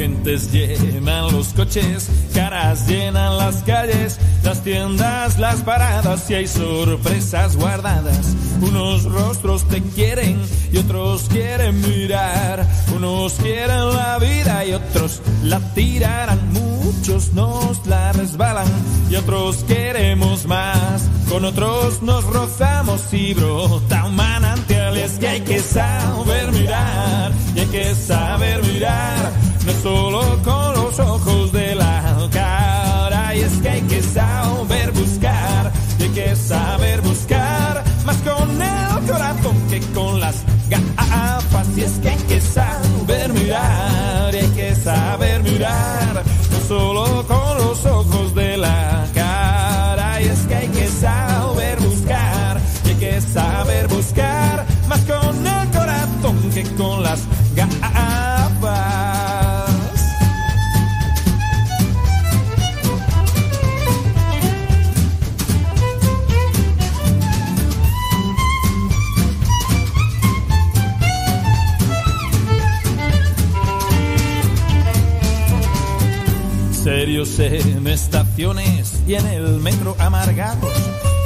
Gentes 0.00 0.50
llenan 0.50 1.30
los 1.30 1.48
coches, 1.48 2.08
caras 2.32 2.88
llenan 2.88 3.36
las 3.36 3.56
calles, 3.64 4.18
las 4.42 4.64
tiendas, 4.64 5.38
las 5.38 5.60
paradas 5.60 6.30
y 6.30 6.34
hay 6.36 6.46
sorpresas 6.46 7.54
guardadas. 7.54 8.34
Unos 8.62 9.04
rostros 9.04 9.68
te 9.68 9.82
quieren 9.82 10.40
y 10.72 10.78
otros 10.78 11.28
quieren 11.28 11.82
mirar. 11.82 12.66
Unos 12.96 13.34
quieren 13.34 13.94
la 13.94 14.18
vida 14.18 14.64
y 14.64 14.72
otros 14.72 15.20
la 15.44 15.60
tirarán. 15.74 16.50
Muchos 16.50 17.34
nos 17.34 17.86
la 17.86 18.12
resbalan 18.12 18.68
y 19.10 19.16
otros 19.16 19.64
queremos 19.64 20.46
más. 20.46 21.10
Con 21.28 21.44
otros 21.44 22.00
nos 22.00 22.24
rozamos 22.24 23.02
y 23.12 23.34
brota 23.34 24.06
un 24.06 24.16
manantial. 24.16 24.96
Es 24.96 25.18
que 25.18 25.28
hay 25.28 25.40
que 25.42 25.60
saber 25.60 26.52
mirar 26.52 27.32
y 27.54 27.60
hay 27.60 27.66
que 27.66 27.94
saber 27.94 28.62
mirar. 28.64 29.49
No 29.66 29.72
solo 29.82 30.42
con 30.42 30.74
los 30.74 30.98
ojos 30.98 31.52
de 31.52 31.74
la 31.74 32.28
cara. 32.32 33.34
Y 33.34 33.40
es 33.40 33.52
que 33.62 33.68
hay 33.68 33.82
que 33.82 34.02
saber 34.02 34.90
buscar 34.92 35.72
y 35.98 36.02
hay 36.02 36.08
que 36.10 36.36
saber 36.36 37.00
buscar. 37.02 37.84
Más 38.04 38.16
con 38.18 38.50
el 38.60 39.10
corazón 39.10 39.56
que 39.68 39.80
con 39.94 40.20
las 40.20 40.36
gafas. 40.68 41.66
Y 41.76 41.82
es 41.82 41.92
que 42.00 42.08
hay 42.08 42.22
que 42.28 42.40
saber 42.40 43.32
mirar 43.32 44.34
y 44.34 44.38
hay 44.38 44.48
que 44.48 44.74
saber 44.74 45.42
mirar. 45.42 46.22
No 46.52 46.68
solo 46.68 47.26
con 47.26 47.39
En 77.20 77.86
estaciones 77.86 79.02
y 79.06 79.12
en 79.12 79.26
el 79.26 79.58
metro 79.58 79.94
amargados, 79.98 80.72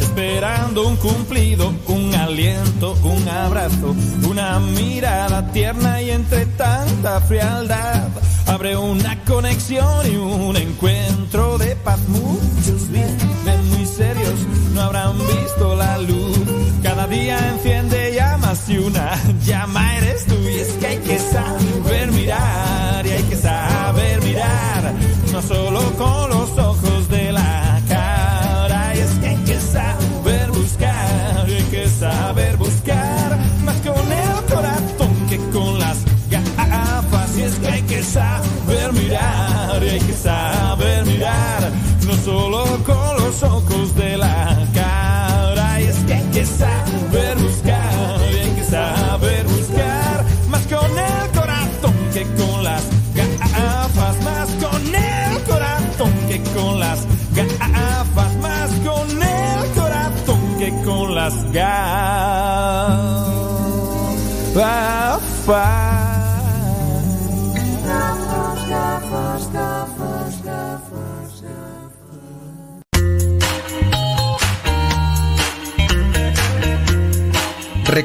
esperando 0.01 0.89
un 0.89 0.97
cumplido, 0.97 1.73
un 1.87 2.13
aliento, 2.17 2.97
un 3.05 3.29
abrazo, 3.29 3.95
una 4.29 4.59
mirada 4.59 5.53
tierna 5.53 6.03
y 6.03 6.11
entre 6.11 6.47
tanta 6.47 7.21
frialdad 7.21 8.09
abre 8.47 8.77
una 8.77 9.23
conexión 9.23 10.13
y 10.13 10.17
un 10.17 10.57
encuentro 10.57 11.59
de 11.59 11.77
paz. 11.77 12.01
Muchos 12.09 12.89
viven 12.89 13.71
muy 13.71 13.87
serios, 13.87 14.35
no 14.75 14.81
habrán 14.81 15.17
visto 15.17 15.77
la 15.77 15.99
luz. 15.99 16.64
Cada 16.95 17.09
día 17.09 17.37
enciende 17.49 18.15
llamas 18.15 18.69
y 18.69 18.79
una 18.79 19.21
llama 19.45 19.97
eres 19.97 20.27
tú. 20.27 20.37
Y 20.49 20.61
es 20.61 20.75
que 20.75 20.87
hay 20.87 20.99
que 20.99 21.19
saber 21.19 22.13
mirar 22.13 23.05
y 23.05 23.11
hay 23.11 23.23
que 23.25 23.35
saber 23.35 24.23
mirar, 24.23 24.95
no 25.33 25.43
solo 25.43 25.81
con 25.99 26.31
los 26.31 26.51
ojos 26.57 26.94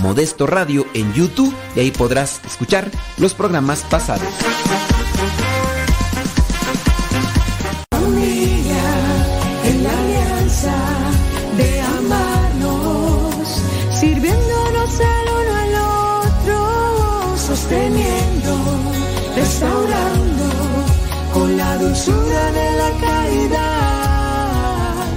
Modesto 0.00 0.46
Radio 0.46 0.86
en 0.94 1.12
YouTube 1.12 1.54
y 1.74 1.80
ahí 1.80 1.90
podrás 1.90 2.40
escuchar 2.46 2.90
los 3.18 3.34
programas 3.34 3.82
pasados. 3.82 4.28
Familia 7.90 8.84
en 9.64 9.84
la 9.84 9.98
alianza 9.98 10.74
de 11.56 11.80
amarnos, 11.80 13.62
sirviéndonos 13.92 15.00
el 15.00 15.28
uno 15.40 15.56
al 15.56 15.74
otro, 16.26 17.36
sosteniendo, 17.36 18.56
restaurando 19.36 20.44
con 21.32 21.56
la 21.56 21.76
dulzura 21.76 22.52
de 22.52 22.72
la 22.78 22.90
caridad. 23.00 23.78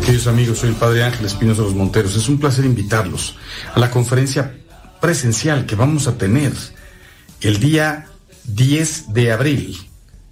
Queridos 0.02 0.28
amigos, 0.28 0.58
soy 0.58 0.70
el 0.70 0.76
Padre 0.76 1.04
Ángel 1.04 1.26
Espinosa 1.26 1.62
de 1.62 1.68
los 1.68 1.76
Monteros. 1.76 2.16
Es 2.16 2.28
un 2.28 2.40
placer 2.40 2.66
invitarlos 2.66 3.38
a 3.74 3.80
la 3.80 3.92
conferencia 3.92 4.56
presencial 5.02 5.66
que 5.66 5.76
vamos 5.76 6.08
a 6.08 6.18
tener 6.18 6.54
el 7.42 7.60
día 7.60 8.06
10 8.46 9.14
de 9.14 9.32
abril, 9.32 9.78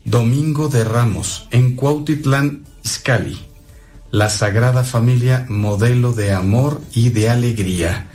Domingo 0.06 0.70
de 0.70 0.84
Ramos, 0.84 1.48
en 1.52 1.76
Cuautitlán, 1.76 2.64
Izcalli. 2.84 3.40
La 4.12 4.30
Sagrada 4.30 4.84
Familia, 4.84 5.46
modelo 5.50 6.14
de 6.14 6.34
amor 6.34 6.82
y 6.94 7.10
de 7.10 7.30
alegría, 7.30 8.08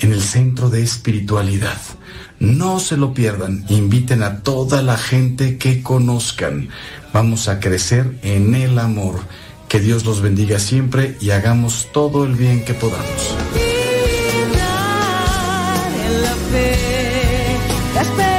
en 0.00 0.12
el 0.12 0.20
centro 0.20 0.68
de 0.68 0.82
espiritualidad. 0.82 1.78
No 2.38 2.80
se 2.80 2.96
lo 2.96 3.14
pierdan, 3.14 3.64
inviten 3.68 4.22
a 4.22 4.40
toda 4.40 4.82
la 4.82 4.98
gente 4.98 5.56
que 5.56 5.82
conozcan. 5.82 6.68
Vamos 7.14 7.48
a 7.48 7.60
crecer 7.60 8.18
en 8.22 8.54
el 8.54 8.78
amor. 8.78 9.20
Que 9.68 9.80
Dios 9.80 10.04
los 10.04 10.20
bendiga 10.20 10.58
siempre 10.58 11.16
y 11.20 11.30
hagamos 11.30 11.88
todo 11.92 12.24
el 12.24 12.34
bien 12.34 12.64
que 12.64 12.74
podamos. 12.74 13.61
La 16.52 18.31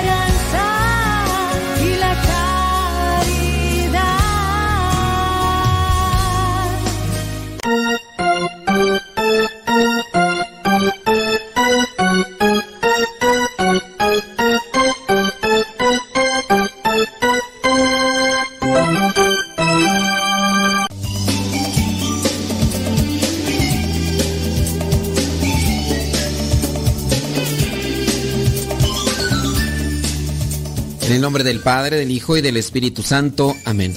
del 31.54 31.62
Padre, 31.62 31.98
del 31.98 32.10
Hijo 32.10 32.36
y 32.36 32.42
del 32.42 32.58
Espíritu 32.58 33.04
Santo. 33.04 33.56
Amén. 33.64 33.96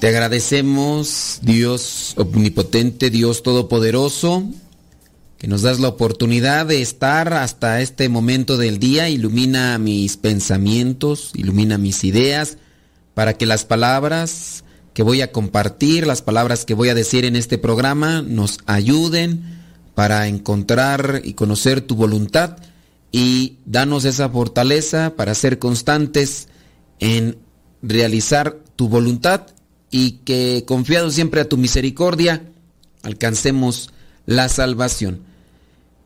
Te 0.00 0.08
agradecemos, 0.08 1.38
Dios 1.40 2.12
omnipotente, 2.18 3.08
Dios 3.08 3.42
todopoderoso, 3.42 4.44
que 5.38 5.48
nos 5.48 5.62
das 5.62 5.80
la 5.80 5.88
oportunidad 5.88 6.66
de 6.66 6.82
estar 6.82 7.32
hasta 7.32 7.80
este 7.80 8.10
momento 8.10 8.58
del 8.58 8.78
día. 8.78 9.08
Ilumina 9.08 9.78
mis 9.78 10.18
pensamientos, 10.18 11.30
ilumina 11.32 11.78
mis 11.78 12.04
ideas, 12.04 12.58
para 13.14 13.32
que 13.32 13.46
las 13.46 13.64
palabras 13.64 14.62
que 14.92 15.02
voy 15.02 15.22
a 15.22 15.32
compartir, 15.32 16.06
las 16.06 16.20
palabras 16.20 16.66
que 16.66 16.74
voy 16.74 16.90
a 16.90 16.94
decir 16.94 17.24
en 17.24 17.34
este 17.34 17.56
programa, 17.56 18.20
nos 18.20 18.58
ayuden 18.66 19.42
para 19.94 20.28
encontrar 20.28 21.22
y 21.24 21.32
conocer 21.32 21.80
tu 21.80 21.94
voluntad 21.94 22.58
y 23.12 23.58
danos 23.64 24.04
esa 24.04 24.28
fortaleza 24.28 25.14
para 25.16 25.34
ser 25.34 25.58
constantes 25.58 26.48
en 26.98 27.38
realizar 27.82 28.58
tu 28.76 28.88
voluntad 28.88 29.46
y 29.90 30.18
que 30.24 30.64
confiado 30.66 31.10
siempre 31.10 31.40
a 31.40 31.48
tu 31.48 31.56
misericordia 31.56 32.50
alcancemos 33.02 33.90
la 34.26 34.48
salvación. 34.48 35.20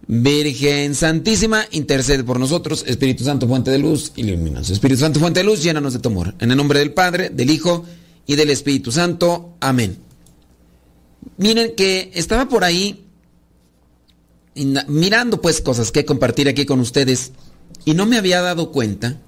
Virgen 0.07 0.95
Santísima, 0.95 1.65
intercede 1.71 2.25
por 2.25 2.41
nosotros. 2.41 2.85
Espíritu 2.87 3.25
Santo, 3.25 3.47
fuente 3.47 3.71
de 3.71 3.79
luz, 3.79 4.13
ilumínanos. 4.17 4.71
Espíritu 4.71 5.01
Santo, 5.01 5.21
fuente 5.21 5.41
de 5.41 5.45
luz, 5.45 5.63
llénanos 5.63 5.93
de 5.93 5.99
tu 6.01 6.09
amor. 6.09 6.35
En 6.41 6.51
el 6.51 6.57
nombre 6.57 6.81
del 6.81 6.93
Padre, 6.93 7.31
del 7.31 7.51
Hijo 7.51 7.85
y 8.27 8.35
del 8.35 8.51
Espíritu 8.51 8.93
Santo. 8.93 9.55
Amén. 9.61 9.99
Miren 11.37 11.75
que 11.77 12.11
estaba 12.15 12.49
por 12.49 12.65
ahí 12.65 13.07
mirando 14.89 15.41
pues 15.41 15.61
cosas 15.61 15.93
que 15.93 16.05
compartir 16.05 16.49
aquí 16.49 16.67
con 16.67 16.81
ustedes 16.81 17.33
y 17.85 17.95
no 17.95 18.07
me 18.07 18.19
había 18.19 18.41
dado 18.43 18.73
cuenta, 18.73 19.21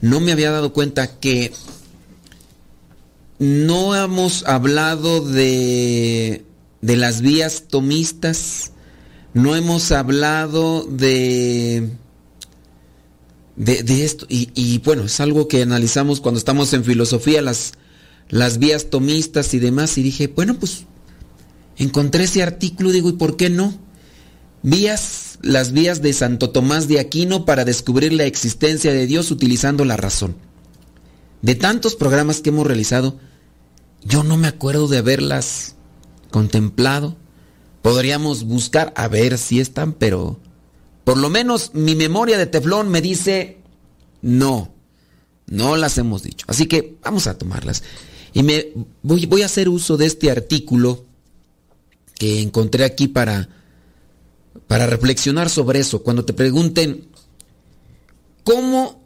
no 0.00 0.20
me 0.20 0.32
había 0.32 0.50
dado 0.50 0.72
cuenta 0.72 1.18
que 1.18 1.52
no 3.38 3.96
hemos 3.96 4.44
hablado 4.46 5.20
de, 5.22 6.44
de 6.82 6.96
las 6.96 7.22
vías 7.22 7.64
tomistas, 7.68 8.72
no 9.32 9.56
hemos 9.56 9.92
hablado 9.92 10.84
de, 10.84 11.90
de, 13.56 14.04
esto, 14.04 14.26
y, 14.28 14.50
y, 14.54 14.78
bueno, 14.78 15.04
es 15.04 15.20
algo 15.20 15.48
que 15.48 15.62
analizamos 15.62 16.20
cuando 16.20 16.38
estamos 16.38 16.72
en 16.74 16.84
filosofía, 16.84 17.40
las, 17.42 17.72
las 18.28 18.58
vías 18.58 18.90
tomistas 18.90 19.54
y 19.54 19.58
demás, 19.58 19.96
y 19.98 20.02
dije, 20.02 20.26
bueno, 20.28 20.58
pues 20.58 20.84
encontré 21.76 22.24
ese 22.24 22.42
artículo, 22.42 22.90
digo, 22.90 23.08
¿y 23.08 23.14
por 23.14 23.36
qué 23.36 23.48
no? 23.48 23.74
Vías, 24.62 25.38
las 25.40 25.72
vías 25.72 26.02
de 26.02 26.12
Santo 26.12 26.50
Tomás 26.50 26.86
de 26.86 27.00
Aquino 27.00 27.46
para 27.46 27.64
descubrir 27.64 28.12
la 28.12 28.24
existencia 28.24 28.92
de 28.92 29.06
Dios 29.06 29.30
utilizando 29.30 29.86
la 29.86 29.96
razón. 29.96 30.36
De 31.40 31.54
tantos 31.54 31.96
programas 31.96 32.40
que 32.40 32.50
hemos 32.50 32.66
realizado, 32.66 33.18
yo 34.04 34.22
no 34.22 34.36
me 34.36 34.48
acuerdo 34.48 34.86
de 34.86 34.98
haberlas 34.98 35.76
contemplado. 36.30 37.16
Podríamos 37.80 38.44
buscar 38.44 38.92
a 38.96 39.08
ver 39.08 39.38
si 39.38 39.60
están, 39.60 39.94
pero 39.94 40.38
por 41.04 41.16
lo 41.16 41.30
menos 41.30 41.70
mi 41.72 41.94
memoria 41.94 42.36
de 42.36 42.46
teflón 42.46 42.90
me 42.90 43.00
dice 43.00 43.56
no, 44.20 44.74
no 45.46 45.76
las 45.76 45.96
hemos 45.96 46.22
dicho. 46.22 46.44
Así 46.50 46.66
que 46.66 46.98
vamos 47.02 47.26
a 47.26 47.38
tomarlas. 47.38 47.82
Y 48.34 48.42
me 48.42 48.72
voy, 49.02 49.24
voy 49.24 49.40
a 49.40 49.46
hacer 49.46 49.70
uso 49.70 49.96
de 49.96 50.04
este 50.04 50.30
artículo 50.30 51.06
que 52.16 52.42
encontré 52.42 52.84
aquí 52.84 53.08
para 53.08 53.48
para 54.66 54.86
reflexionar 54.86 55.50
sobre 55.50 55.80
eso. 55.80 56.02
Cuando 56.02 56.24
te 56.24 56.32
pregunten, 56.32 57.08
¿cómo, 58.44 59.04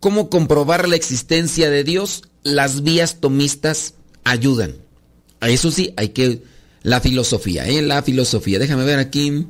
cómo 0.00 0.30
comprobar 0.30 0.88
la 0.88 0.96
existencia 0.96 1.70
de 1.70 1.84
Dios? 1.84 2.22
Las 2.42 2.82
vías 2.82 3.20
tomistas 3.20 3.94
ayudan. 4.24 4.76
A 5.40 5.50
eso 5.50 5.70
sí, 5.70 5.92
hay 5.96 6.10
que... 6.10 6.42
La 6.82 7.02
filosofía, 7.02 7.66
¿eh? 7.68 7.82
La 7.82 8.02
filosofía. 8.02 8.58
Déjame 8.58 8.84
ver 8.84 8.98
aquí. 8.98 9.46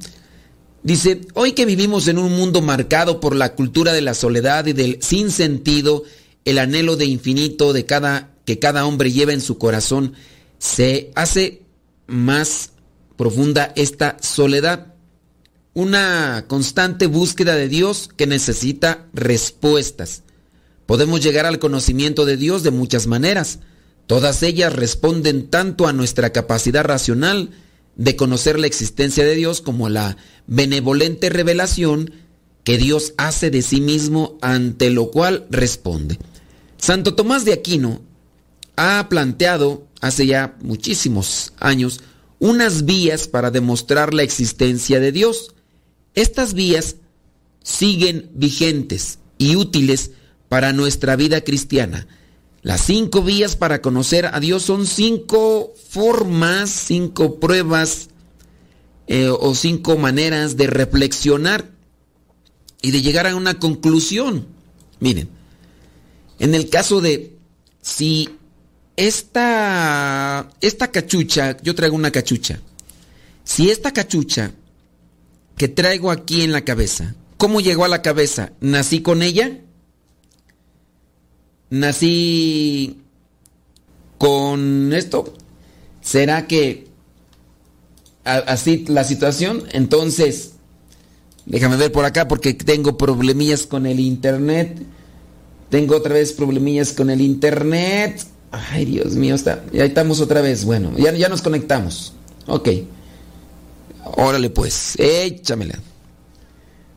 Dice, 0.83 1.21
hoy 1.35 1.53
que 1.53 1.65
vivimos 1.65 2.09
en 2.09 2.19
un 2.19 2.33
mundo 2.33 2.61
marcado 2.61 3.21
por 3.21 3.37
la 3.37 3.55
cultura 3.55 3.93
de 3.93 4.01
la 4.01 4.15
soledad 4.15 4.67
y 4.67 4.73
del 4.73 5.01
sinsentido, 5.01 6.03
el 6.45 6.59
anhelo 6.59 6.97
de 6.97 7.05
infinito 7.05 7.73
de 7.73 7.87
cada, 7.87 8.35
que 8.45 8.59
cada 8.59 8.85
hombre 8.85 9.13
lleva 9.13 9.33
en 9.33 9.41
su 9.41 9.59
corazón, 9.59 10.15
se 10.59 11.13
hace 11.15 11.63
más 12.09 12.73
profunda 13.17 13.73
esta 13.77 14.17
soledad 14.21 14.95
una 15.81 16.45
constante 16.47 17.07
búsqueda 17.07 17.55
de 17.55 17.67
Dios 17.67 18.11
que 18.15 18.27
necesita 18.27 19.07
respuestas. 19.15 20.25
Podemos 20.85 21.23
llegar 21.23 21.47
al 21.47 21.59
conocimiento 21.59 22.27
de 22.27 22.37
Dios 22.37 22.63
de 22.63 22.71
muchas 22.71 23.07
maneras. 23.07 23.61
Todas 24.07 24.43
ellas 24.43 24.75
responden 24.75 25.49
tanto 25.49 25.89
a 25.89 25.95
nuestra 25.95 26.35
capacidad 26.35 26.85
racional 26.85 27.51
de 27.97 28.15
conocer 28.15 28.59
la 28.59 28.67
existencia 28.67 29.25
de 29.25 29.35
Dios 29.35 29.63
como 29.63 29.87
a 29.87 29.91
la 29.91 30.17
benevolente 30.47 31.31
revelación 31.31 32.13
que 32.63 32.77
Dios 32.77 33.15
hace 33.17 33.51
de 33.51 33.63
sí 33.63 33.81
mismo 33.81 34.37
ante 34.43 34.91
lo 34.91 35.11
cual 35.11 35.47
responde. 35.49 36.19
Santo 36.77 37.15
Tomás 37.15 37.47
de 37.47 37.55
Aquino 37.55 38.03
ha 38.77 39.09
planteado 39.09 39.87
hace 40.03 40.27
ya 40.27 40.59
muchísimos 40.61 41.55
años 41.59 42.01
unas 42.39 42.85
vías 42.85 43.29
para 43.29 43.51
demostrar 43.51 44.13
la 44.13 44.25
existencia 44.25 45.01
de 45.01 45.13
Dios. 45.13 45.55
Estas 46.15 46.55
vías 46.55 46.97
siguen 47.63 48.31
vigentes 48.35 49.19
y 49.39 49.57
útiles 49.57 50.13
para 50.49 50.73
nuestra 50.73 51.17
vida 51.17 51.43
cristiana. 51.43 52.07
Las 52.63 52.83
cinco 52.83 53.23
vías 53.23 53.57
para 53.57 53.81
conocer 53.81 54.27
a 54.27 54.41
Dios 54.41 54.65
son 54.65 54.87
cinco 54.87 55.73
formas, 55.89 56.69
cinco 56.69 57.41
pruebas 57.41 58.09
eh, 59.07 59.29
o 59.29 59.55
cinco 59.55 59.97
maneras 59.97 60.57
de 60.57 60.67
reflexionar 60.67 61.71
y 62.83 62.91
de 62.91 63.03
llegar 63.03 63.27
a 63.27 63.37
una 63.37 63.59
conclusión. 63.59 64.47
Miren, 64.99 65.29
en 66.39 66.55
el 66.55 66.69
caso 66.69 67.01
de 67.01 67.37
si 67.81 68.29
esta, 68.97 70.51
esta 70.61 70.91
cachucha, 70.91 71.57
yo 71.63 71.75
traigo 71.75 71.97
una 71.97 72.11
cachucha, 72.11 72.61
si 73.45 73.71
esta 73.71 73.93
cachucha 73.93 74.53
que 75.61 75.69
traigo 75.69 76.11
aquí 76.11 76.41
en 76.41 76.53
la 76.53 76.63
cabeza. 76.63 77.15
¿Cómo 77.37 77.61
llegó 77.61 77.85
a 77.85 77.89
la 77.89 78.01
cabeza? 78.01 78.53
¿Nací 78.63 79.03
con 79.03 79.21
ella? 79.21 79.59
¿Nací 81.69 83.03
con 84.17 84.95
esto? 84.95 85.35
¿Será 86.01 86.47
que 86.47 86.87
así 88.25 88.87
la 88.89 89.05
situación? 89.05 89.65
Entonces, 89.73 90.53
déjame 91.45 91.77
ver 91.77 91.93
por 91.93 92.07
acá 92.07 92.27
porque 92.27 92.55
tengo 92.55 92.97
problemillas 92.97 93.67
con 93.67 93.85
el 93.85 94.01
internet. 94.01 94.81
Tengo 95.69 95.95
otra 95.95 96.15
vez 96.15 96.33
problemillas 96.33 96.95
con 96.95 97.11
el 97.11 97.21
internet. 97.21 98.25
Ay, 98.51 98.87
Dios 98.87 99.13
mío, 99.13 99.35
está. 99.35 99.63
Ya 99.75 99.85
estamos 99.85 100.23
otra 100.23 100.41
vez. 100.41 100.65
Bueno, 100.65 100.97
ya, 100.97 101.13
ya 101.13 101.29
nos 101.29 101.43
conectamos. 101.43 102.15
Ok. 102.47 102.71
Órale 104.05 104.51
pues, 104.51 104.97
échamela. 104.99 105.79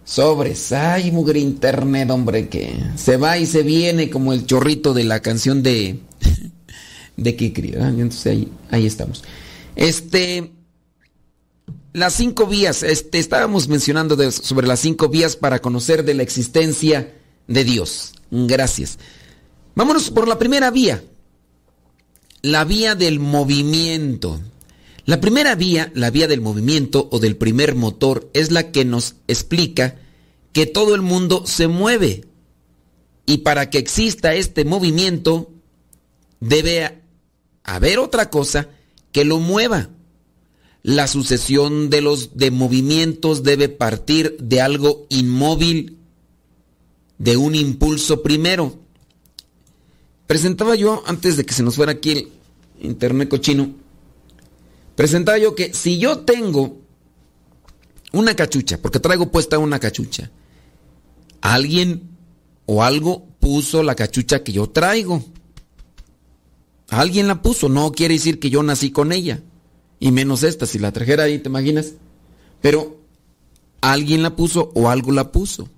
Sobres, 0.05 0.71
ay, 0.73 1.11
mugre 1.11 1.39
internet, 1.39 2.09
hombre, 2.09 2.49
que 2.49 2.75
se 2.97 3.17
va 3.17 3.37
y 3.37 3.45
se 3.45 3.63
viene 3.63 4.09
como 4.09 4.33
el 4.33 4.45
chorrito 4.45 4.93
de 4.93 5.05
la 5.05 5.21
canción 5.21 5.63
de 5.63 5.99
de 7.17 7.35
Kikri. 7.35 7.73
Entonces 7.75 8.25
ahí, 8.27 8.51
ahí 8.69 8.85
estamos. 8.85 9.23
Este, 9.75 10.51
las 11.93 12.13
cinco 12.13 12.47
vías, 12.47 12.83
este, 12.83 13.19
estábamos 13.19 13.67
mencionando 13.67 14.31
sobre 14.31 14.67
las 14.67 14.81
cinco 14.81 15.09
vías 15.09 15.35
para 15.35 15.59
conocer 15.59 16.03
de 16.03 16.15
la 16.15 16.23
existencia 16.23 17.13
de 17.47 17.63
Dios. 17.63 18.13
Gracias. 18.29 18.99
Vámonos 19.75 20.09
por 20.09 20.27
la 20.27 20.37
primera 20.37 20.69
vía, 20.69 21.03
la 22.41 22.63
vía 22.65 22.95
del 22.95 23.19
movimiento. 23.19 24.41
La 25.05 25.19
primera 25.19 25.55
vía, 25.55 25.91
la 25.95 26.11
vía 26.11 26.27
del 26.27 26.39
movimiento 26.39 27.09
o 27.11 27.19
del 27.19 27.35
primer 27.35 27.75
motor, 27.75 28.29
es 28.33 28.51
la 28.51 28.71
que 28.71 28.85
nos 28.85 29.15
explica 29.27 29.97
que 30.53 30.65
todo 30.65 30.95
el 30.95 31.01
mundo 31.01 31.43
se 31.45 31.67
mueve. 31.67 32.25
Y 33.25 33.39
para 33.39 33.69
que 33.69 33.79
exista 33.79 34.33
este 34.33 34.63
movimiento, 34.63 35.51
debe 36.39 37.01
haber 37.63 37.99
otra 37.99 38.29
cosa 38.29 38.69
que 39.11 39.25
lo 39.25 39.39
mueva. 39.39 39.89
La 40.83 41.07
sucesión 41.07 41.89
de 41.89 42.01
los 42.01 42.37
de 42.37 42.51
movimientos 42.51 43.43
debe 43.43 43.69
partir 43.69 44.37
de 44.39 44.61
algo 44.61 45.05
inmóvil, 45.09 45.97
de 47.17 47.37
un 47.37 47.55
impulso 47.55 48.21
primero. 48.21 48.79
Presentaba 50.27 50.75
yo, 50.75 51.03
antes 51.05 51.35
de 51.37 51.45
que 51.45 51.53
se 51.53 51.63
nos 51.63 51.75
fuera 51.75 51.93
aquí 51.93 52.11
el 52.11 52.31
internet 52.81 53.29
cochino, 53.29 53.82
presentaba 54.95 55.37
yo 55.37 55.55
que 55.55 55.73
si 55.73 55.97
yo 55.97 56.19
tengo 56.19 56.81
una 58.11 58.35
cachucha, 58.35 58.81
porque 58.81 58.99
traigo 58.99 59.31
puesta 59.31 59.59
una 59.59 59.79
cachucha, 59.79 60.31
alguien 61.41 62.13
o 62.65 62.83
algo 62.83 63.27
puso 63.39 63.83
la 63.83 63.95
cachucha 63.95 64.43
que 64.43 64.53
yo 64.53 64.69
traigo. 64.69 65.23
Alguien 66.89 67.27
la 67.27 67.41
puso, 67.41 67.69
no 67.69 67.91
quiere 67.91 68.13
decir 68.13 68.39
que 68.39 68.49
yo 68.49 68.63
nací 68.63 68.91
con 68.91 69.11
ella. 69.11 69.41
Y 69.99 70.11
menos 70.11 70.43
esta, 70.43 70.65
si 70.65 70.79
la 70.79 70.91
trajera 70.91 71.23
ahí, 71.23 71.39
¿te 71.39 71.49
imaginas? 71.49 71.93
Pero 72.61 72.97
alguien 73.81 74.23
la 74.23 74.35
puso 74.35 74.71
o 74.75 74.89
algo 74.89 75.11
la 75.11 75.31
puso. 75.31 75.69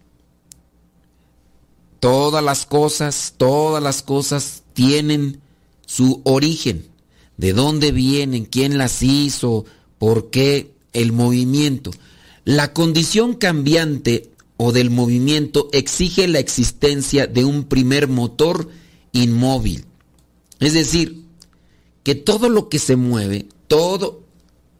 Todas 1.99 2.43
las 2.43 2.65
cosas, 2.65 3.33
todas 3.37 3.81
las 3.81 4.03
cosas 4.03 4.63
tienen 4.73 5.41
su 5.85 6.21
origen. 6.23 6.85
¿De 7.37 7.53
dónde 7.53 7.91
vienen? 7.91 8.45
¿Quién 8.45 8.77
las 8.77 9.03
hizo? 9.03 9.65
¿Por 9.97 10.29
qué? 10.29 10.71
El 10.93 11.11
movimiento. 11.11 11.91
La 12.45 12.73
condición 12.73 13.33
cambiante 13.33 14.29
o 14.57 14.71
del 14.71 14.89
movimiento 14.89 15.69
exige 15.73 16.27
la 16.27 16.39
existencia 16.39 17.27
de 17.27 17.43
un 17.43 17.65
primer 17.65 18.07
motor 18.07 18.69
inmóvil. 19.11 19.85
Es 20.59 20.73
decir, 20.73 21.23
que 22.03 22.15
todo 22.15 22.49
lo 22.49 22.69
que 22.69 22.79
se 22.79 22.95
mueve, 22.95 23.47
todo, 23.67 24.23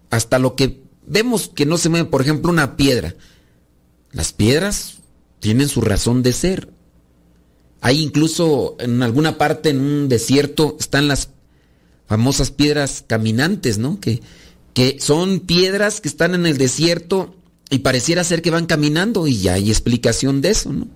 hasta 0.10 0.40
lo 0.40 0.56
que 0.56 0.82
vemos 1.06 1.50
que 1.54 1.66
no 1.66 1.78
se 1.78 1.90
mueve, 1.90 2.06
por 2.10 2.22
ejemplo, 2.22 2.52
una 2.52 2.78
piedra. 2.78 3.16
Las 4.12 4.32
piedras 4.32 5.00
tienen 5.40 5.68
su 5.68 5.82
razón 5.82 6.24
de 6.24 6.34
ser. 6.34 6.70
Hay 7.82 8.02
incluso 8.02 8.76
en 8.80 9.04
alguna 9.04 9.38
parte 9.38 9.70
en 9.70 9.80
un 9.80 10.10
desierto 10.10 10.78
están 10.80 11.08
las 11.08 11.30
famosas 12.08 12.52
piedras 12.52 13.04
caminantes, 13.06 13.78
¿no? 13.78 14.00
Que, 14.00 14.22
que 14.74 14.98
son 15.00 15.42
piedras 15.42 16.02
que 16.02 16.08
están 16.08 16.36
en 16.36 16.46
el 16.46 16.58
desierto 16.58 17.36
y 17.70 17.80
pareciera 17.80 18.24
ser 18.24 18.42
que 18.42 18.52
van 18.52 18.66
caminando 18.66 19.28
y 19.28 19.40
ya 19.40 19.54
hay 19.54 19.70
explicación 19.70 20.42
de 20.42 20.50
eso, 20.50 20.72
¿no? 20.72 20.88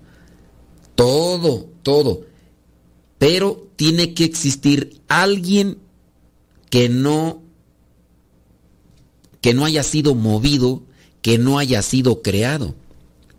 Todo, 0.94 1.68
todo. 1.82 2.26
Pero 3.18 3.68
tiene 3.76 4.14
que 4.14 4.24
existir 4.24 5.00
alguien 5.08 5.78
que 6.68 6.88
no 6.88 7.42
que 9.40 9.54
no 9.54 9.64
haya 9.64 9.82
sido 9.82 10.14
movido, 10.14 10.82
que 11.22 11.38
no 11.38 11.58
haya 11.58 11.80
sido 11.82 12.22
creado, 12.22 12.74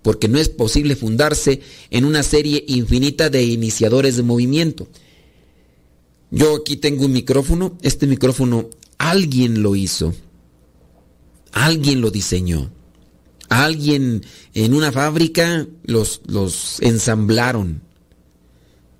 porque 0.01 0.27
no 0.27 0.39
es 0.39 0.49
posible 0.49 0.95
fundarse 0.95 1.61
en 1.91 2.05
una 2.05 2.23
serie 2.23 2.63
infinita 2.67 3.29
de 3.29 3.43
iniciadores 3.43 4.17
de 4.17 4.23
movimiento. 4.23 4.87
Yo 6.31 6.55
aquí 6.55 6.77
tengo 6.77 7.05
un 7.05 7.11
micrófono, 7.11 7.77
este 7.81 8.07
micrófono 8.07 8.69
alguien 8.97 9.61
lo 9.61 9.75
hizo, 9.75 10.13
alguien 11.51 12.01
lo 12.01 12.09
diseñó. 12.09 12.71
Alguien 13.49 14.23
en 14.53 14.73
una 14.73 14.93
fábrica 14.93 15.67
los, 15.83 16.21
los 16.25 16.81
ensamblaron. 16.81 17.81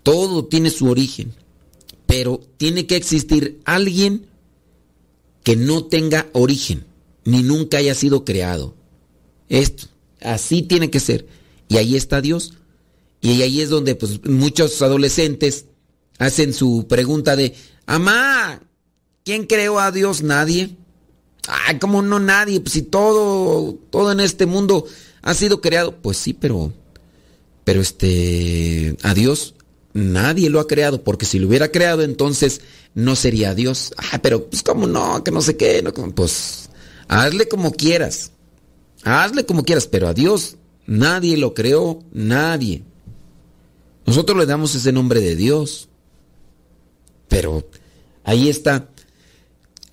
Todo 0.03 0.43
tiene 0.43 0.69
su 0.69 0.89
origen. 0.89 1.33
Pero 2.05 2.41
tiene 2.57 2.85
que 2.85 2.97
existir 2.97 3.61
alguien 3.63 4.25
que 5.43 5.55
no 5.55 5.85
tenga 5.85 6.27
origen, 6.33 6.83
ni 7.23 7.43
nunca 7.43 7.77
haya 7.77 7.95
sido 7.95 8.25
creado. 8.25 8.75
Esto, 9.47 9.87
así 10.19 10.63
tiene 10.63 10.89
que 10.89 10.99
ser. 10.99 11.27
Y 11.69 11.77
ahí 11.77 11.95
está 11.95 12.19
Dios. 12.19 12.55
Y 13.21 13.41
ahí 13.43 13.61
es 13.61 13.69
donde 13.69 13.95
pues, 13.95 14.21
muchos 14.25 14.81
adolescentes 14.81 15.67
hacen 16.21 16.53
su 16.53 16.85
pregunta 16.87 17.35
de, 17.35 17.55
Amá, 17.87 18.61
¿quién 19.25 19.45
creó 19.45 19.79
a 19.79 19.91
Dios? 19.91 20.21
Nadie. 20.21 20.75
Ay, 21.47 21.79
¿cómo 21.79 22.01
no 22.01 22.19
nadie? 22.19 22.61
Pues 22.61 22.73
si 22.73 22.83
todo, 22.83 23.73
todo 23.89 24.11
en 24.11 24.19
este 24.19 24.45
mundo 24.45 24.85
ha 25.23 25.33
sido 25.33 25.61
creado. 25.61 25.95
Pues 25.95 26.17
sí, 26.17 26.33
pero, 26.33 26.71
pero 27.63 27.81
este, 27.81 28.95
a 29.01 29.13
Dios 29.13 29.55
nadie 29.93 30.49
lo 30.49 30.59
ha 30.59 30.67
creado, 30.67 31.03
porque 31.03 31.25
si 31.25 31.37
lo 31.37 31.49
hubiera 31.49 31.69
creado 31.69 32.03
entonces 32.03 32.61
no 32.93 33.15
sería 33.15 33.55
Dios. 33.55 33.93
Ah, 33.97 34.19
pero 34.21 34.47
pues 34.47 34.61
cómo 34.61 34.85
no, 34.87 35.23
que 35.23 35.31
no 35.31 35.41
sé 35.41 35.57
qué, 35.57 35.81
no, 35.81 35.91
pues 35.91 36.69
hazle 37.07 37.47
como 37.47 37.71
quieras. 37.71 38.31
Hazle 39.03 39.45
como 39.45 39.63
quieras, 39.63 39.87
pero 39.87 40.07
a 40.07 40.13
Dios 40.13 40.55
nadie 40.85 41.35
lo 41.35 41.55
creó, 41.55 42.03
nadie. 42.13 42.83
Nosotros 44.05 44.37
le 44.37 44.45
damos 44.45 44.75
ese 44.75 44.91
nombre 44.91 45.19
de 45.19 45.35
Dios. 45.35 45.89
Pero 47.31 47.65
ahí 48.25 48.49
está. 48.49 48.89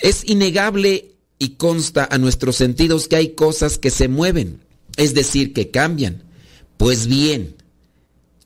Es 0.00 0.28
innegable 0.28 1.14
y 1.38 1.50
consta 1.50 2.08
a 2.10 2.18
nuestros 2.18 2.56
sentidos 2.56 3.06
que 3.06 3.14
hay 3.14 3.28
cosas 3.28 3.78
que 3.78 3.92
se 3.92 4.08
mueven, 4.08 4.60
es 4.96 5.14
decir, 5.14 5.52
que 5.52 5.70
cambian. 5.70 6.24
Pues 6.78 7.06
bien, 7.06 7.54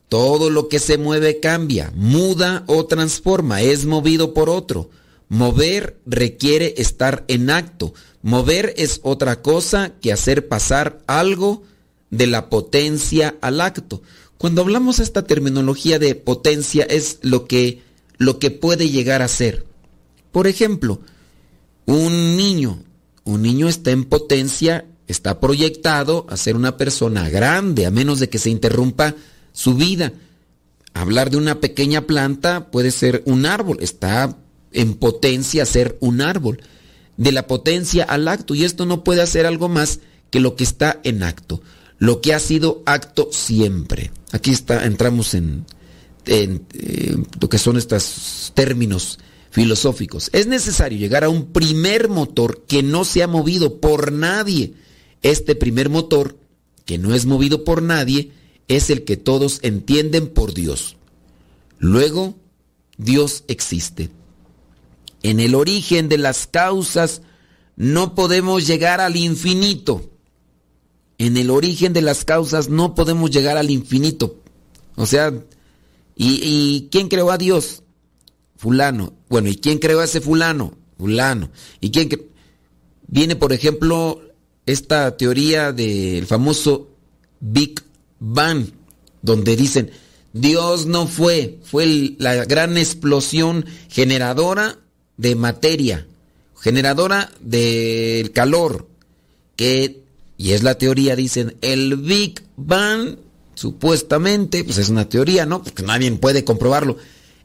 todo 0.09 0.51
lo 0.51 0.69
que 0.69 0.77
se 0.77 0.99
mueve 0.99 1.39
cambia, 1.39 1.91
muda 1.95 2.65
o 2.67 2.85
transforma, 2.85 3.63
es 3.63 3.85
movido 3.85 4.35
por 4.35 4.51
otro. 4.51 4.91
Mover 5.27 5.99
requiere 6.05 6.75
estar 6.77 7.25
en 7.27 7.49
acto. 7.49 7.95
Mover 8.21 8.75
es 8.77 8.99
otra 9.01 9.41
cosa 9.41 9.93
que 10.01 10.13
hacer 10.13 10.47
pasar 10.47 10.99
algo 11.07 11.63
de 12.11 12.27
la 12.27 12.51
potencia 12.51 13.37
al 13.41 13.59
acto. 13.59 14.03
Cuando 14.37 14.61
hablamos 14.61 14.99
esta 14.99 15.23
terminología 15.23 15.97
de 15.97 16.13
potencia 16.13 16.83
es 16.83 17.17
lo 17.23 17.47
que, 17.47 17.81
lo 18.17 18.39
que 18.39 18.51
puede 18.51 18.89
llegar 18.89 19.21
a 19.21 19.27
ser. 19.27 19.65
Por 20.31 20.47
ejemplo, 20.47 21.01
un 21.85 22.37
niño, 22.37 22.83
un 23.23 23.41
niño 23.41 23.67
está 23.67 23.91
en 23.91 24.05
potencia, 24.05 24.85
está 25.07 25.39
proyectado 25.39 26.25
a 26.29 26.37
ser 26.37 26.55
una 26.55 26.77
persona 26.77 27.29
grande, 27.29 27.85
a 27.85 27.91
menos 27.91 28.19
de 28.19 28.29
que 28.29 28.39
se 28.39 28.49
interrumpa 28.49 29.15
su 29.51 29.75
vida. 29.75 30.13
Hablar 30.93 31.29
de 31.29 31.37
una 31.37 31.59
pequeña 31.59 32.01
planta 32.01 32.71
puede 32.71 32.91
ser 32.91 33.23
un 33.25 33.45
árbol, 33.45 33.77
está 33.81 34.37
en 34.71 34.95
potencia 34.95 35.65
ser 35.65 35.97
un 35.99 36.21
árbol. 36.21 36.61
De 37.15 37.31
la 37.31 37.45
potencia 37.45 38.05
al 38.05 38.27
acto, 38.27 38.55
y 38.55 38.63
esto 38.63 38.87
no 38.87 39.03
puede 39.03 39.21
hacer 39.21 39.45
algo 39.45 39.69
más 39.69 39.99
que 40.31 40.39
lo 40.39 40.55
que 40.55 40.63
está 40.63 40.99
en 41.03 41.21
acto, 41.21 41.61
lo 41.99 42.21
que 42.21 42.33
ha 42.33 42.39
sido 42.39 42.81
acto 42.87 43.29
siempre. 43.31 44.09
Aquí 44.31 44.49
está, 44.49 44.85
entramos 44.85 45.35
en, 45.35 45.63
lo 46.25 47.49
que 47.49 47.57
son 47.57 47.77
estos 47.77 48.51
términos 48.53 49.19
filosóficos. 49.51 50.29
Es 50.33 50.47
necesario 50.47 50.97
llegar 50.97 51.23
a 51.23 51.29
un 51.29 51.51
primer 51.51 52.09
motor 52.09 52.63
que 52.67 52.81
no 52.81 53.05
se 53.05 53.23
ha 53.23 53.27
movido 53.27 53.79
por 53.79 54.11
nadie. 54.11 54.73
Este 55.21 55.55
primer 55.55 55.89
motor, 55.89 56.37
que 56.85 56.97
no 56.97 57.13
es 57.13 57.25
movido 57.25 57.63
por 57.63 57.81
nadie, 57.81 58.31
es 58.67 58.89
el 58.89 59.03
que 59.03 59.17
todos 59.17 59.59
entienden 59.61 60.27
por 60.27 60.53
Dios. 60.53 60.95
Luego, 61.77 62.35
Dios 62.97 63.43
existe. 63.47 64.09
En 65.21 65.39
el 65.39 65.55
origen 65.55 66.09
de 66.09 66.17
las 66.17 66.47
causas 66.47 67.21
no 67.75 68.15
podemos 68.15 68.67
llegar 68.67 69.01
al 69.01 69.15
infinito. 69.15 70.09
En 71.17 71.37
el 71.37 71.49
origen 71.49 71.93
de 71.93 72.01
las 72.01 72.25
causas 72.25 72.69
no 72.69 72.95
podemos 72.95 73.31
llegar 73.31 73.57
al 73.57 73.69
infinito. 73.69 74.41
O 74.95 75.05
sea, 75.05 75.33
¿y, 76.15 76.87
quién 76.91 77.07
creó 77.09 77.31
a 77.31 77.37
Dios? 77.37 77.83
fulano. 78.63 79.13
Bueno, 79.27 79.49
¿y 79.49 79.57
quién 79.57 79.77
creó 79.77 79.99
a 79.99 80.05
ese 80.05 80.21
fulano? 80.21 80.77
Fulano. 80.97 81.51
¿Y 81.81 81.91
quién 81.91 82.09
Viene, 83.07 83.35
por 83.35 83.51
ejemplo, 83.51 84.21
esta 84.65 85.17
teoría 85.17 85.73
del 85.73 86.25
famoso 86.25 86.89
Big 87.41 87.81
Bang, 88.19 88.67
donde 89.21 89.57
dicen, 89.57 89.91
Dios 90.31 90.85
no 90.85 91.07
fue, 91.07 91.59
fue 91.63 92.15
la 92.17 92.45
gran 92.45 92.77
explosión 92.77 93.65
generadora 93.89 94.79
de 95.17 95.35
materia, 95.35 96.07
generadora 96.59 97.31
del 97.41 98.31
calor, 98.31 98.87
que, 99.57 100.03
y 100.37 100.53
es 100.53 100.63
la 100.63 100.77
teoría, 100.77 101.15
dicen, 101.17 101.57
el 101.61 101.97
Big 101.97 102.41
Bang, 102.55 103.17
supuestamente, 103.55 104.63
pues 104.63 104.77
es 104.77 104.89
una 104.89 105.07
teoría, 105.07 105.45
¿no? 105.45 105.63
Porque 105.63 105.83
nadie 105.83 106.11
puede 106.13 106.43
comprobarlo 106.43 106.97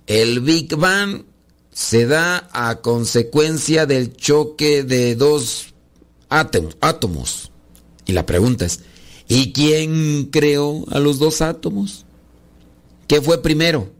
el 0.09 0.41
Big 0.41 0.75
Bang 0.75 1.25
se 1.71 2.07
da 2.07 2.49
a 2.53 2.81
consecuencia 2.81 3.85
del 3.85 4.17
choque 4.17 4.83
de 4.83 5.15
dos 5.15 5.75
átomos. 6.31 7.53
Y 8.07 8.13
la 8.13 8.25
pregunta 8.25 8.65
es, 8.65 8.81
¿y 9.29 9.53
quién 9.53 10.31
creó 10.33 10.87
a 10.91 10.99
los 10.99 11.19
dos 11.19 11.43
átomos? 11.43 12.07
¿Qué 13.07 13.21
fue 13.21 13.43
primero? 13.43 13.93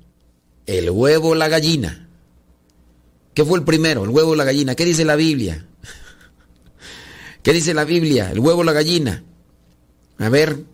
¿El 0.65 0.91
huevo 0.91 1.29
o 1.29 1.35
la 1.35 1.49
gallina? 1.49 2.09
¿Qué 3.35 3.45
fue 3.45 3.59
el 3.59 3.65
primero? 3.67 4.05
¿El 4.05 4.11
huevo 4.11 4.31
o 4.31 4.35
la 4.35 4.45
gallina? 4.45 4.75
¿Qué 4.75 4.87
dice 4.87 5.05
la 5.05 5.15
Biblia? 5.15 5.67
¿Qué 7.43 7.53
dice 7.53 7.75
la 7.75 7.85
Biblia? 7.85 8.31
¿El 8.33 8.41
huevo 8.41 8.61
o 8.61 8.65
la 8.65 8.73
gallina? 8.73 9.25
A 10.17 10.31
ver, 10.31 10.65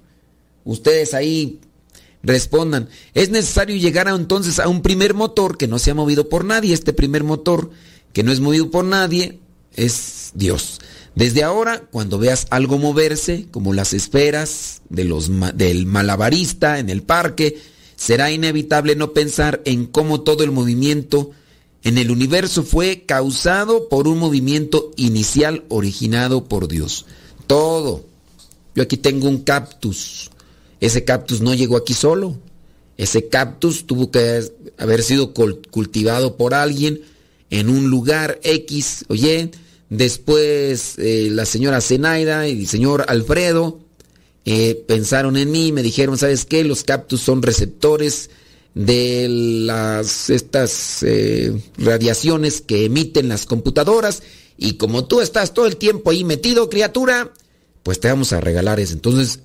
ustedes 0.64 1.14
ahí 1.14 1.60
respondan. 2.22 2.88
Es 3.12 3.30
necesario 3.30 3.76
llegar 3.76 4.08
a, 4.08 4.14
entonces 4.14 4.58
a 4.58 4.68
un 4.68 4.82
primer 4.82 5.14
motor 5.14 5.56
que 5.56 5.68
no 5.68 5.78
se 5.78 5.90
ha 5.90 5.94
movido 5.94 6.28
por 6.28 6.44
nadie. 6.44 6.74
Este 6.74 6.92
primer 6.92 7.24
motor 7.24 7.70
que 8.12 8.22
no 8.22 8.32
es 8.32 8.40
movido 8.40 8.70
por 8.70 8.84
nadie 8.84 9.40
es 9.74 10.32
Dios. 10.34 10.80
Desde 11.14 11.44
ahora, 11.44 11.86
cuando 11.90 12.18
veas 12.18 12.46
algo 12.50 12.78
moverse, 12.78 13.46
como 13.50 13.72
las 13.72 13.92
esferas 13.92 14.82
del 14.88 15.86
malabarista 15.86 16.78
en 16.78 16.90
el 16.90 17.02
parque, 17.02 17.60
será 17.94 18.32
inevitable 18.32 18.96
no 18.96 19.12
pensar 19.12 19.62
en 19.64 19.86
cómo 19.86 20.22
todo 20.22 20.42
el 20.42 20.50
movimiento 20.50 21.30
en 21.84 21.98
el 21.98 22.10
universo 22.10 22.64
fue 22.64 23.04
causado 23.06 23.88
por 23.88 24.08
un 24.08 24.18
movimiento 24.18 24.90
inicial 24.96 25.64
originado 25.68 26.44
por 26.44 26.66
Dios. 26.66 27.04
Todo. 27.46 28.06
Yo 28.74 28.82
aquí 28.82 28.96
tengo 28.96 29.28
un 29.28 29.42
cactus. 29.42 30.30
Ese 30.80 31.04
cactus 31.04 31.40
no 31.40 31.54
llegó 31.54 31.76
aquí 31.76 31.94
solo. 31.94 32.36
Ese 32.96 33.28
cactus 33.28 33.86
tuvo 33.86 34.10
que 34.10 34.42
haber 34.78 35.02
sido 35.02 35.32
cultivado 35.34 36.36
por 36.36 36.54
alguien 36.54 37.00
en 37.50 37.68
un 37.68 37.90
lugar 37.90 38.40
X. 38.42 39.04
Oye, 39.08 39.50
después 39.88 40.94
eh, 40.98 41.28
la 41.30 41.44
señora 41.46 41.80
Zenaida 41.80 42.48
y 42.48 42.60
el 42.60 42.68
señor 42.68 43.04
Alfredo 43.08 43.80
eh, 44.44 44.84
pensaron 44.86 45.36
en 45.36 45.50
mí, 45.50 45.72
me 45.72 45.82
dijeron, 45.82 46.18
¿sabes 46.18 46.44
qué? 46.44 46.64
Los 46.64 46.84
cactus 46.84 47.20
son 47.20 47.42
receptores 47.42 48.30
de 48.74 49.28
las 49.28 50.30
estas 50.30 51.02
eh, 51.02 51.52
radiaciones 51.78 52.60
que 52.60 52.84
emiten 52.84 53.28
las 53.28 53.46
computadoras 53.46 54.22
y 54.56 54.74
como 54.74 55.06
tú 55.06 55.20
estás 55.20 55.54
todo 55.54 55.66
el 55.66 55.76
tiempo 55.76 56.10
ahí 56.10 56.24
metido, 56.24 56.68
criatura, 56.68 57.32
pues 57.82 58.00
te 58.00 58.08
vamos 58.08 58.32
a 58.32 58.40
regalar 58.40 58.80
eso. 58.80 58.94
Entonces, 58.94 59.40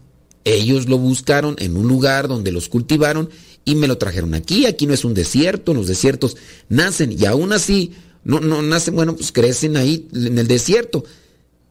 ellos 0.46 0.88
lo 0.88 0.98
buscaron 0.98 1.56
en 1.60 1.78
un 1.78 1.88
lugar 1.88 2.28
donde 2.28 2.52
los 2.52 2.70
cultivaron 2.70 3.30
y 3.66 3.76
me 3.76 3.88
lo 3.88 3.98
trajeron 3.98 4.34
aquí. 4.34 4.66
Aquí 4.66 4.88
no 4.88 4.94
es 4.94 5.06
un 5.06 5.14
desierto, 5.14 5.74
los 5.74 5.88
desiertos 5.88 6.38
nacen 6.70 7.12
y 7.18 7.26
aún 7.26 7.54
así 7.54 7.94
no, 8.24 8.40
no 8.40 8.62
nacen, 8.62 8.96
bueno, 8.96 9.16
pues 9.16 9.32
crecen 9.32 9.78
ahí 9.78 10.08
en 10.14 10.38
el 10.38 10.48
desierto. 10.48 11.04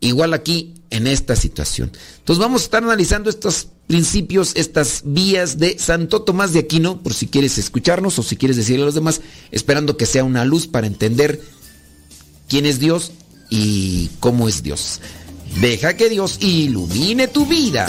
Igual 0.01 0.33
aquí 0.33 0.75
en 0.91 1.07
esta 1.07 1.35
situación. 1.35 1.91
Entonces 2.19 2.41
vamos 2.41 2.63
a 2.63 2.65
estar 2.65 2.83
analizando 2.83 3.31
estos 3.31 3.69
principios, 3.87 4.53
estas 4.55 5.03
vías 5.05 5.59
de 5.59 5.79
Santo 5.79 6.23
Tomás 6.23 6.53
de 6.53 6.61
Aquino, 6.61 7.03
por 7.03 7.15
si 7.15 7.27
quieres 7.27 7.59
escucharnos 7.59 8.19
o 8.19 8.23
si 8.23 8.37
quieres 8.37 8.57
decirle 8.57 8.83
a 8.83 8.87
los 8.87 8.95
demás, 8.95 9.21
esperando 9.51 9.97
que 9.97 10.07
sea 10.07 10.25
una 10.25 10.45
luz 10.45 10.67
para 10.67 10.87
entender 10.87 11.43
quién 12.49 12.67
es 12.67 12.79
Dios 12.79 13.13
y 13.51 14.11
cómo 14.21 14.49
es 14.49 14.63
Dios. 14.63 15.01
Deja 15.61 15.97
que 15.97 16.09
Dios 16.09 16.39
ilumine 16.41 17.29
tu 17.29 17.47
vida. 17.47 17.89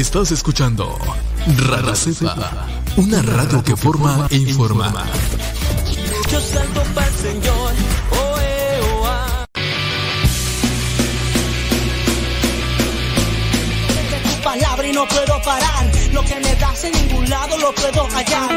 Estás 0.00 0.32
escuchando 0.32 0.96
Radio 1.68 1.94
Cepa, 1.94 2.66
una 2.96 3.20
radio 3.20 3.62
que 3.62 3.76
forma 3.76 4.26
e 4.30 4.36
informa. 4.36 4.90
Yo 6.32 6.40
salto 6.40 6.82
para 6.94 7.06
el 7.06 7.14
Señor, 7.16 7.72
tu 14.24 14.42
palabra 14.42 14.88
y 14.88 14.92
no 14.92 15.06
puedo 15.06 15.42
parar. 15.42 15.92
Lo 16.14 16.24
que 16.24 16.36
me 16.36 16.54
das 16.56 16.84
en 16.84 16.92
ningún 16.92 17.28
lado 17.28 17.58
lo 17.58 17.74
puedo 17.74 18.08
hallar. 18.08 18.50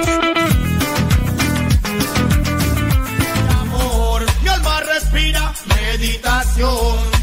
Amor, 3.59 4.25
mi 4.41 4.47
alma 4.47 4.79
respira 4.79 5.53
meditación. 5.65 7.22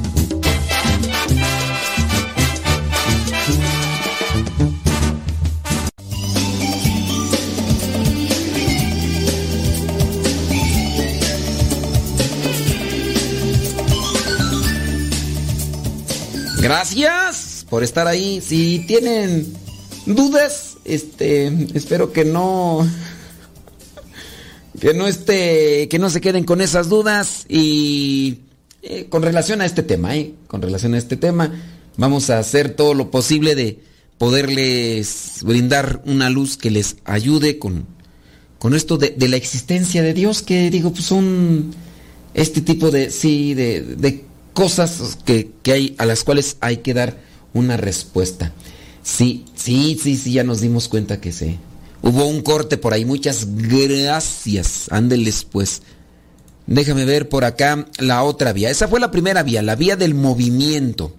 Gracias 16.61 17.65
por 17.67 17.83
estar 17.83 18.07
ahí. 18.07 18.39
Si 18.39 18.85
tienen 18.87 19.51
dudas, 20.05 20.77
este, 20.85 21.47
espero 21.73 22.13
que 22.13 22.23
no 22.23 22.87
que 24.79 24.93
no 24.93 25.07
esté 25.07 25.89
que 25.89 25.97
no 25.97 26.11
se 26.11 26.21
queden 26.21 26.43
con 26.43 26.61
esas 26.61 26.87
dudas 26.87 27.45
y 27.49 28.41
eh, 28.83 29.07
con 29.09 29.23
relación 29.23 29.61
a 29.61 29.65
este 29.65 29.81
tema, 29.81 30.15
¿eh? 30.15 30.33
con 30.47 30.61
relación 30.61 30.93
a 30.93 30.99
este 30.99 31.17
tema, 31.17 31.51
vamos 31.97 32.29
a 32.29 32.37
hacer 32.37 32.75
todo 32.75 32.93
lo 32.93 33.09
posible 33.09 33.55
de 33.55 33.79
poderles 34.19 35.39
brindar 35.43 36.03
una 36.05 36.29
luz 36.29 36.57
que 36.57 36.69
les 36.69 36.97
ayude 37.05 37.57
con, 37.57 37.87
con 38.59 38.75
esto 38.75 38.99
de, 38.99 39.15
la 39.27 39.35
existencia 39.35 40.03
de 40.03 40.13
Dios, 40.13 40.43
que 40.43 40.69
digo, 40.69 40.91
pues 40.91 41.05
son 41.05 41.73
este 42.35 42.61
tipo 42.61 42.91
de, 42.91 43.09
sí, 43.09 43.55
de, 43.55 43.81
de 43.81 44.30
cosas 44.53 45.17
que, 45.25 45.51
hay 45.65 45.95
a 45.97 46.05
las 46.05 46.23
cuales 46.23 46.57
hay 46.59 46.77
que 46.77 46.93
dar 46.93 47.17
una 47.53 47.77
respuesta. 47.77 48.51
Sí, 49.03 49.45
sí, 49.55 49.97
sí, 50.01 50.15
sí, 50.15 50.33
ya 50.33 50.43
nos 50.43 50.61
dimos 50.61 50.87
cuenta 50.87 51.19
que 51.19 51.31
sí. 51.31 51.59
Hubo 52.01 52.25
un 52.25 52.41
corte 52.41 52.77
por 52.77 52.93
ahí. 52.93 53.05
Muchas 53.05 53.47
gracias. 53.55 54.87
Ándeles 54.91 55.43
pues. 55.43 55.81
Déjame 56.67 57.05
ver 57.05 57.29
por 57.29 57.43
acá 57.43 57.85
la 57.99 58.23
otra 58.23 58.53
vía. 58.53 58.69
Esa 58.69 58.87
fue 58.87 58.99
la 58.99 59.11
primera 59.11 59.43
vía, 59.43 59.61
la 59.61 59.75
vía 59.75 59.95
del 59.95 60.13
movimiento. 60.13 61.15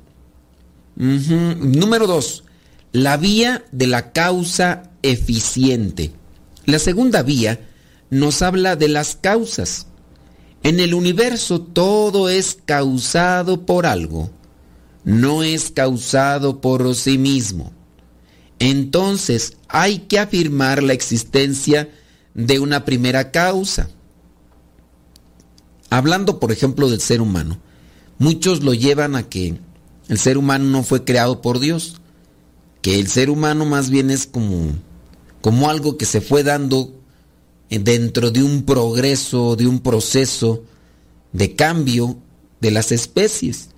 Número 0.97 2.07
dos, 2.07 2.45
la 2.93 3.17
vía 3.17 3.65
de 3.73 3.87
la 3.87 4.13
causa 4.13 4.91
eficiente. 5.03 6.13
La 6.65 6.79
segunda 6.79 7.23
vía 7.23 7.61
nos 8.11 8.43
habla 8.43 8.77
de 8.77 8.89
las 8.89 9.17
causas. 9.17 9.87
En 10.63 10.79
el 10.79 10.95
universo 10.95 11.61
todo 11.61 12.29
es 12.29 12.57
causado 12.65 13.67
por 13.67 13.85
algo, 13.85 14.31
no 15.05 15.43
es 15.43 15.71
causado 15.71 16.61
por 16.61 16.95
sí 16.95 17.19
mismo. 17.19 17.73
Entonces 18.61 19.57
hay 19.67 20.01
que 20.01 20.21
afirmar 20.21 20.83
la 20.83 20.93
existencia 20.93 21.91
de 22.35 22.61
una 22.61 22.85
primera 22.85 23.33
causa. 23.33 23.91
Hablando, 25.91 26.39
por 26.39 26.53
ejemplo, 26.53 26.89
del 26.89 27.01
ser 27.01 27.21
humano, 27.21 27.59
muchos 28.19 28.63
lo 28.63 28.73
llevan 28.73 29.17
a 29.17 29.29
que 29.29 29.59
el 30.09 30.19
ser 30.19 30.39
humano 30.39 30.65
no 30.67 30.85
fue 30.85 31.05
creado 31.05 31.43
por 31.43 31.59
Dios, 31.59 31.97
que 32.83 33.01
el 33.01 33.09
ser 33.09 33.31
humano 33.31 33.65
más 33.65 33.91
bien 33.91 34.11
es 34.11 34.27
como, 34.27 34.77
como 35.41 35.69
algo 35.69 35.99
que 35.99 36.07
se 36.07 36.21
fue 36.21 36.45
dando 36.45 37.02
dentro 37.79 38.31
de 38.31 38.43
un 38.43 38.63
progreso, 38.65 39.57
de 39.57 39.67
un 39.67 39.81
proceso 39.81 40.63
de 41.33 41.55
cambio 41.55 42.19
de 42.61 42.71
las 42.71 42.93
especies. 42.93 43.69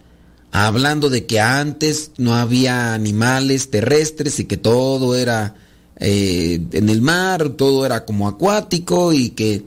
Hablando 0.51 1.11
de 1.11 1.27
que 1.27 1.41
antes 1.41 2.13
no 2.17 2.35
había 2.35 2.95
animales 2.95 3.71
terrestres 3.71 4.39
y 4.39 4.45
que 4.45 4.57
todo 4.57 5.17
era 5.17 5.57
eh, 5.99 6.61
en 6.73 6.89
el 6.89 7.03
mar, 7.03 7.51
todo 7.51 7.85
era 7.87 8.05
como 8.05 8.29
acuático 8.29 9.13
y 9.13 9.31
que, 9.31 9.65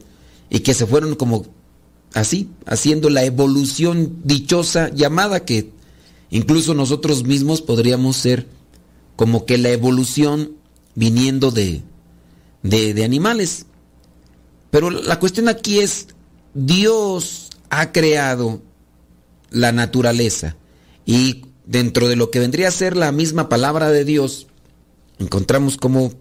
y 0.49 0.59
que 0.59 0.73
se 0.73 0.85
fueron 0.85 1.15
como 1.15 1.45
así, 2.13 2.49
haciendo 2.65 3.09
la 3.09 3.23
evolución 3.23 4.17
dichosa 4.23 4.89
llamada 4.93 5.45
que 5.45 5.71
incluso 6.29 6.73
nosotros 6.73 7.23
mismos 7.23 7.61
podríamos 7.61 8.17
ser 8.17 8.47
como 9.15 9.45
que 9.45 9.57
la 9.57 9.69
evolución 9.69 10.53
viniendo 10.95 11.51
de, 11.51 11.81
de, 12.63 12.93
de 12.93 13.03
animales. 13.03 13.66
Pero 14.71 14.89
la 14.89 15.19
cuestión 15.19 15.47
aquí 15.47 15.79
es, 15.79 16.07
Dios 16.53 17.49
ha 17.69 17.91
creado 17.91 18.61
la 19.49 19.71
naturaleza 19.71 20.55
y 21.05 21.45
dentro 21.65 22.07
de 22.07 22.15
lo 22.15 22.31
que 22.31 22.39
vendría 22.39 22.67
a 22.67 22.71
ser 22.71 22.97
la 22.97 23.11
misma 23.11 23.49
palabra 23.49 23.91
de 23.91 24.05
Dios, 24.05 24.47
encontramos 25.19 25.77
cómo 25.77 26.13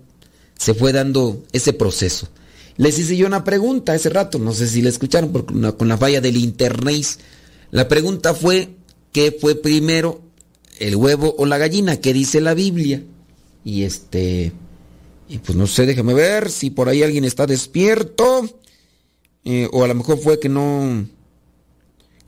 se 0.58 0.74
fue 0.74 0.92
dando 0.92 1.44
ese 1.52 1.72
proceso. 1.72 2.28
Les 2.76 2.98
hice 2.98 3.16
yo 3.16 3.26
una 3.26 3.44
pregunta 3.44 3.92
hace 3.92 4.10
rato, 4.10 4.38
no 4.38 4.52
sé 4.52 4.68
si 4.68 4.82
la 4.82 4.90
escucharon 4.90 5.32
con 5.32 5.88
la 5.88 5.96
falla 5.96 6.20
del 6.20 6.36
internet. 6.36 7.06
La 7.70 7.88
pregunta 7.88 8.34
fue, 8.34 8.76
¿qué 9.12 9.36
fue 9.38 9.54
primero, 9.54 10.20
el 10.78 10.96
huevo 10.96 11.34
o 11.38 11.46
la 11.46 11.58
gallina? 11.58 11.96
¿Qué 11.96 12.12
dice 12.12 12.40
la 12.40 12.54
Biblia? 12.54 13.02
Y 13.64 13.84
este, 13.84 14.52
y 15.28 15.38
pues 15.38 15.56
no 15.56 15.66
sé, 15.66 15.86
déjame 15.86 16.14
ver 16.14 16.50
si 16.50 16.70
por 16.70 16.88
ahí 16.88 17.02
alguien 17.02 17.24
está 17.24 17.46
despierto. 17.46 18.48
Eh, 19.44 19.68
o 19.72 19.84
a 19.84 19.88
lo 19.88 19.94
mejor 19.94 20.18
fue 20.18 20.40
que 20.40 20.48
no, 20.48 21.06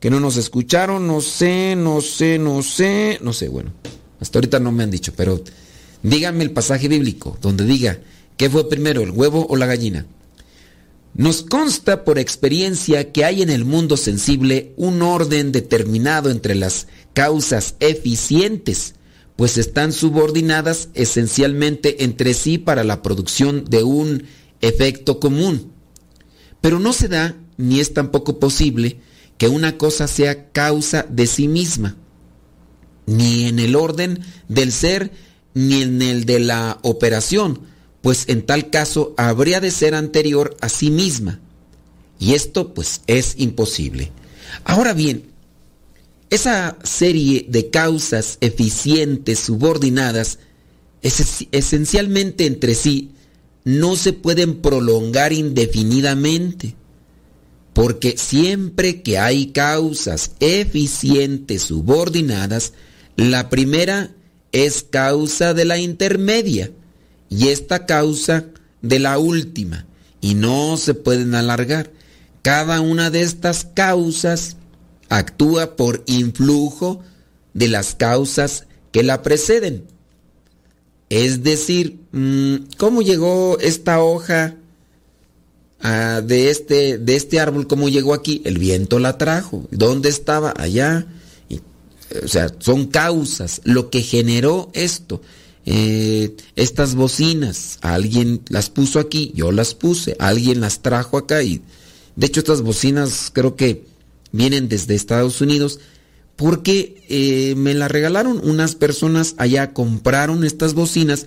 que 0.00 0.11
no 0.11 0.20
nos 0.20 0.37
escucharon, 0.37 1.06
no 1.06 1.20
sé, 1.20 1.74
no 1.76 2.00
sé, 2.00 2.38
no 2.38 2.62
sé, 2.62 3.18
no 3.20 3.32
sé, 3.32 3.48
bueno, 3.48 3.72
hasta 4.20 4.38
ahorita 4.38 4.61
no 4.61 4.70
me 4.70 4.84
han 4.84 4.90
dicho, 4.90 5.12
pero 5.16 5.42
díganme 6.02 6.44
el 6.44 6.52
pasaje 6.52 6.87
bíblico 6.87 7.37
donde 7.40 7.64
diga, 7.64 7.98
¿qué 8.37 8.48
fue 8.48 8.68
primero, 8.68 9.02
el 9.02 9.11
huevo 9.11 9.46
o 9.48 9.56
la 9.56 9.66
gallina? 9.66 10.06
Nos 11.14 11.42
consta 11.42 12.04
por 12.04 12.20
experiencia 12.20 13.11
que 13.11 13.24
hay 13.24 13.42
en 13.42 13.50
el 13.50 13.64
mundo 13.64 13.96
sensible 13.96 14.72
un 14.76 15.02
orden 15.02 15.50
determinado 15.50 16.30
entre 16.30 16.54
las 16.54 16.87
causas 17.12 17.74
eficientes, 17.80 18.94
pues 19.38 19.57
están 19.57 19.92
subordinadas 19.92 20.88
esencialmente 20.94 22.03
entre 22.03 22.35
sí 22.35 22.59
para 22.59 22.83
la 22.83 23.03
producción 23.03 23.64
de 23.66 23.85
un 23.85 24.24
efecto 24.61 25.20
común. 25.20 25.70
Pero 26.61 26.81
no 26.81 26.92
se 26.92 27.07
da, 27.07 27.37
ni 27.57 27.79
es 27.79 27.94
tampoco 27.94 28.40
posible, 28.40 28.98
que 29.37 29.46
una 29.46 29.79
cosa 29.79 30.09
sea 30.09 30.51
causa 30.51 31.07
de 31.09 31.29
sí 31.29 31.46
misma, 31.46 31.94
ni 33.07 33.44
en 33.44 33.61
el 33.61 33.77
orden 33.77 34.24
del 34.48 34.72
ser, 34.72 35.12
ni 35.55 35.83
en 35.83 36.03
el 36.03 36.24
de 36.24 36.40
la 36.40 36.81
operación, 36.83 37.61
pues 38.03 38.24
en 38.27 38.44
tal 38.44 38.70
caso 38.70 39.14
habría 39.16 39.61
de 39.61 39.70
ser 39.70 39.94
anterior 39.94 40.57
a 40.61 40.68
sí 40.68 40.90
misma. 40.90 41.38
Y 42.18 42.35
esto 42.35 42.74
pues 42.74 43.03
es 43.07 43.35
imposible. 43.38 44.11
Ahora 44.64 44.94
bien, 44.94 45.28
esa 46.31 46.79
serie 46.83 47.47
de 47.49 47.71
causas 47.71 48.38
eficientes 48.41 49.38
subordinadas, 49.38 50.38
es 51.03 51.47
esencialmente 51.53 52.47
entre 52.47 52.75
sí, 52.75 53.12
no 53.64 53.97
se 53.97 54.12
pueden 54.12 54.61
prolongar 54.61 55.33
indefinidamente 55.33 56.75
porque 57.79 58.17
siempre 58.19 59.03
que 59.03 59.19
hay 59.19 59.53
causas 59.53 60.33
eficientes 60.41 61.62
subordinadas, 61.62 62.73
la 63.14 63.49
primera 63.51 64.11
es 64.51 64.83
causa 64.83 65.55
de 65.55 65.64
la 65.64 65.79
intermedia 65.79 66.73
y 67.31 67.51
esta 67.51 67.87
causa 67.87 68.47
de 68.83 68.99
la 68.99 69.19
última, 69.19 69.87
y 70.21 70.35
no 70.35 70.77
se 70.77 70.95
pueden 70.95 71.37
alargar. 71.37 71.93
Cada 72.43 72.81
una 72.81 73.11
de 73.11 73.23
estas 73.23 73.64
causas 73.64 74.57
actúa 75.09 75.77
por 75.77 76.03
influjo 76.07 77.03
de 77.55 77.68
las 77.68 77.94
causas 77.94 78.66
que 78.92 79.03
la 79.03 79.23
preceden. 79.23 79.85
Es 81.09 81.42
decir, 81.42 82.01
mm, 82.12 82.57
¿cómo 82.77 83.03
llegó 83.03 83.59
esta 83.61 84.03
hoja 84.03 84.57
Ah, 85.81 86.23
de, 86.25 86.51
este, 86.51 86.99
de 86.99 87.14
este 87.14 87.38
árbol, 87.38 87.68
¿cómo 87.68 87.88
llegó 87.88 88.12
aquí? 88.12 88.42
El 88.44 88.59
viento 88.59 88.99
la 88.99 89.16
trajo. 89.16 89.66
¿Dónde 89.71 90.09
estaba? 90.09 90.53
Allá. 90.57 91.07
o 92.23 92.29
sea, 92.29 92.53
son 92.59 92.87
causas. 92.87 93.61
Lo 93.64 93.90
que 93.90 94.03
generó 94.03 94.71
esto. 94.73 95.21
Eh, 95.66 96.35
estas 96.57 96.94
bocinas, 96.94 97.79
alguien 97.83 98.40
las 98.49 98.71
puso 98.71 98.99
aquí, 98.99 99.33
yo 99.35 99.53
las 99.53 99.75
puse, 99.75 100.16
alguien 100.18 100.62
las 100.62 100.81
trajo 100.81 101.18
acá 101.18 101.42
y 101.42 101.61
de 102.16 102.27
hecho 102.27 102.40
estas 102.40 102.62
bocinas 102.62 103.31
creo 103.35 103.55
que 103.55 103.85
vienen 104.33 104.69
desde 104.69 104.95
Estados 104.95 105.41
Unidos 105.41 105.81
porque 106.38 107.03
eh, 107.09 107.57
me 107.57 107.75
las 107.75 107.91
regalaron 107.91 108.41
unas 108.49 108.77
personas 108.77 109.35
allá, 109.38 109.73
compraron 109.73 110.45
estas 110.45 110.73
bocinas 110.73 111.27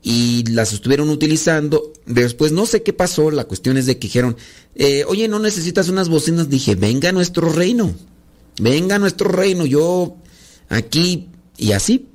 y 0.00 0.44
las 0.44 0.72
estuvieron 0.72 1.10
utilizando. 1.10 1.92
Después 2.06 2.52
no 2.52 2.64
sé 2.64 2.84
qué 2.84 2.92
pasó, 2.92 3.32
la 3.32 3.46
cuestión 3.46 3.76
es 3.76 3.86
de 3.86 3.98
que 3.98 4.06
dijeron, 4.06 4.36
eh, 4.76 5.04
oye, 5.08 5.26
no 5.26 5.40
necesitas 5.40 5.88
unas 5.88 6.08
bocinas. 6.08 6.48
Dije, 6.48 6.76
venga 6.76 7.08
a 7.08 7.12
nuestro 7.12 7.50
reino, 7.50 7.92
venga 8.60 8.94
a 8.94 9.00
nuestro 9.00 9.28
reino, 9.28 9.66
yo 9.66 10.16
aquí 10.68 11.26
y 11.56 11.72
así. 11.72 12.06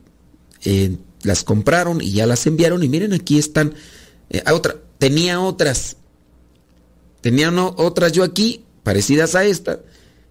Eh, 0.63 0.95
las 1.23 1.43
compraron 1.43 1.99
y 1.99 2.13
ya 2.13 2.25
las 2.25 2.47
enviaron 2.47 2.83
y 2.83 2.87
miren, 2.87 3.11
aquí 3.11 3.37
están. 3.37 3.73
Otra, 4.49 4.77
tenía 4.97 5.41
otras, 5.41 5.97
tenía 7.19 7.51
otras 7.51 8.13
yo 8.13 8.23
aquí, 8.23 8.63
parecidas 8.83 9.35
a 9.35 9.43
esta, 9.43 9.81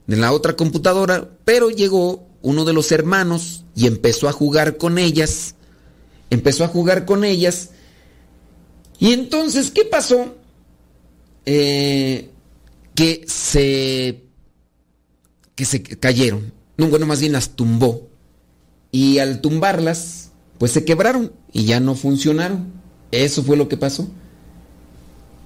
en 0.08 0.20
la 0.20 0.32
otra 0.32 0.54
computadora, 0.54 1.28
pero 1.44 1.70
llegó 1.70 2.26
uno 2.42 2.64
de 2.64 2.72
los 2.72 2.92
hermanos 2.92 3.64
y 3.74 3.86
empezó 3.86 4.28
a 4.28 4.32
jugar 4.32 4.76
con 4.76 4.98
ellas 4.98 5.54
empezó 6.32 6.64
a 6.64 6.68
jugar 6.68 7.04
con 7.04 7.24
ellas. 7.24 7.70
Y 8.98 9.12
entonces, 9.12 9.70
¿qué 9.70 9.84
pasó? 9.84 10.34
Eh, 11.44 12.30
que 12.94 13.24
se 13.26 14.24
que 15.54 15.64
se 15.64 15.82
cayeron. 15.82 16.52
No, 16.78 16.88
bueno, 16.88 17.06
más 17.06 17.20
bien 17.20 17.32
las 17.32 17.50
tumbó. 17.50 18.08
Y 18.90 19.18
al 19.18 19.40
tumbarlas, 19.40 20.30
pues 20.58 20.72
se 20.72 20.84
quebraron 20.84 21.32
y 21.52 21.64
ya 21.64 21.80
no 21.80 21.94
funcionaron. 21.94 22.72
Eso 23.10 23.42
fue 23.42 23.56
lo 23.56 23.68
que 23.68 23.76
pasó. 23.76 24.08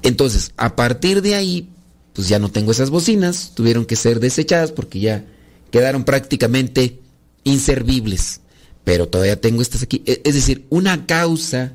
Entonces, 0.03 0.53
a 0.57 0.77
partir 0.77 1.21
de 1.21 1.35
ahí, 1.35 1.69
pues 2.17 2.29
ya 2.29 2.41
no 2.41 2.51
tengo 2.51 2.73
esas 2.73 2.91
bocinas, 2.91 3.53
tuvieron 3.55 3.85
que 3.85 3.95
ser 3.95 4.19
desechadas 4.19 4.73
porque 4.73 4.99
ya 4.99 5.25
quedaron 5.71 6.05
prácticamente 6.05 6.99
inservibles 7.45 8.41
pero 8.87 9.09
todavía 9.09 9.41
tengo 9.41 9.63
estas 9.63 9.83
aquí. 9.83 10.05
E, 10.07 10.23
es 10.23 10.37
decir, 10.37 10.65
una 10.71 11.07
causa 11.07 11.73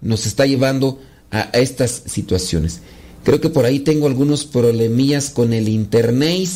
nos 0.00 0.26
está 0.26 0.44
llevando 0.44 1.00
a, 1.30 1.42
estas 1.52 2.02
situaciones. 2.06 2.80
Creo 3.22 3.40
que 3.40 3.48
por 3.48 3.64
ahí 3.64 3.78
tengo 3.78 4.08
algunos 4.08 4.44
problemillas 4.44 5.30
con 5.30 5.52
el 5.52 5.68
internet. 5.68 6.48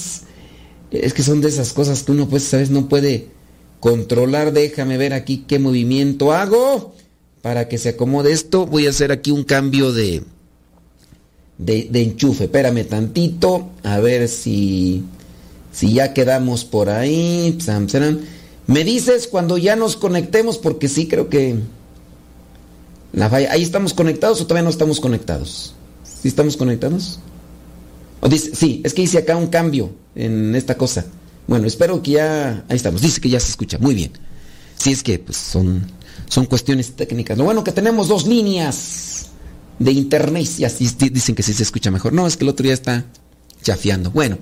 Es 0.90 1.14
que 1.14 1.22
son 1.22 1.40
de 1.40 1.50
esas 1.50 1.72
cosas 1.72 2.02
que 2.02 2.10
uno, 2.10 2.28
pues, 2.28 2.42
sabes, 2.42 2.68
no 2.68 2.88
puede 2.88 3.28
controlar. 3.78 4.52
Déjame 4.52 4.98
ver 4.98 5.12
aquí 5.12 5.44
qué 5.46 5.60
movimiento 5.60 6.32
hago 6.32 6.96
para 7.40 7.68
que 7.68 7.78
se 7.78 7.90
acomode 7.90 8.32
esto. 8.32 8.66
Voy 8.66 8.88
a 8.88 8.90
hacer 8.90 9.12
aquí 9.12 9.30
un 9.30 9.44
cambio 9.44 9.92
de, 9.92 10.24
de, 11.58 11.88
enchufe. 12.02 12.44
Espérame 12.44 12.84
tantito, 12.84 13.70
a 13.82 13.98
ver 14.00 14.28
si, 14.28 15.04
si 15.72 15.94
ya 15.94 16.12
quedamos 16.12 16.64
por 16.64 16.90
ahí. 16.90 17.56
Me 18.66 18.84
dices 18.84 19.28
cuando 19.28 19.58
ya 19.58 19.76
nos 19.76 19.96
conectemos, 19.96 20.58
porque 20.58 20.88
sí 20.88 21.08
creo 21.08 21.28
que. 21.28 21.56
¿Ahí 23.18 23.62
estamos 23.62 23.94
conectados 23.94 24.40
o 24.40 24.46
todavía 24.46 24.64
no 24.64 24.70
estamos 24.70 25.00
conectados? 25.00 25.74
¿Sí 26.04 26.28
estamos 26.28 26.56
conectados? 26.56 27.18
O 28.20 28.28
dice, 28.28 28.54
sí, 28.54 28.82
es 28.84 28.92
que 28.92 29.02
hice 29.02 29.18
acá 29.18 29.36
un 29.36 29.46
cambio 29.46 29.90
en 30.14 30.54
esta 30.54 30.76
cosa. 30.76 31.06
Bueno, 31.46 31.66
espero 31.66 32.02
que 32.02 32.12
ya. 32.12 32.64
Ahí 32.68 32.76
estamos. 32.76 33.00
Dice 33.00 33.20
que 33.20 33.30
ya 33.30 33.40
se 33.40 33.50
escucha. 33.50 33.78
Muy 33.78 33.94
bien. 33.94 34.12
Sí, 34.76 34.92
es 34.92 35.02
que 35.02 35.18
pues 35.18 35.38
son, 35.38 35.86
son 36.28 36.44
cuestiones 36.46 36.94
técnicas. 36.94 37.38
Lo 37.38 37.44
bueno 37.44 37.64
que 37.64 37.72
tenemos 37.72 38.08
dos 38.08 38.26
líneas 38.26 39.15
de 39.78 39.92
internet. 39.92 40.48
Y 40.58 40.64
así 40.64 40.88
dicen 41.10 41.34
que 41.34 41.42
sí 41.42 41.54
se 41.54 41.62
escucha 41.62 41.90
mejor. 41.90 42.12
No, 42.12 42.26
es 42.26 42.36
que 42.36 42.44
el 42.44 42.50
otro 42.50 42.64
día 42.64 42.74
está 42.74 43.04
chafiando. 43.62 44.10
Bueno. 44.10 44.38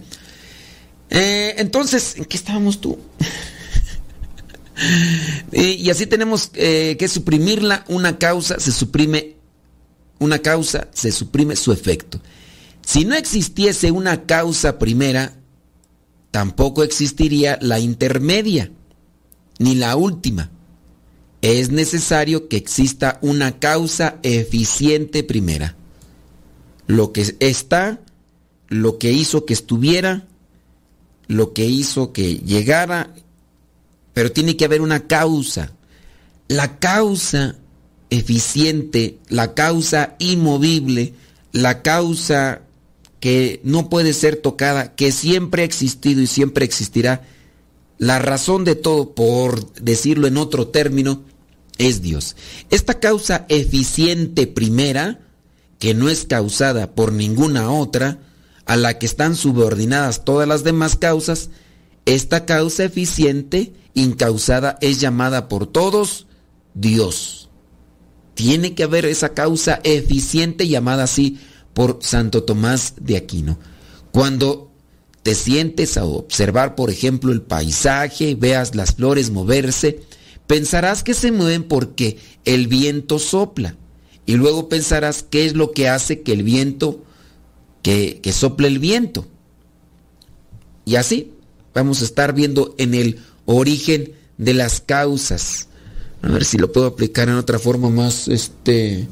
Eh, 1.10 1.54
entonces, 1.58 2.16
¿en 2.16 2.24
qué 2.24 2.36
estábamos 2.36 2.80
tú? 2.80 2.98
y, 5.52 5.88
así 5.90 6.06
tenemos 6.06 6.50
eh, 6.54 6.96
que 6.98 7.08
suprimirla, 7.08 7.84
una 7.88 8.18
causa 8.18 8.58
se 8.58 8.72
suprime, 8.72 9.36
una 10.18 10.40
causa 10.40 10.88
se 10.92 11.12
suprime 11.12 11.56
su 11.56 11.72
efecto. 11.72 12.20
Si 12.84 13.04
no 13.04 13.14
existiese 13.14 13.90
una 13.90 14.22
causa 14.26 14.78
primera, 14.78 15.34
tampoco 16.30 16.82
existiría 16.82 17.58
la 17.60 17.78
intermedia, 17.78 18.70
ni 19.58 19.74
la 19.74 19.96
última. 19.96 20.50
Es 21.44 21.70
necesario 21.70 22.48
que 22.48 22.56
exista 22.56 23.18
una 23.20 23.58
causa 23.58 24.18
eficiente 24.22 25.22
primera. 25.22 25.76
Lo 26.86 27.12
que 27.12 27.36
está 27.38 28.00
lo 28.68 28.98
que 28.98 29.12
hizo 29.12 29.44
que 29.44 29.54
estuviera, 29.54 30.26
lo 31.26 31.52
que 31.52 31.64
hizo 31.64 32.12
que 32.12 32.38
llegara, 32.38 33.14
pero 34.12 34.32
tiene 34.32 34.56
que 34.56 34.64
haber 34.64 34.80
una 34.80 35.06
causa. 35.06 35.72
La 36.48 36.78
causa 36.78 37.56
eficiente, 38.10 39.18
la 39.28 39.54
causa 39.54 40.16
inmovible, 40.18 41.14
la 41.52 41.82
causa 41.82 42.62
que 43.20 43.60
no 43.64 43.88
puede 43.88 44.12
ser 44.12 44.36
tocada, 44.36 44.94
que 44.94 45.12
siempre 45.12 45.62
ha 45.62 45.66
existido 45.66 46.20
y 46.20 46.26
siempre 46.26 46.64
existirá, 46.64 47.22
la 47.98 48.18
razón 48.18 48.64
de 48.64 48.74
todo, 48.74 49.14
por 49.14 49.72
decirlo 49.74 50.26
en 50.26 50.36
otro 50.36 50.68
término, 50.68 51.22
es 51.78 52.02
Dios. 52.02 52.36
Esta 52.70 53.00
causa 53.00 53.46
eficiente 53.48 54.46
primera, 54.46 55.20
que 55.78 55.94
no 55.94 56.08
es 56.08 56.24
causada 56.24 56.94
por 56.94 57.12
ninguna 57.12 57.70
otra, 57.70 58.18
a 58.66 58.76
la 58.76 58.98
que 58.98 59.06
están 59.06 59.36
subordinadas 59.36 60.24
todas 60.24 60.48
las 60.48 60.64
demás 60.64 60.96
causas, 60.96 61.50
esta 62.06 62.44
causa 62.46 62.84
eficiente, 62.84 63.72
incausada, 63.94 64.78
es 64.80 65.00
llamada 65.00 65.48
por 65.48 65.66
todos 65.66 66.26
Dios. 66.74 67.50
Tiene 68.34 68.74
que 68.74 68.84
haber 68.84 69.04
esa 69.04 69.30
causa 69.30 69.80
eficiente 69.84 70.66
llamada 70.66 71.04
así 71.04 71.38
por 71.72 71.98
Santo 72.02 72.42
Tomás 72.44 72.94
de 73.00 73.16
Aquino. 73.16 73.58
Cuando 74.10 74.70
te 75.22 75.34
sientes 75.34 75.96
a 75.96 76.04
observar, 76.04 76.74
por 76.74 76.90
ejemplo, 76.90 77.32
el 77.32 77.42
paisaje, 77.42 78.34
veas 78.34 78.74
las 78.74 78.94
flores 78.94 79.30
moverse, 79.30 80.00
pensarás 80.46 81.02
que 81.02 81.14
se 81.14 81.32
mueven 81.32 81.64
porque 81.64 82.18
el 82.44 82.68
viento 82.68 83.18
sopla. 83.18 83.76
Y 84.26 84.36
luego 84.36 84.68
pensarás 84.68 85.22
qué 85.22 85.44
es 85.44 85.54
lo 85.54 85.72
que 85.72 85.88
hace 85.88 86.22
que 86.22 86.32
el 86.32 86.42
viento, 86.42 87.04
que, 87.82 88.20
que 88.22 88.32
sople 88.32 88.68
el 88.68 88.78
viento. 88.78 89.26
Y 90.86 90.96
así 90.96 91.32
vamos 91.74 92.00
a 92.00 92.04
estar 92.04 92.34
viendo 92.34 92.74
en 92.78 92.94
el 92.94 93.20
origen 93.44 94.12
de 94.38 94.54
las 94.54 94.80
causas. 94.80 95.68
A 96.22 96.28
ver 96.28 96.44
si 96.44 96.56
lo 96.56 96.72
puedo 96.72 96.86
aplicar 96.86 97.28
en 97.28 97.34
otra 97.34 97.58
forma 97.58 97.90
más, 97.90 98.28
este, 98.28 99.06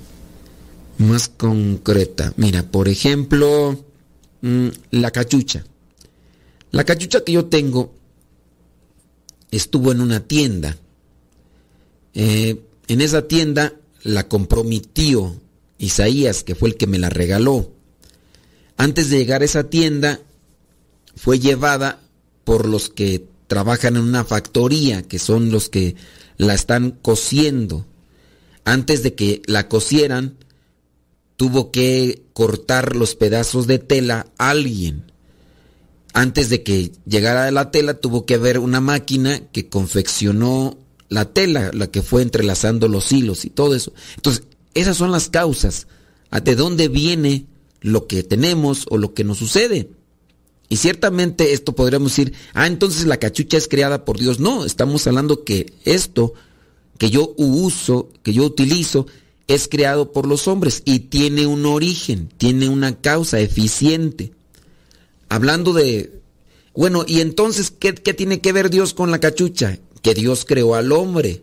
más 0.98 1.28
concreta. 1.28 2.32
Mira, 2.36 2.62
por 2.62 2.88
ejemplo, 2.88 3.84
mm, 4.40 4.68
la 4.92 5.10
cachucha. 5.10 5.64
La 6.70 6.84
cachucha 6.84 7.22
que 7.22 7.32
yo 7.32 7.46
tengo 7.46 7.92
estuvo 9.50 9.92
en 9.92 10.00
una 10.00 10.20
tienda. 10.20 10.78
Eh, 12.14 12.60
en 12.88 13.00
esa 13.00 13.26
tienda 13.28 13.74
la 14.02 14.28
compró 14.28 14.64
mi 14.64 14.80
tío 14.80 15.36
Isaías, 15.78 16.44
que 16.44 16.54
fue 16.54 16.70
el 16.70 16.76
que 16.76 16.86
me 16.86 16.98
la 16.98 17.10
regaló. 17.10 17.72
Antes 18.76 19.10
de 19.10 19.18
llegar 19.18 19.42
a 19.42 19.46
esa 19.46 19.70
tienda, 19.70 20.20
fue 21.16 21.38
llevada 21.38 22.00
por 22.44 22.66
los 22.66 22.88
que 22.88 23.24
trabajan 23.46 23.96
en 23.96 24.02
una 24.02 24.24
factoría, 24.24 25.02
que 25.02 25.18
son 25.18 25.50
los 25.50 25.68
que 25.68 25.94
la 26.36 26.54
están 26.54 26.92
cosiendo. 27.02 27.86
Antes 28.64 29.02
de 29.02 29.14
que 29.14 29.42
la 29.46 29.68
cosieran, 29.68 30.36
tuvo 31.36 31.70
que 31.70 32.22
cortar 32.32 32.96
los 32.96 33.14
pedazos 33.14 33.66
de 33.66 33.78
tela 33.78 34.26
alguien. 34.38 35.10
Antes 36.14 36.48
de 36.50 36.62
que 36.62 36.92
llegara 37.06 37.50
la 37.50 37.70
tela, 37.70 37.94
tuvo 37.94 38.26
que 38.26 38.34
haber 38.34 38.58
una 38.58 38.80
máquina 38.80 39.40
que 39.52 39.68
confeccionó 39.68 40.78
la 41.12 41.26
tela, 41.26 41.70
la 41.72 41.88
que 41.88 42.02
fue 42.02 42.22
entrelazando 42.22 42.88
los 42.88 43.12
hilos 43.12 43.44
y 43.44 43.50
todo 43.50 43.74
eso. 43.74 43.92
Entonces, 44.16 44.44
esas 44.74 44.96
son 44.96 45.10
las 45.10 45.28
causas. 45.28 45.86
¿De 46.42 46.56
dónde 46.56 46.88
viene 46.88 47.46
lo 47.80 48.06
que 48.06 48.22
tenemos 48.22 48.86
o 48.88 48.96
lo 48.96 49.12
que 49.12 49.22
nos 49.22 49.38
sucede? 49.38 49.90
Y 50.70 50.76
ciertamente 50.76 51.52
esto 51.52 51.74
podríamos 51.74 52.12
decir, 52.12 52.32
ah, 52.54 52.66
entonces 52.66 53.04
la 53.04 53.18
cachucha 53.18 53.58
es 53.58 53.68
creada 53.68 54.06
por 54.06 54.18
Dios. 54.18 54.40
No, 54.40 54.64
estamos 54.64 55.06
hablando 55.06 55.44
que 55.44 55.70
esto 55.84 56.32
que 56.96 57.10
yo 57.10 57.34
uso, 57.36 58.08
que 58.22 58.32
yo 58.32 58.44
utilizo, 58.44 59.06
es 59.48 59.68
creado 59.68 60.12
por 60.12 60.26
los 60.26 60.48
hombres 60.48 60.82
y 60.86 61.00
tiene 61.00 61.46
un 61.46 61.66
origen, 61.66 62.30
tiene 62.38 62.70
una 62.70 63.00
causa 63.00 63.38
eficiente. 63.40 64.32
Hablando 65.28 65.74
de, 65.74 66.22
bueno, 66.74 67.04
y 67.06 67.20
entonces, 67.20 67.70
¿qué, 67.70 67.94
qué 67.94 68.14
tiene 68.14 68.40
que 68.40 68.52
ver 68.52 68.70
Dios 68.70 68.94
con 68.94 69.10
la 69.10 69.20
cachucha? 69.20 69.78
Que 70.02 70.14
Dios 70.14 70.44
creó 70.44 70.74
al 70.74 70.92
hombre 70.92 71.42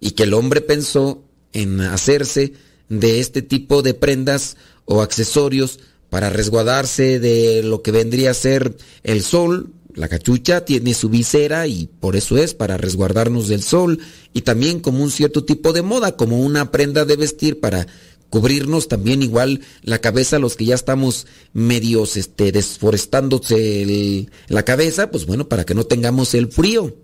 y 0.00 0.12
que 0.12 0.24
el 0.24 0.34
hombre 0.34 0.60
pensó 0.60 1.22
en 1.52 1.80
hacerse 1.80 2.54
de 2.88 3.20
este 3.20 3.42
tipo 3.42 3.82
de 3.82 3.94
prendas 3.94 4.56
o 4.84 5.02
accesorios 5.02 5.78
para 6.10 6.28
resguardarse 6.28 7.20
de 7.20 7.62
lo 7.62 7.82
que 7.82 7.92
vendría 7.92 8.32
a 8.32 8.34
ser 8.34 8.76
el 9.04 9.22
sol. 9.22 9.70
La 9.94 10.08
cachucha 10.08 10.64
tiene 10.64 10.94
su 10.94 11.08
visera 11.08 11.66
y 11.66 11.88
por 12.00 12.16
eso 12.16 12.38
es 12.38 12.54
para 12.54 12.76
resguardarnos 12.76 13.48
del 13.48 13.62
sol 13.62 13.98
y 14.32 14.42
también 14.42 14.80
como 14.80 15.02
un 15.02 15.10
cierto 15.10 15.44
tipo 15.44 15.72
de 15.72 15.82
moda, 15.82 16.16
como 16.16 16.40
una 16.40 16.70
prenda 16.70 17.04
de 17.04 17.16
vestir 17.16 17.60
para 17.60 17.86
cubrirnos 18.28 18.88
también 18.88 19.22
igual 19.22 19.60
la 19.82 20.00
cabeza, 20.00 20.38
los 20.38 20.56
que 20.56 20.64
ya 20.64 20.76
estamos 20.76 21.26
medios 21.52 22.16
este, 22.16 22.52
desforestándose 22.52 24.28
la 24.48 24.64
cabeza, 24.64 25.10
pues 25.10 25.26
bueno, 25.26 25.48
para 25.48 25.64
que 25.64 25.74
no 25.74 25.84
tengamos 25.84 26.34
el 26.34 26.50
frío. 26.50 26.94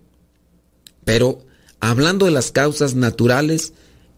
Pero 1.07 1.47
hablando 1.79 2.27
de 2.27 2.33
las 2.33 2.51
causas 2.51 2.97
naturales, 2.97 3.73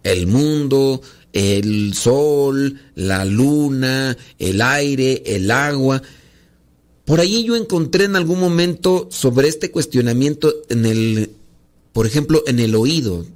el 0.05 0.27
mundo, 0.27 1.03
el 1.35 1.92
sol, 1.92 2.81
la 2.94 3.27
luna, 3.27 4.16
el 4.38 4.62
aire, 4.62 5.22
el 5.27 5.51
agua. 5.51 6.03
Por 7.05 7.20
ahí 7.20 7.44
yo 7.44 7.57
encontré 7.57 8.05
en 8.05 8.16
algún 8.16 8.40
momento 8.40 9.07
sobre 9.11 9.48
este 9.48 9.70
cuestionamiento 9.70 10.51
en 10.70 10.87
el, 10.87 11.33
por 11.92 12.07
ejemplo, 12.07 12.42
en 12.46 12.59
el 12.59 12.74
oído. 12.74 13.27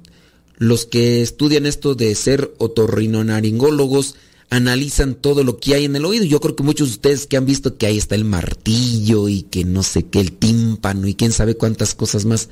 Los 0.57 0.87
que 0.87 1.21
estudian 1.21 1.67
esto 1.67 1.93
de 1.93 2.15
ser 2.15 2.55
otorrinolaringólogos 2.57 4.15
analizan 4.49 5.13
todo 5.13 5.43
lo 5.43 5.59
que 5.59 5.75
hay 5.75 5.85
en 5.85 5.95
el 5.95 6.05
oído. 6.05 6.25
Yo 6.25 6.39
creo 6.39 6.55
que 6.55 6.63
muchos 6.63 6.87
de 6.87 6.93
ustedes 6.93 7.27
que 7.27 7.37
han 7.37 7.45
visto 7.45 7.77
que 7.77 7.85
ahí 7.85 7.99
está 7.99 8.15
el 8.15 8.25
martillo 8.25 9.29
y 9.29 9.43
que 9.43 9.63
no 9.63 9.83
sé 9.83 10.07
qué, 10.07 10.21
el 10.21 10.31
tímpano 10.31 11.07
y 11.07 11.13
quién 11.13 11.31
sabe 11.31 11.55
cuántas 11.55 11.93
cosas 11.93 12.25
más. 12.25 12.49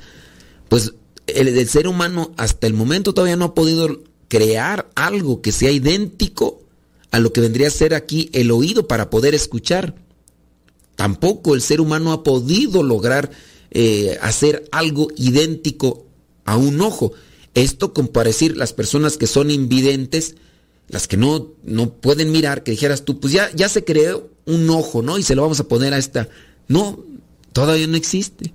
Pues 0.72 0.94
el, 1.26 1.68
ser 1.68 1.86
humano 1.86 2.32
hasta 2.38 2.66
el 2.66 2.72
momento 2.72 3.12
todavía 3.12 3.36
no 3.36 3.44
ha 3.44 3.54
podido 3.54 4.04
crear 4.28 4.88
algo 4.94 5.42
que 5.42 5.52
sea 5.52 5.70
idéntico 5.70 6.62
a 7.10 7.18
lo 7.18 7.30
que 7.30 7.42
vendría 7.42 7.66
a 7.66 7.70
ser 7.70 7.92
aquí 7.92 8.30
el 8.32 8.50
oído 8.50 8.88
para 8.88 9.10
poder 9.10 9.34
escuchar. 9.34 9.94
Tampoco 10.96 11.54
el 11.54 11.60
ser 11.60 11.82
humano 11.82 12.10
ha 12.10 12.24
podido 12.24 12.82
lograr 12.82 13.30
eh, 13.70 14.16
hacer 14.22 14.66
algo 14.72 15.08
idéntico 15.14 16.06
a 16.46 16.56
un 16.56 16.80
ojo. 16.80 17.12
Esto 17.52 17.92
como 17.92 18.10
para 18.10 18.28
decir 18.28 18.56
las 18.56 18.72
personas 18.72 19.18
que 19.18 19.26
son 19.26 19.50
invidentes, 19.50 20.36
las 20.88 21.06
que 21.06 21.18
no, 21.18 21.52
no 21.64 21.92
pueden 21.92 22.32
mirar, 22.32 22.62
que 22.62 22.70
dijeras 22.70 23.04
tú, 23.04 23.20
pues 23.20 23.34
ya, 23.34 23.50
ya 23.54 23.68
se 23.68 23.84
creó 23.84 24.30
un 24.46 24.70
ojo, 24.70 25.02
¿no? 25.02 25.18
Y 25.18 25.22
se 25.22 25.34
lo 25.34 25.42
vamos 25.42 25.60
a 25.60 25.68
poner 25.68 25.92
a 25.92 25.98
esta. 25.98 26.30
No, 26.66 27.04
todavía 27.52 27.86
no 27.88 27.98
existe. 27.98 28.54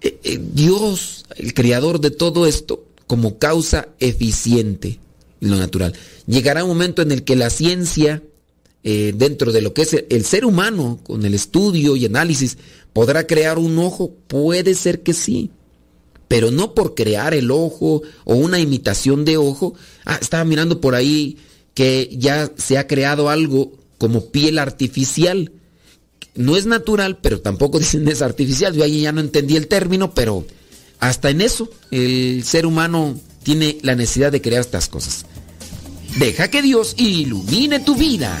Eh, 0.00 0.18
eh, 0.22 0.40
Dios, 0.52 1.24
el 1.36 1.54
creador 1.54 2.00
de 2.00 2.10
todo 2.10 2.46
esto, 2.46 2.84
como 3.06 3.38
causa 3.38 3.88
eficiente 3.98 4.98
en 5.40 5.50
lo 5.50 5.56
natural. 5.56 5.94
Llegará 6.26 6.64
un 6.64 6.70
momento 6.70 7.02
en 7.02 7.12
el 7.12 7.24
que 7.24 7.36
la 7.36 7.50
ciencia, 7.50 8.22
eh, 8.84 9.12
dentro 9.16 9.52
de 9.52 9.62
lo 9.62 9.74
que 9.74 9.82
es 9.82 10.04
el 10.08 10.24
ser 10.24 10.44
humano, 10.44 11.00
con 11.02 11.24
el 11.24 11.34
estudio 11.34 11.96
y 11.96 12.04
análisis, 12.06 12.58
podrá 12.92 13.26
crear 13.26 13.58
un 13.58 13.78
ojo. 13.78 14.12
Puede 14.28 14.74
ser 14.74 15.02
que 15.02 15.14
sí, 15.14 15.50
pero 16.28 16.50
no 16.50 16.74
por 16.74 16.94
crear 16.94 17.34
el 17.34 17.50
ojo 17.50 18.02
o 18.24 18.34
una 18.34 18.60
imitación 18.60 19.24
de 19.24 19.36
ojo. 19.36 19.74
Ah, 20.04 20.18
estaba 20.20 20.44
mirando 20.44 20.80
por 20.80 20.94
ahí 20.94 21.38
que 21.74 22.10
ya 22.12 22.52
se 22.56 22.76
ha 22.76 22.86
creado 22.86 23.30
algo 23.30 23.72
como 23.98 24.26
piel 24.26 24.58
artificial. 24.58 25.52
No 26.38 26.56
es 26.56 26.66
natural, 26.66 27.18
pero 27.20 27.40
tampoco 27.40 27.78
dicen 27.80 28.08
es 28.08 28.22
artificial. 28.22 28.74
Yo 28.74 28.84
ahí 28.84 29.02
ya 29.02 29.12
no 29.12 29.20
entendí 29.20 29.56
el 29.56 29.66
término, 29.66 30.14
pero 30.14 30.46
hasta 31.00 31.30
en 31.30 31.42
eso 31.42 31.68
el 31.90 32.44
ser 32.44 32.64
humano 32.64 33.18
tiene 33.42 33.78
la 33.82 33.94
necesidad 33.94 34.32
de 34.32 34.40
crear 34.40 34.60
estas 34.60 34.88
cosas. 34.88 35.26
Deja 36.16 36.48
que 36.48 36.62
Dios 36.62 36.94
ilumine 36.96 37.80
tu 37.80 37.94
vida. 37.94 38.40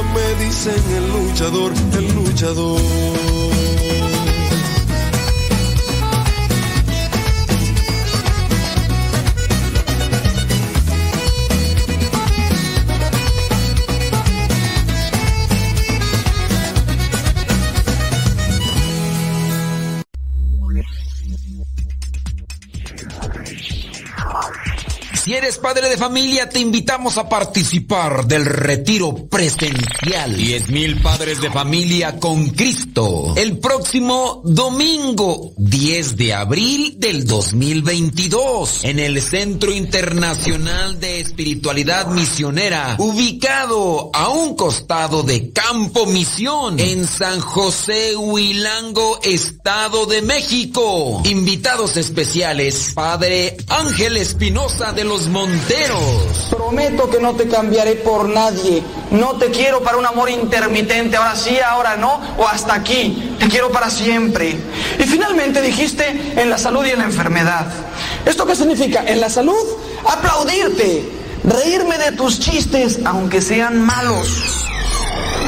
dicen 0.35 0.83
el 0.95 1.07
luchador, 1.11 1.73
el 1.97 2.13
luchador. 2.15 3.70
Si 25.23 25.35
eres 25.35 25.59
padre 25.59 25.87
de 25.87 25.97
familia, 25.97 26.49
te 26.49 26.59
invitamos 26.59 27.19
a 27.19 27.29
participar 27.29 28.25
del 28.25 28.43
retiro 28.43 29.27
presencial. 29.27 30.35
10 30.35 30.69
mil 30.69 30.99
padres 30.99 31.39
de 31.39 31.51
familia 31.51 32.17
con 32.19 32.49
Cristo. 32.49 33.35
El 33.37 33.59
próximo 33.59 34.41
domingo, 34.43 35.53
10 35.57 36.17
de 36.17 36.33
abril 36.33 36.95
del 36.97 37.27
2022, 37.27 38.83
en 38.83 38.97
el 38.97 39.21
Centro 39.21 39.71
Internacional 39.71 40.99
de 40.99 41.19
Espiritualidad 41.19 42.07
Misionera, 42.07 42.95
ubicado 42.97 44.09
a 44.15 44.29
un 44.29 44.55
costado 44.55 45.21
de 45.21 45.51
Campo 45.51 46.07
Misión, 46.07 46.79
en 46.79 47.05
San 47.05 47.41
José 47.41 48.15
Huilango, 48.15 49.19
Estado 49.21 50.07
de 50.07 50.23
México. 50.23 51.21
Invitados 51.25 51.95
especiales, 51.97 52.93
Padre 52.95 53.57
Ángel 53.67 54.17
Espinosa 54.17 54.93
de 54.93 55.10
los 55.11 55.27
Monteros. 55.27 56.47
Prometo 56.49 57.09
que 57.09 57.19
no 57.19 57.33
te 57.33 57.45
cambiaré 57.45 57.95
por 57.95 58.29
nadie. 58.29 58.81
No 59.11 59.33
te 59.33 59.51
quiero 59.51 59.83
para 59.83 59.97
un 59.97 60.05
amor 60.05 60.29
intermitente, 60.29 61.17
ahora 61.17 61.35
sí, 61.35 61.57
ahora 61.59 61.97
no, 61.97 62.21
o 62.37 62.47
hasta 62.47 62.75
aquí. 62.75 63.35
Te 63.37 63.49
quiero 63.49 63.69
para 63.73 63.89
siempre. 63.89 64.57
Y 64.97 65.03
finalmente 65.03 65.61
dijiste 65.61 66.33
en 66.37 66.49
la 66.49 66.57
salud 66.57 66.85
y 66.85 66.91
en 66.91 66.99
la 66.99 67.03
enfermedad. 67.03 67.67
¿Esto 68.25 68.45
qué 68.45 68.55
significa? 68.55 69.03
En 69.05 69.19
la 69.19 69.29
salud, 69.29 69.61
aplaudirte, 70.07 71.03
reírme 71.43 71.97
de 71.97 72.13
tus 72.13 72.39
chistes, 72.39 72.99
aunque 73.03 73.41
sean 73.41 73.81
malos. 73.81 74.65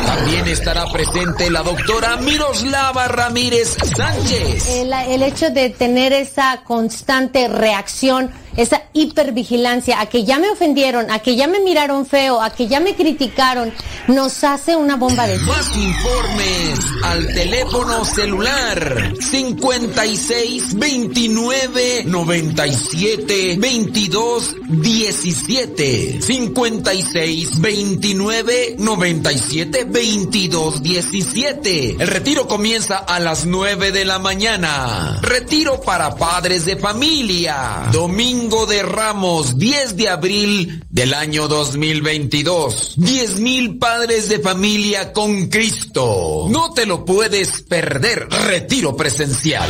También 0.05 0.45
estará 0.45 0.87
presente 0.87 1.49
la 1.49 1.63
doctora 1.63 2.17
Miroslava 2.17 3.07
Ramírez 3.07 3.77
Sánchez. 3.95 4.67
El, 4.67 4.91
el 4.91 5.23
hecho 5.23 5.51
de 5.51 5.69
tener 5.69 6.11
esa 6.11 6.63
constante 6.65 7.47
reacción 7.47 8.42
esa 8.57 8.83
hipervigilancia 8.93 9.99
a 9.99 10.05
que 10.05 10.23
ya 10.23 10.39
me 10.39 10.49
ofendieron, 10.49 11.09
a 11.11 11.19
que 11.19 11.35
ya 11.35 11.47
me 11.47 11.59
miraron 11.59 12.05
feo, 12.05 12.41
a 12.41 12.51
que 12.51 12.67
ya 12.67 12.79
me 12.79 12.95
criticaron, 12.95 13.73
nos 14.07 14.43
hace 14.43 14.75
una 14.75 14.95
bomba 14.95 15.25
de... 15.27 15.37
Más 15.39 15.75
informes 15.75 16.79
al 17.03 17.27
teléfono 17.33 18.05
celular 18.05 19.13
56 19.19 20.75
29 20.75 22.03
97 22.05 23.55
22 23.57 24.55
17 24.69 26.21
56 26.21 27.61
29 27.61 28.75
97 28.77 29.85
22 29.85 30.83
17 30.83 31.95
El 31.99 32.07
retiro 32.07 32.47
comienza 32.47 32.97
a 32.97 33.19
las 33.19 33.45
9 33.45 33.91
de 33.91 34.05
la 34.05 34.19
mañana. 34.19 35.19
Retiro 35.21 35.81
para 35.81 36.15
padres 36.15 36.65
de 36.65 36.77
familia. 36.77 37.89
Domingo 37.91 38.42
de 38.43 38.83
Ramos, 38.83 39.57
10 39.57 39.95
de 39.95 40.09
abril 40.09 40.83
del 40.89 41.13
año 41.13 41.47
2022. 41.47 42.95
10 42.97 43.39
mil 43.39 43.77
padres 43.77 44.27
de 44.27 44.39
familia 44.39 45.13
con 45.13 45.47
Cristo. 45.47 46.47
No 46.49 46.73
te 46.73 46.85
lo 46.85 47.05
puedes 47.05 47.61
perder. 47.61 48.27
Retiro 48.29 48.97
presencial. 48.97 49.69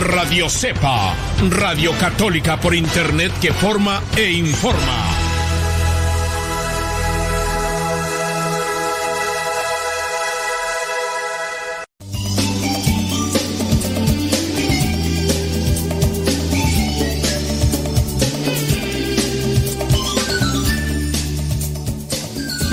Radio 0.00 0.48
Cepa, 0.48 1.16
Radio 1.50 1.92
Católica 1.98 2.60
por 2.60 2.74
Internet 2.74 3.32
que 3.40 3.52
forma 3.52 4.00
e 4.16 4.30
informa. 4.30 5.23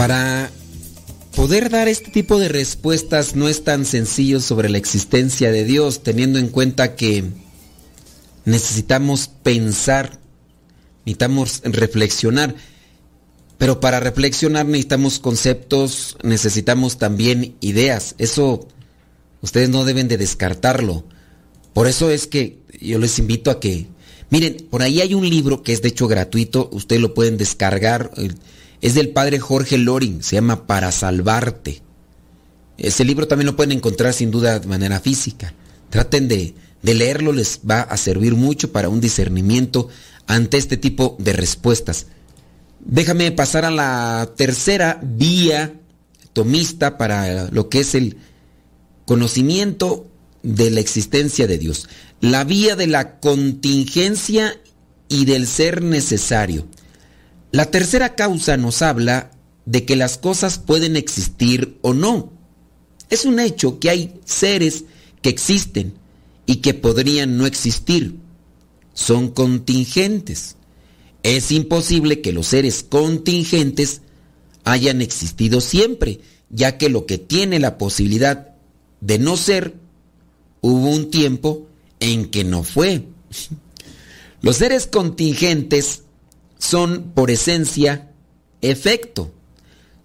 Para 0.01 0.49
poder 1.35 1.69
dar 1.69 1.87
este 1.87 2.09
tipo 2.09 2.39
de 2.39 2.49
respuestas 2.49 3.35
no 3.35 3.47
es 3.47 3.63
tan 3.63 3.85
sencillo 3.85 4.39
sobre 4.39 4.67
la 4.67 4.79
existencia 4.79 5.51
de 5.51 5.63
Dios, 5.63 6.01
teniendo 6.01 6.39
en 6.39 6.47
cuenta 6.47 6.95
que 6.95 7.25
necesitamos 8.43 9.27
pensar, 9.27 10.19
necesitamos 11.05 11.61
reflexionar. 11.65 12.55
Pero 13.59 13.79
para 13.79 13.99
reflexionar 13.99 14.65
necesitamos 14.65 15.19
conceptos, 15.19 16.17
necesitamos 16.23 16.97
también 16.97 17.53
ideas. 17.61 18.15
Eso 18.17 18.67
ustedes 19.41 19.69
no 19.69 19.85
deben 19.85 20.07
de 20.07 20.17
descartarlo. 20.17 21.05
Por 21.73 21.85
eso 21.85 22.09
es 22.09 22.25
que 22.25 22.57
yo 22.81 22.97
les 22.97 23.19
invito 23.19 23.51
a 23.51 23.59
que, 23.59 23.85
miren, 24.31 24.65
por 24.67 24.81
ahí 24.81 24.99
hay 24.99 25.13
un 25.13 25.29
libro 25.29 25.61
que 25.61 25.73
es 25.73 25.83
de 25.83 25.89
hecho 25.89 26.07
gratuito, 26.07 26.71
ustedes 26.73 27.03
lo 27.03 27.13
pueden 27.13 27.37
descargar. 27.37 28.09
Es 28.81 28.95
del 28.95 29.09
padre 29.09 29.39
Jorge 29.39 29.77
Loring, 29.77 30.23
se 30.23 30.35
llama 30.35 30.65
Para 30.65 30.91
Salvarte. 30.91 31.81
Ese 32.77 33.05
libro 33.05 33.27
también 33.27 33.45
lo 33.45 33.55
pueden 33.55 33.73
encontrar 33.73 34.13
sin 34.13 34.31
duda 34.31 34.59
de 34.59 34.67
manera 34.67 34.99
física. 34.99 35.53
Traten 35.91 36.27
de, 36.27 36.55
de 36.81 36.93
leerlo, 36.95 37.31
les 37.31 37.59
va 37.69 37.81
a 37.81 37.95
servir 37.97 38.33
mucho 38.33 38.71
para 38.71 38.89
un 38.89 38.99
discernimiento 38.99 39.87
ante 40.25 40.57
este 40.57 40.77
tipo 40.77 41.15
de 41.19 41.33
respuestas. 41.33 42.07
Déjame 42.79 43.31
pasar 43.31 43.65
a 43.65 43.71
la 43.71 44.31
tercera 44.35 44.99
vía 45.03 45.75
tomista 46.33 46.97
para 46.97 47.51
lo 47.51 47.69
que 47.69 47.81
es 47.81 47.93
el 47.93 48.17
conocimiento 49.05 50.07
de 50.41 50.71
la 50.71 50.79
existencia 50.79 51.45
de 51.45 51.59
Dios. 51.59 51.87
La 52.19 52.43
vía 52.43 52.75
de 52.75 52.87
la 52.87 53.19
contingencia 53.19 54.59
y 55.07 55.25
del 55.25 55.45
ser 55.45 55.83
necesario. 55.83 56.65
La 57.51 57.69
tercera 57.69 58.15
causa 58.15 58.55
nos 58.57 58.81
habla 58.81 59.31
de 59.65 59.85
que 59.85 59.95
las 59.95 60.17
cosas 60.17 60.57
pueden 60.57 60.95
existir 60.95 61.77
o 61.81 61.93
no. 61.93 62.31
Es 63.09 63.25
un 63.25 63.39
hecho 63.39 63.79
que 63.79 63.89
hay 63.89 64.19
seres 64.25 64.85
que 65.21 65.29
existen 65.29 65.93
y 66.45 66.57
que 66.57 66.73
podrían 66.73 67.37
no 67.37 67.45
existir. 67.45 68.15
son 68.93 69.29
contingentes. 69.29 70.57
Es 71.23 71.51
imposible 71.51 72.19
que 72.21 72.33
los 72.33 72.47
seres 72.47 72.83
contingentes 72.83 74.01
hayan 74.65 75.01
existido 75.01 75.61
siempre, 75.61 76.19
ya 76.49 76.77
que 76.77 76.89
lo 76.89 77.05
que 77.05 77.17
tiene 77.17 77.59
la 77.59 77.77
posibilidad 77.77 78.49
de 78.99 79.17
no 79.17 79.37
ser, 79.37 79.75
hubo 80.61 80.89
un 80.89 81.09
tiempo 81.09 81.67
en 81.99 82.29
que 82.29 82.43
no 82.43 82.63
fue. 82.63 83.05
Los 84.41 84.57
seres 84.57 84.87
contingentes 84.87 86.03
son 86.61 87.11
por 87.15 87.31
esencia 87.31 88.11
efecto. 88.61 89.31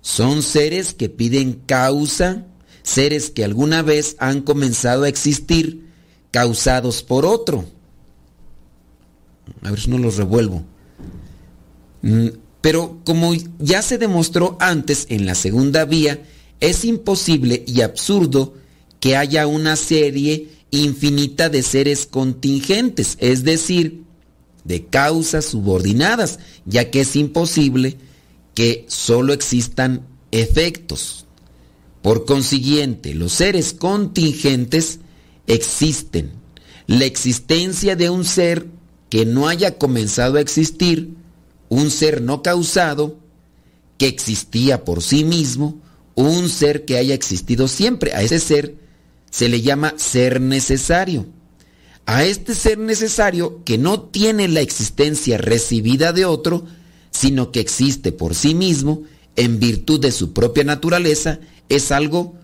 Son 0.00 0.42
seres 0.42 0.94
que 0.94 1.10
piden 1.10 1.52
causa, 1.66 2.46
seres 2.82 3.30
que 3.30 3.44
alguna 3.44 3.82
vez 3.82 4.16
han 4.18 4.40
comenzado 4.40 5.04
a 5.04 5.08
existir 5.08 5.86
causados 6.30 7.02
por 7.02 7.26
otro. 7.26 7.66
A 9.62 9.70
ver 9.70 9.80
si 9.80 9.90
no 9.90 9.98
los 9.98 10.16
revuelvo. 10.16 10.64
Mm, 12.00 12.28
pero 12.62 13.00
como 13.04 13.34
ya 13.58 13.82
se 13.82 13.98
demostró 13.98 14.56
antes 14.58 15.06
en 15.10 15.26
la 15.26 15.34
segunda 15.34 15.84
vía, 15.84 16.22
es 16.60 16.86
imposible 16.86 17.64
y 17.66 17.82
absurdo 17.82 18.54
que 18.98 19.14
haya 19.14 19.46
una 19.46 19.76
serie 19.76 20.48
infinita 20.70 21.50
de 21.50 21.62
seres 21.62 22.06
contingentes, 22.06 23.18
es 23.20 23.44
decir, 23.44 24.05
de 24.66 24.84
causas 24.86 25.44
subordinadas, 25.46 26.38
ya 26.64 26.90
que 26.90 27.00
es 27.00 27.16
imposible 27.16 27.96
que 28.54 28.84
solo 28.88 29.32
existan 29.32 30.06
efectos. 30.32 31.26
Por 32.02 32.24
consiguiente, 32.24 33.14
los 33.14 33.32
seres 33.32 33.72
contingentes 33.72 35.00
existen. 35.46 36.32
La 36.86 37.04
existencia 37.04 37.96
de 37.96 38.10
un 38.10 38.24
ser 38.24 38.66
que 39.08 39.26
no 39.26 39.48
haya 39.48 39.78
comenzado 39.78 40.36
a 40.36 40.40
existir, 40.40 41.14
un 41.68 41.90
ser 41.90 42.22
no 42.22 42.42
causado, 42.42 43.18
que 43.98 44.08
existía 44.08 44.84
por 44.84 45.02
sí 45.02 45.24
mismo, 45.24 45.80
un 46.14 46.48
ser 46.48 46.84
que 46.84 46.96
haya 46.96 47.14
existido 47.14 47.68
siempre. 47.68 48.14
A 48.14 48.22
ese 48.22 48.40
ser 48.40 48.76
se 49.30 49.48
le 49.48 49.62
llama 49.62 49.94
ser 49.96 50.40
necesario. 50.40 51.26
A 52.06 52.24
este 52.24 52.54
ser 52.54 52.78
necesario 52.78 53.64
que 53.64 53.78
no 53.78 54.00
tiene 54.00 54.46
la 54.46 54.60
existencia 54.60 55.38
recibida 55.38 56.12
de 56.12 56.24
otro, 56.24 56.64
sino 57.10 57.50
que 57.50 57.60
existe 57.60 58.12
por 58.12 58.34
sí 58.34 58.54
mismo, 58.54 59.02
en 59.34 59.58
virtud 59.58 60.00
de 60.00 60.12
su 60.12 60.32
propia 60.32 60.64
naturaleza, 60.64 61.40
es 61.68 61.90
algo 61.92 62.34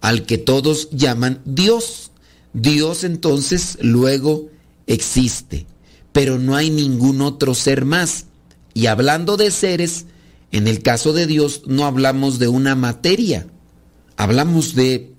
al 0.00 0.26
que 0.26 0.38
todos 0.38 0.90
llaman 0.90 1.40
Dios. 1.44 2.10
Dios 2.52 3.04
entonces 3.04 3.78
luego 3.80 4.48
existe, 4.86 5.66
pero 6.12 6.38
no 6.38 6.56
hay 6.56 6.70
ningún 6.70 7.20
otro 7.20 7.54
ser 7.54 7.84
más. 7.84 8.26
Y 8.74 8.86
hablando 8.86 9.36
de 9.36 9.50
seres, 9.50 10.06
en 10.50 10.68
el 10.68 10.82
caso 10.82 11.12
de 11.12 11.26
Dios 11.26 11.62
no 11.66 11.86
hablamos 11.86 12.38
de 12.38 12.48
una 12.48 12.74
materia, 12.74 13.46
hablamos 14.16 14.74
de 14.74 15.14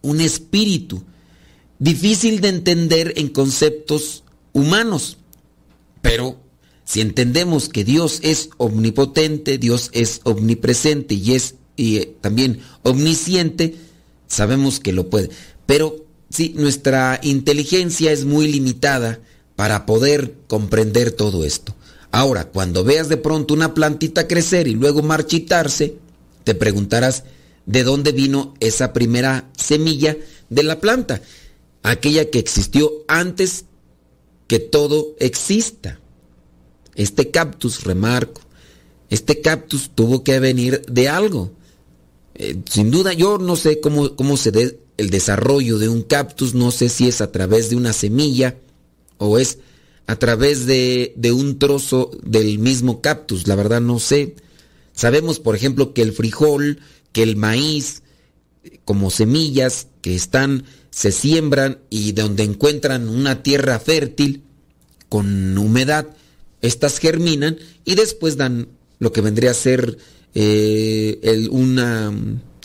un 0.00 0.20
espíritu, 0.20 1.04
difícil 1.82 2.40
de 2.40 2.48
entender 2.48 3.12
en 3.16 3.28
conceptos 3.28 4.22
humanos, 4.52 5.18
pero 6.00 6.40
si 6.84 7.00
entendemos 7.00 7.68
que 7.68 7.82
Dios 7.82 8.20
es 8.22 8.50
omnipotente, 8.56 9.58
Dios 9.58 9.90
es 9.92 10.20
omnipresente 10.22 11.14
y 11.14 11.34
es 11.34 11.56
eh, 11.76 12.14
también 12.20 12.60
omnisciente, 12.84 13.74
sabemos 14.28 14.78
que 14.78 14.92
lo 14.92 15.10
puede. 15.10 15.30
Pero 15.66 16.06
sí, 16.30 16.54
nuestra 16.56 17.18
inteligencia 17.20 18.12
es 18.12 18.24
muy 18.24 18.46
limitada 18.46 19.18
para 19.56 19.84
poder 19.84 20.34
comprender 20.46 21.10
todo 21.10 21.44
esto. 21.44 21.74
Ahora, 22.12 22.44
cuando 22.44 22.84
veas 22.84 23.08
de 23.08 23.16
pronto 23.16 23.54
una 23.54 23.74
plantita 23.74 24.28
crecer 24.28 24.68
y 24.68 24.74
luego 24.74 25.02
marchitarse, 25.02 25.96
te 26.44 26.54
preguntarás 26.54 27.24
de 27.66 27.82
dónde 27.82 28.12
vino 28.12 28.54
esa 28.60 28.92
primera 28.92 29.50
semilla 29.56 30.16
de 30.48 30.62
la 30.62 30.78
planta, 30.78 31.22
aquella 31.82 32.30
que 32.30 32.38
existió 32.38 32.90
antes 33.08 33.64
que 34.46 34.58
todo 34.58 35.14
exista. 35.18 36.00
Este 36.94 37.30
cactus, 37.30 37.84
remarco, 37.84 38.42
este 39.08 39.40
cactus 39.40 39.90
tuvo 39.94 40.24
que 40.24 40.38
venir 40.40 40.82
de 40.86 41.08
algo. 41.08 41.52
Eh, 42.34 42.58
sin 42.70 42.90
duda, 42.90 43.12
yo 43.12 43.38
no 43.38 43.56
sé 43.56 43.80
cómo, 43.80 44.14
cómo 44.16 44.36
se 44.36 44.50
dé 44.50 44.78
el 44.96 45.10
desarrollo 45.10 45.78
de 45.78 45.88
un 45.88 46.02
cactus, 46.02 46.54
no 46.54 46.70
sé 46.70 46.88
si 46.88 47.08
es 47.08 47.20
a 47.20 47.32
través 47.32 47.70
de 47.70 47.76
una 47.76 47.92
semilla 47.92 48.56
o 49.18 49.38
es 49.38 49.58
a 50.06 50.16
través 50.16 50.66
de, 50.66 51.14
de 51.16 51.32
un 51.32 51.58
trozo 51.58 52.10
del 52.22 52.58
mismo 52.58 53.00
cactus, 53.00 53.46
la 53.46 53.54
verdad 53.54 53.80
no 53.80 53.98
sé. 53.98 54.34
Sabemos, 54.92 55.40
por 55.40 55.56
ejemplo, 55.56 55.94
que 55.94 56.02
el 56.02 56.12
frijol, 56.12 56.80
que 57.12 57.22
el 57.22 57.36
maíz, 57.36 58.01
como 58.84 59.10
semillas 59.10 59.88
que 60.00 60.14
están, 60.14 60.64
se 60.90 61.12
siembran 61.12 61.78
y 61.90 62.12
donde 62.12 62.42
encuentran 62.42 63.08
una 63.08 63.42
tierra 63.42 63.78
fértil 63.78 64.42
con 65.08 65.56
humedad, 65.58 66.06
estas 66.60 66.98
germinan 66.98 67.58
y 67.84 67.94
después 67.94 68.36
dan 68.36 68.68
lo 68.98 69.12
que 69.12 69.20
vendría 69.20 69.50
a 69.50 69.54
ser 69.54 69.98
eh, 70.34 71.48
una 71.50 72.12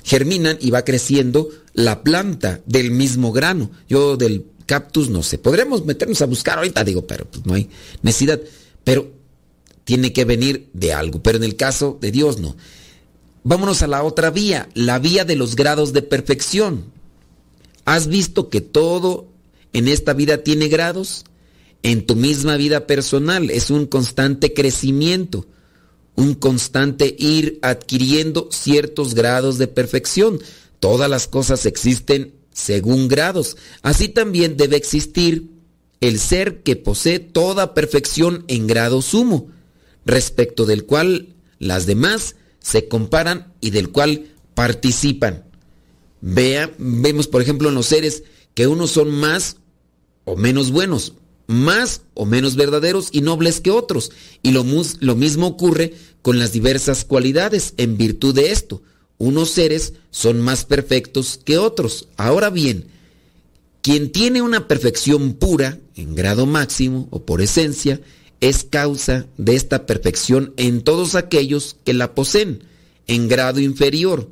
germinan 0.03 0.57
y 0.61 0.69
va 0.71 0.85
creciendo 0.85 1.49
la 1.73 2.03
planta 2.03 2.61
del 2.65 2.91
mismo 2.91 3.33
grano. 3.33 3.69
Yo 3.89 4.15
del 4.15 4.45
cactus 4.65 5.09
no 5.09 5.23
sé. 5.23 5.37
Podríamos 5.37 5.85
meternos 5.85 6.21
a 6.21 6.25
buscar 6.25 6.57
ahorita, 6.57 6.83
digo, 6.83 7.05
pero 7.05 7.25
pues 7.25 7.45
no 7.45 7.55
hay 7.55 7.69
necesidad. 8.03 8.39
Pero 8.83 9.11
tiene 9.83 10.13
que 10.13 10.25
venir 10.25 10.69
de 10.73 10.93
algo. 10.93 11.21
Pero 11.21 11.37
en 11.37 11.43
el 11.43 11.55
caso 11.55 11.97
de 11.99 12.11
Dios 12.11 12.39
no. 12.39 12.55
Vámonos 13.49 13.81
a 13.81 13.87
la 13.87 14.03
otra 14.03 14.29
vía, 14.29 14.67
la 14.73 14.99
vía 14.99 15.23
de 15.23 15.37
los 15.37 15.55
grados 15.55 15.93
de 15.93 16.01
perfección. 16.01 16.91
¿Has 17.85 18.07
visto 18.07 18.49
que 18.49 18.59
todo 18.59 19.29
en 19.71 19.87
esta 19.87 20.11
vida 20.11 20.43
tiene 20.43 20.67
grados? 20.67 21.23
En 21.81 22.05
tu 22.05 22.17
misma 22.17 22.57
vida 22.57 22.87
personal 22.87 23.49
es 23.49 23.69
un 23.69 23.85
constante 23.85 24.53
crecimiento, 24.53 25.45
un 26.15 26.33
constante 26.33 27.15
ir 27.17 27.57
adquiriendo 27.61 28.49
ciertos 28.51 29.13
grados 29.13 29.57
de 29.57 29.69
perfección. 29.69 30.41
Todas 30.81 31.09
las 31.09 31.29
cosas 31.29 31.65
existen 31.65 32.33
según 32.51 33.07
grados. 33.07 33.55
Así 33.81 34.09
también 34.09 34.57
debe 34.57 34.75
existir 34.75 35.51
el 36.01 36.19
ser 36.19 36.63
que 36.63 36.75
posee 36.75 37.19
toda 37.19 37.73
perfección 37.73 38.43
en 38.49 38.67
grado 38.67 39.01
sumo, 39.01 39.47
respecto 40.05 40.65
del 40.65 40.83
cual 40.83 41.29
las 41.59 41.85
demás 41.85 42.35
se 42.67 42.89
comparan 42.89 43.53
y 43.61 43.69
del 43.69 43.91
cual 43.91 44.25
participan. 44.53 45.45
Vea, 46.19 46.69
vemos 46.77 47.29
por 47.29 47.41
ejemplo 47.41 47.69
en 47.69 47.75
los 47.75 47.85
seres 47.85 48.23
que 48.55 48.67
unos 48.67 48.91
son 48.91 49.09
más 49.09 49.55
o 50.25 50.35
menos 50.35 50.71
buenos, 50.71 51.13
más 51.45 52.01
o 52.13 52.25
menos 52.25 52.57
verdaderos 52.57 53.07
y 53.13 53.21
nobles 53.21 53.61
que 53.61 53.71
otros. 53.71 54.11
Y 54.43 54.51
lo, 54.51 54.65
lo 54.99 55.15
mismo 55.15 55.47
ocurre 55.47 55.93
con 56.21 56.39
las 56.39 56.51
diversas 56.51 57.05
cualidades 57.05 57.73
en 57.77 57.95
virtud 57.95 58.35
de 58.35 58.51
esto. 58.51 58.81
Unos 59.17 59.51
seres 59.51 59.93
son 60.11 60.41
más 60.41 60.65
perfectos 60.65 61.39
que 61.45 61.57
otros. 61.57 62.09
Ahora 62.17 62.49
bien, 62.49 62.87
quien 63.81 64.11
tiene 64.11 64.41
una 64.41 64.67
perfección 64.67 65.35
pura, 65.35 65.79
en 65.95 66.15
grado 66.15 66.45
máximo 66.45 67.07
o 67.11 67.25
por 67.25 67.41
esencia, 67.41 68.01
es 68.41 68.63
causa 68.63 69.25
de 69.37 69.55
esta 69.55 69.85
perfección 69.85 70.53
en 70.57 70.81
todos 70.81 71.15
aquellos 71.15 71.77
que 71.83 71.93
la 71.93 72.13
poseen 72.13 72.63
en 73.07 73.27
grado 73.27 73.59
inferior. 73.59 74.29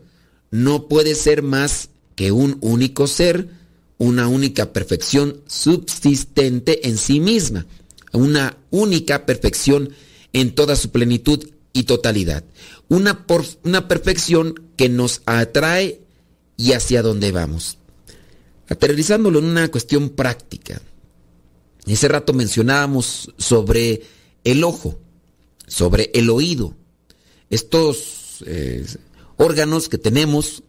No 0.51 0.87
puede 0.87 1.15
ser 1.15 1.41
más 1.41 1.89
que 2.15 2.31
un 2.31 2.57
único 2.61 3.07
ser, 3.07 3.49
una 3.97 4.27
única 4.27 4.73
perfección 4.73 5.41
subsistente 5.47 6.87
en 6.87 6.97
sí 6.97 7.19
misma, 7.19 7.65
una 8.13 8.57
única 8.69 9.25
perfección 9.25 9.91
en 10.33 10.53
toda 10.53 10.75
su 10.75 10.91
plenitud 10.91 11.49
y 11.73 11.83
totalidad. 11.83 12.43
Una, 12.87 13.25
por, 13.25 13.45
una 13.63 13.87
perfección 13.87 14.55
que 14.77 14.89
nos 14.89 15.21
atrae 15.25 16.01
y 16.57 16.73
hacia 16.73 17.01
dónde 17.01 17.31
vamos. 17.31 17.77
Aterrizándolo 18.67 19.39
en 19.39 19.45
una 19.45 19.67
cuestión 19.69 20.09
práctica. 20.09 20.81
Ese 21.85 22.07
rato 22.07 22.33
mencionábamos 22.33 23.31
sobre 23.37 24.01
el 24.43 24.63
ojo, 24.63 24.99
sobre 25.67 26.11
el 26.13 26.29
oído, 26.29 26.75
estos 27.49 28.43
eh, 28.45 28.85
órganos 29.37 29.87
que 29.87 29.97
tenemos 29.97 30.63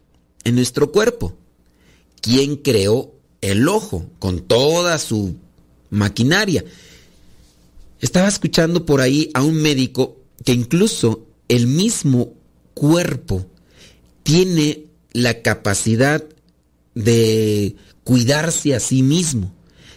en 0.45 0.57
nuestro 0.57 0.93
cuerpo. 0.93 1.37
¿Quién 2.21 2.57
creó 2.57 3.13
el 3.41 3.69
ojo 3.69 4.07
con 4.19 4.41
toda 4.41 4.99
su 4.99 5.37
maquinaria? 5.91 6.65
Estaba 8.01 8.29
escuchando 8.29 8.85
por 8.85 9.01
ahí 9.01 9.31
a 9.33 9.43
un 9.43 9.55
médico 9.55 10.17
que 10.45 10.53
incluso 10.53 11.27
el 11.49 11.67
mismo 11.67 12.35
cuerpo 12.75 13.47
tiene 14.23 14.85
la 15.13 15.41
capacidad 15.41 16.23
de 16.95 17.77
cuidarse 18.05 18.75
a 18.75 18.81
sí 18.81 19.03
mismo. 19.03 19.56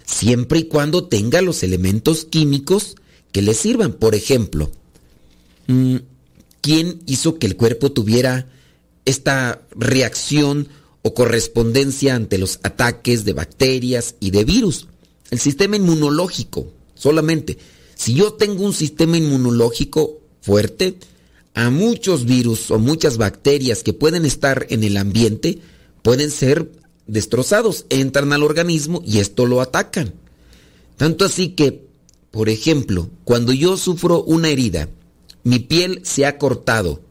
Siempre 0.09 0.59
y 0.59 0.63
cuando 0.65 1.07
tenga 1.07 1.41
los 1.41 1.63
elementos 1.63 2.25
químicos 2.25 2.95
que 3.31 3.41
le 3.41 3.53
sirvan. 3.53 3.93
Por 3.93 4.15
ejemplo, 4.15 4.71
mm, 5.67 5.97
¿quién 6.61 7.01
hizo 7.05 7.37
que 7.37 7.47
el 7.47 7.55
cuerpo 7.55 7.91
tuviera 7.91 8.49
esta 9.05 9.61
reacción 9.71 10.67
o 11.01 11.13
correspondencia 11.13 12.15
ante 12.15 12.37
los 12.37 12.59
ataques 12.63 13.23
de 13.23 13.33
bacterias 13.33 14.15
y 14.19 14.31
de 14.31 14.45
virus? 14.45 14.87
El 15.31 15.39
sistema 15.39 15.75
inmunológico, 15.75 16.71
solamente. 16.95 17.57
Si 17.95 18.13
yo 18.13 18.33
tengo 18.33 18.63
un 18.63 18.73
sistema 18.73 19.17
inmunológico 19.17 20.19
fuerte, 20.41 20.97
a 21.53 21.69
muchos 21.69 22.25
virus 22.25 22.71
o 22.71 22.79
muchas 22.79 23.17
bacterias 23.17 23.83
que 23.83 23.93
pueden 23.93 24.25
estar 24.25 24.65
en 24.69 24.83
el 24.83 24.97
ambiente 24.97 25.59
pueden 26.01 26.31
ser 26.31 26.71
destrozados, 27.09 27.85
entran 27.89 28.33
al 28.33 28.43
organismo 28.43 29.01
y 29.05 29.19
esto 29.19 29.45
lo 29.45 29.61
atacan. 29.61 30.13
Tanto 30.97 31.25
así 31.25 31.49
que, 31.49 31.87
por 32.31 32.49
ejemplo, 32.49 33.09
cuando 33.23 33.53
yo 33.53 33.77
sufro 33.77 34.23
una 34.23 34.49
herida, 34.49 34.89
mi 35.43 35.59
piel 35.59 36.01
se 36.03 36.25
ha 36.25 36.37
cortado 36.37 37.01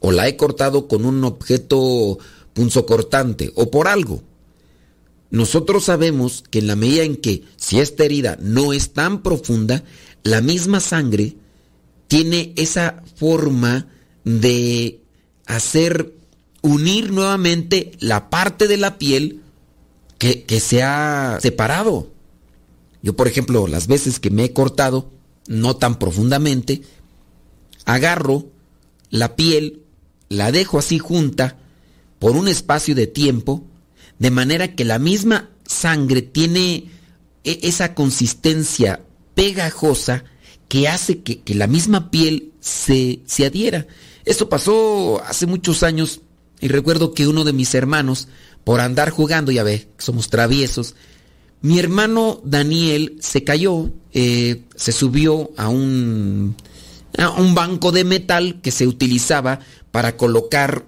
o 0.00 0.12
la 0.12 0.28
he 0.28 0.36
cortado 0.36 0.86
con 0.86 1.04
un 1.04 1.24
objeto 1.24 2.18
punzocortante 2.52 3.52
o 3.54 3.70
por 3.70 3.88
algo. 3.88 4.22
Nosotros 5.30 5.84
sabemos 5.84 6.44
que 6.50 6.60
en 6.60 6.66
la 6.66 6.76
medida 6.76 7.02
en 7.02 7.16
que 7.16 7.42
si 7.56 7.80
esta 7.80 8.04
herida 8.04 8.38
no 8.40 8.72
es 8.72 8.92
tan 8.92 9.22
profunda, 9.22 9.84
la 10.22 10.40
misma 10.40 10.80
sangre 10.80 11.36
tiene 12.06 12.52
esa 12.56 13.02
forma 13.16 13.88
de 14.24 15.00
hacer 15.46 16.14
unir 16.62 17.12
nuevamente 17.12 17.92
la 18.00 18.30
parte 18.30 18.68
de 18.68 18.76
la 18.76 18.98
piel 18.98 19.42
que, 20.18 20.60
se 20.60 20.82
ha 20.82 21.38
separado. 21.40 22.10
Yo, 23.02 23.14
por 23.14 23.28
ejemplo, 23.28 23.66
las 23.66 23.86
veces 23.86 24.18
que 24.18 24.30
me 24.30 24.44
he 24.44 24.52
cortado, 24.52 25.10
no 25.46 25.76
tan 25.76 25.98
profundamente, 25.98 26.82
agarro 27.84 28.46
la 29.10 29.36
piel, 29.36 29.82
la 30.28 30.52
dejo 30.52 30.78
así 30.78 30.98
junta 30.98 31.56
por 32.18 32.32
un 32.32 32.48
espacio 32.48 32.94
de 32.94 33.06
tiempo, 33.06 33.64
de 34.18 34.30
manera 34.30 34.74
que 34.74 34.84
la 34.84 34.98
misma 34.98 35.48
sangre 35.64 36.22
tiene 36.22 36.90
e, 37.44 37.60
esa 37.62 37.94
consistencia 37.94 39.00
pegajosa 39.34 40.24
que 40.66 40.88
hace 40.88 41.20
que, 41.20 41.40
que 41.40 41.54
la 41.54 41.68
misma 41.68 42.10
piel 42.10 42.52
se, 42.60 43.20
se 43.24 43.46
adhiera. 43.46 43.86
Esto 44.24 44.48
pasó 44.48 45.22
hace 45.24 45.46
muchos 45.46 45.82
años 45.82 46.20
y 46.60 46.68
recuerdo 46.68 47.14
que 47.14 47.26
uno 47.26 47.44
de 47.44 47.52
mis 47.52 47.74
hermanos, 47.74 48.28
por 48.64 48.80
andar 48.80 49.10
jugando, 49.10 49.50
ya 49.52 49.62
ve, 49.62 49.88
somos 49.98 50.28
traviesos, 50.28 50.94
mi 51.60 51.78
hermano 51.78 52.40
Daniel 52.44 53.16
se 53.20 53.42
cayó, 53.42 53.90
eh, 54.12 54.62
se 54.76 54.92
subió 54.92 55.50
a 55.56 55.68
un, 55.68 56.54
a 57.16 57.30
un 57.30 57.54
banco 57.54 57.90
de 57.90 58.04
metal 58.04 58.60
que 58.62 58.70
se 58.70 58.86
utilizaba 58.86 59.60
para 59.90 60.16
colocar 60.16 60.86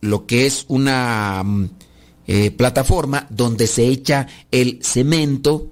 lo 0.00 0.26
que 0.26 0.46
es 0.46 0.64
una 0.68 1.42
mm, 1.44 1.70
eh, 2.26 2.50
plataforma 2.50 3.26
donde 3.30 3.66
se 3.66 3.86
echa 3.86 4.26
el 4.50 4.80
cemento 4.82 5.70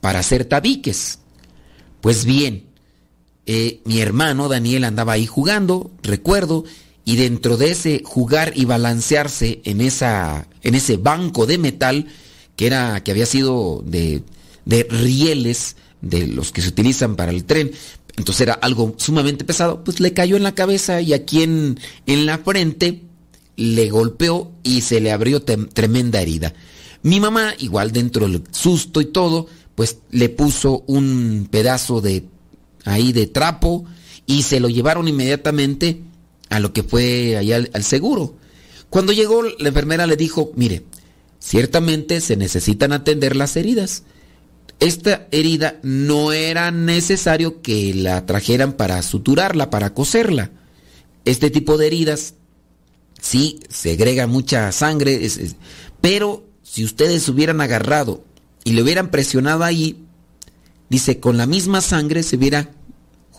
para 0.00 0.18
hacer 0.18 0.44
tabiques. 0.44 1.20
Pues 2.00 2.24
bien, 2.24 2.66
eh, 3.46 3.80
mi 3.84 4.00
hermano 4.00 4.48
Daniel 4.48 4.84
andaba 4.84 5.14
ahí 5.14 5.26
jugando, 5.26 5.90
recuerdo, 6.02 6.64
y 7.10 7.16
dentro 7.16 7.56
de 7.56 7.72
ese 7.72 8.02
jugar 8.04 8.52
y 8.54 8.66
balancearse 8.66 9.62
en, 9.64 9.80
esa, 9.80 10.46
en 10.62 10.76
ese 10.76 10.96
banco 10.96 11.44
de 11.44 11.58
metal, 11.58 12.06
que, 12.54 12.68
era, 12.68 13.02
que 13.02 13.10
había 13.10 13.26
sido 13.26 13.82
de, 13.84 14.22
de 14.64 14.86
rieles, 14.88 15.74
de 16.02 16.28
los 16.28 16.52
que 16.52 16.62
se 16.62 16.68
utilizan 16.68 17.16
para 17.16 17.32
el 17.32 17.46
tren, 17.46 17.72
entonces 18.16 18.42
era 18.42 18.52
algo 18.52 18.94
sumamente 18.96 19.44
pesado, 19.44 19.82
pues 19.82 19.98
le 19.98 20.12
cayó 20.12 20.36
en 20.36 20.44
la 20.44 20.54
cabeza 20.54 21.00
y 21.00 21.12
aquí 21.12 21.42
en, 21.42 21.80
en 22.06 22.26
la 22.26 22.38
frente 22.38 23.02
le 23.56 23.90
golpeó 23.90 24.52
y 24.62 24.82
se 24.82 25.00
le 25.00 25.10
abrió 25.10 25.42
tremenda 25.42 26.22
herida. 26.22 26.54
Mi 27.02 27.18
mamá, 27.18 27.54
igual 27.58 27.90
dentro 27.90 28.28
del 28.28 28.44
susto 28.52 29.00
y 29.00 29.06
todo, 29.06 29.48
pues 29.74 29.96
le 30.12 30.28
puso 30.28 30.84
un 30.86 31.48
pedazo 31.50 32.00
de 32.00 32.26
ahí 32.84 33.12
de 33.12 33.26
trapo 33.26 33.84
y 34.26 34.42
se 34.42 34.60
lo 34.60 34.68
llevaron 34.68 35.08
inmediatamente 35.08 36.04
a 36.50 36.60
lo 36.60 36.72
que 36.72 36.82
fue 36.82 37.36
allá 37.36 37.56
al, 37.72 37.84
seguro. 37.84 38.36
Cuando 38.90 39.12
llegó 39.12 39.42
la 39.42 39.68
enfermera 39.68 40.06
le 40.06 40.16
dijo, 40.16 40.52
mire, 40.56 40.84
ciertamente 41.38 42.20
se 42.20 42.36
necesitan 42.36 42.92
atender 42.92 43.36
las 43.36 43.56
heridas. 43.56 44.02
Esta 44.80 45.28
herida 45.30 45.78
no 45.82 46.32
era 46.32 46.70
necesario 46.70 47.62
que 47.62 47.94
la 47.94 48.26
trajeran 48.26 48.74
para 48.74 49.00
suturarla, 49.02 49.70
para 49.70 49.94
coserla. 49.94 50.50
Este 51.24 51.50
tipo 51.50 51.78
de 51.78 51.86
heridas 51.86 52.34
sí 53.20 53.60
segrega 53.68 54.26
mucha 54.26 54.72
sangre, 54.72 55.20
pero 56.00 56.44
si 56.62 56.84
ustedes 56.84 57.28
hubieran 57.28 57.60
agarrado 57.60 58.24
y 58.64 58.72
le 58.72 58.82
hubieran 58.82 59.10
presionado 59.10 59.64
ahí, 59.64 60.04
dice, 60.88 61.20
con 61.20 61.36
la 61.36 61.46
misma 61.46 61.80
sangre 61.80 62.22
se 62.22 62.36
hubiera 62.36 62.70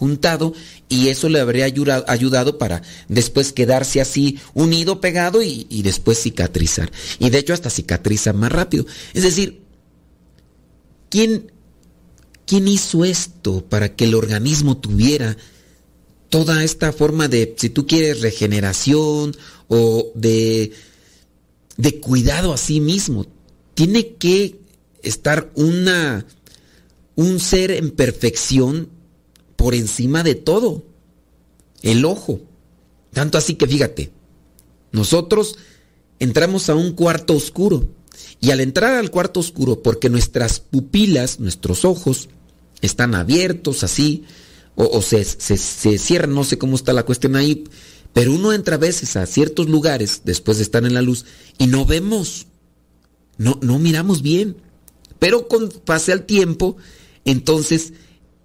juntado 0.01 0.55
y 0.89 1.09
eso 1.09 1.29
le 1.29 1.39
habría 1.39 1.65
ayudado 1.65 2.57
para 2.57 2.81
después 3.07 3.53
quedarse 3.53 4.01
así 4.01 4.39
unido, 4.55 4.99
pegado 4.99 5.43
y, 5.43 5.83
después 5.83 6.19
cicatrizar. 6.19 6.91
Y 7.19 7.29
de 7.29 7.37
hecho 7.37 7.53
hasta 7.53 7.69
cicatriza 7.69 8.33
más 8.33 8.51
rápido. 8.51 8.87
Es 9.13 9.21
decir, 9.21 9.61
¿quién, 11.09 11.51
¿quién 12.47 12.67
hizo 12.67 13.05
esto 13.05 13.63
para 13.63 13.95
que 13.95 14.05
el 14.05 14.15
organismo 14.15 14.75
tuviera 14.77 15.37
toda 16.29 16.63
esta 16.63 16.91
forma 16.91 17.27
de, 17.27 17.53
si 17.55 17.69
tú 17.69 17.85
quieres, 17.85 18.21
regeneración 18.21 19.37
o 19.67 20.11
de, 20.15 20.71
de 21.77 21.99
cuidado 21.99 22.53
a 22.53 22.57
sí 22.57 22.81
mismo? 22.81 23.27
Tiene 23.75 24.15
que 24.15 24.61
estar 25.03 25.51
una 25.53 26.25
un 27.15 27.39
ser 27.39 27.69
en 27.69 27.91
perfección 27.91 29.00
por 29.61 29.75
encima 29.75 30.23
de 30.23 30.33
todo. 30.33 30.83
El 31.83 32.03
ojo. 32.03 32.39
Tanto 33.13 33.37
así 33.37 33.53
que 33.53 33.67
fíjate, 33.67 34.11
nosotros 34.91 35.55
entramos 36.17 36.67
a 36.69 36.75
un 36.75 36.93
cuarto 36.93 37.35
oscuro 37.35 37.87
y 38.39 38.49
al 38.49 38.59
entrar 38.59 38.95
al 38.95 39.11
cuarto 39.11 39.39
oscuro, 39.39 39.83
porque 39.83 40.09
nuestras 40.09 40.59
pupilas, 40.59 41.39
nuestros 41.39 41.85
ojos, 41.85 42.29
están 42.81 43.13
abiertos 43.13 43.83
así, 43.83 44.23
o, 44.73 44.99
se, 45.03 45.23
se, 45.23 45.57
se, 45.57 45.99
cierran, 45.99 46.33
no 46.33 46.43
sé 46.43 46.57
cómo 46.57 46.75
está 46.75 46.91
la 46.91 47.05
cuestión 47.05 47.35
ahí, 47.35 47.65
pero 48.13 48.33
uno 48.33 48.53
entra 48.53 48.77
a 48.77 48.79
veces 48.79 49.15
a 49.15 49.27
ciertos 49.27 49.69
lugares 49.69 50.21
después 50.23 50.57
de 50.57 50.63
estar 50.63 50.83
en 50.85 50.95
la 50.95 51.03
luz 51.03 51.25
y 51.59 51.67
no 51.67 51.85
vemos, 51.85 52.47
no, 53.37 53.59
no 53.61 53.77
miramos 53.77 54.23
bien. 54.23 54.57
Pero 55.19 55.47
con 55.47 55.69
pase 55.69 56.13
al 56.13 56.25
tiempo 56.25 56.77
entonces, 57.25 57.93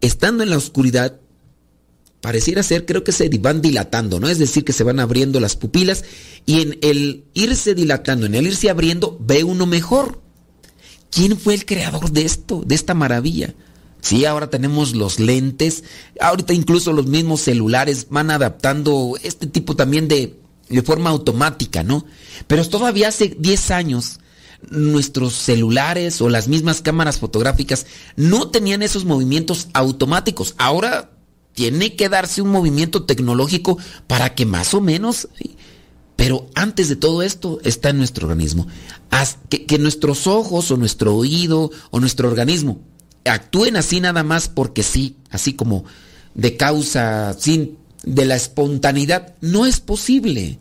estando 0.00 0.42
en 0.42 0.50
la 0.50 0.56
oscuridad, 0.56 1.20
pareciera 2.20 2.62
ser, 2.62 2.86
creo 2.86 3.04
que 3.04 3.12
se 3.12 3.28
van 3.38 3.62
dilatando, 3.62 4.20
¿no? 4.20 4.28
Es 4.28 4.38
decir, 4.38 4.64
que 4.64 4.72
se 4.72 4.84
van 4.84 5.00
abriendo 5.00 5.40
las 5.40 5.56
pupilas 5.56 6.04
y 6.44 6.60
en 6.60 6.78
el 6.82 7.24
irse 7.34 7.74
dilatando, 7.74 8.26
en 8.26 8.34
el 8.34 8.46
irse 8.46 8.70
abriendo, 8.70 9.16
ve 9.20 9.44
uno 9.44 9.66
mejor. 9.66 10.20
¿Quién 11.10 11.38
fue 11.38 11.54
el 11.54 11.64
creador 11.64 12.10
de 12.10 12.24
esto, 12.24 12.62
de 12.66 12.74
esta 12.74 12.94
maravilla? 12.94 13.54
Sí, 14.00 14.24
ahora 14.24 14.50
tenemos 14.50 14.94
los 14.94 15.18
lentes, 15.18 15.84
ahorita 16.20 16.52
incluso 16.52 16.92
los 16.92 17.06
mismos 17.06 17.40
celulares 17.40 18.06
van 18.10 18.30
adaptando 18.30 19.16
este 19.22 19.46
tipo 19.46 19.74
también 19.74 20.06
de, 20.08 20.38
de 20.68 20.82
forma 20.82 21.10
automática, 21.10 21.82
¿no? 21.82 22.06
Pero 22.46 22.68
todavía 22.68 23.08
hace 23.08 23.36
10 23.38 23.70
años 23.70 24.20
nuestros 24.70 25.34
celulares 25.34 26.20
o 26.20 26.28
las 26.28 26.48
mismas 26.48 26.82
cámaras 26.82 27.18
fotográficas 27.18 27.86
no 28.16 28.48
tenían 28.50 28.82
esos 28.82 29.04
movimientos 29.04 29.68
automáticos. 29.72 30.54
Ahora 30.58 31.10
tiene 31.54 31.96
que 31.96 32.08
darse 32.08 32.42
un 32.42 32.50
movimiento 32.50 33.04
tecnológico 33.04 33.78
para 34.06 34.34
que 34.34 34.46
más 34.46 34.74
o 34.74 34.80
menos... 34.80 35.28
Pero 36.16 36.48
antes 36.54 36.88
de 36.88 36.96
todo 36.96 37.22
esto 37.22 37.60
está 37.62 37.90
en 37.90 37.98
nuestro 37.98 38.26
organismo. 38.26 38.66
Que, 39.50 39.66
que 39.66 39.78
nuestros 39.78 40.26
ojos 40.26 40.70
o 40.70 40.78
nuestro 40.78 41.14
oído 41.14 41.70
o 41.90 42.00
nuestro 42.00 42.26
organismo 42.28 42.80
actúen 43.28 43.76
así 43.76 44.00
nada 44.00 44.22
más 44.22 44.48
porque 44.48 44.82
sí, 44.82 45.16
así 45.30 45.54
como 45.54 45.84
de 46.34 46.56
causa, 46.56 47.34
sin, 47.38 47.78
de 48.02 48.24
la 48.24 48.36
espontaneidad, 48.36 49.34
no 49.40 49.66
es 49.66 49.80
posible. 49.80 50.58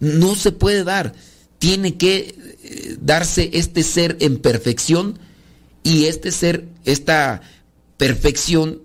No 0.00 0.34
se 0.34 0.52
puede 0.52 0.84
dar 0.84 1.14
tiene 1.60 1.96
que 1.96 2.34
eh, 2.64 2.96
darse 3.00 3.50
este 3.52 3.84
ser 3.84 4.16
en 4.18 4.38
perfección 4.38 5.20
y 5.84 6.06
este 6.06 6.32
ser, 6.32 6.66
esta 6.84 7.42
perfección 7.96 8.82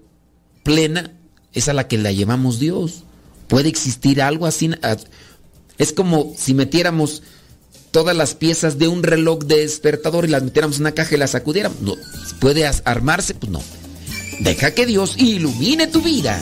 plena 0.61 1.11
es 1.53 1.67
a 1.69 1.73
la 1.73 1.87
que 1.87 1.97
la 1.97 2.11
llamamos 2.11 2.59
Dios. 2.59 3.03
Puede 3.47 3.69
existir 3.69 4.21
algo 4.21 4.45
así. 4.45 4.69
Es 5.77 5.93
como 5.93 6.33
si 6.37 6.53
metiéramos 6.53 7.23
todas 7.91 8.15
las 8.15 8.35
piezas 8.35 8.77
de 8.77 8.89
un 8.89 9.03
reloj 9.03 9.39
de 9.45 9.59
despertador 9.59 10.25
y 10.25 10.29
las 10.29 10.43
metiéramos 10.43 10.77
en 10.77 10.83
una 10.83 10.91
caja 10.91 11.15
y 11.15 11.17
las 11.17 11.31
sacudiéramos. 11.31 11.81
No, 11.81 11.95
¿Puede 12.39 12.69
armarse? 12.83 13.35
Pues 13.35 13.51
no. 13.51 13.61
Deja 14.41 14.71
que 14.71 14.85
Dios 14.85 15.15
ilumine 15.17 15.87
tu 15.87 16.01
vida. 16.01 16.41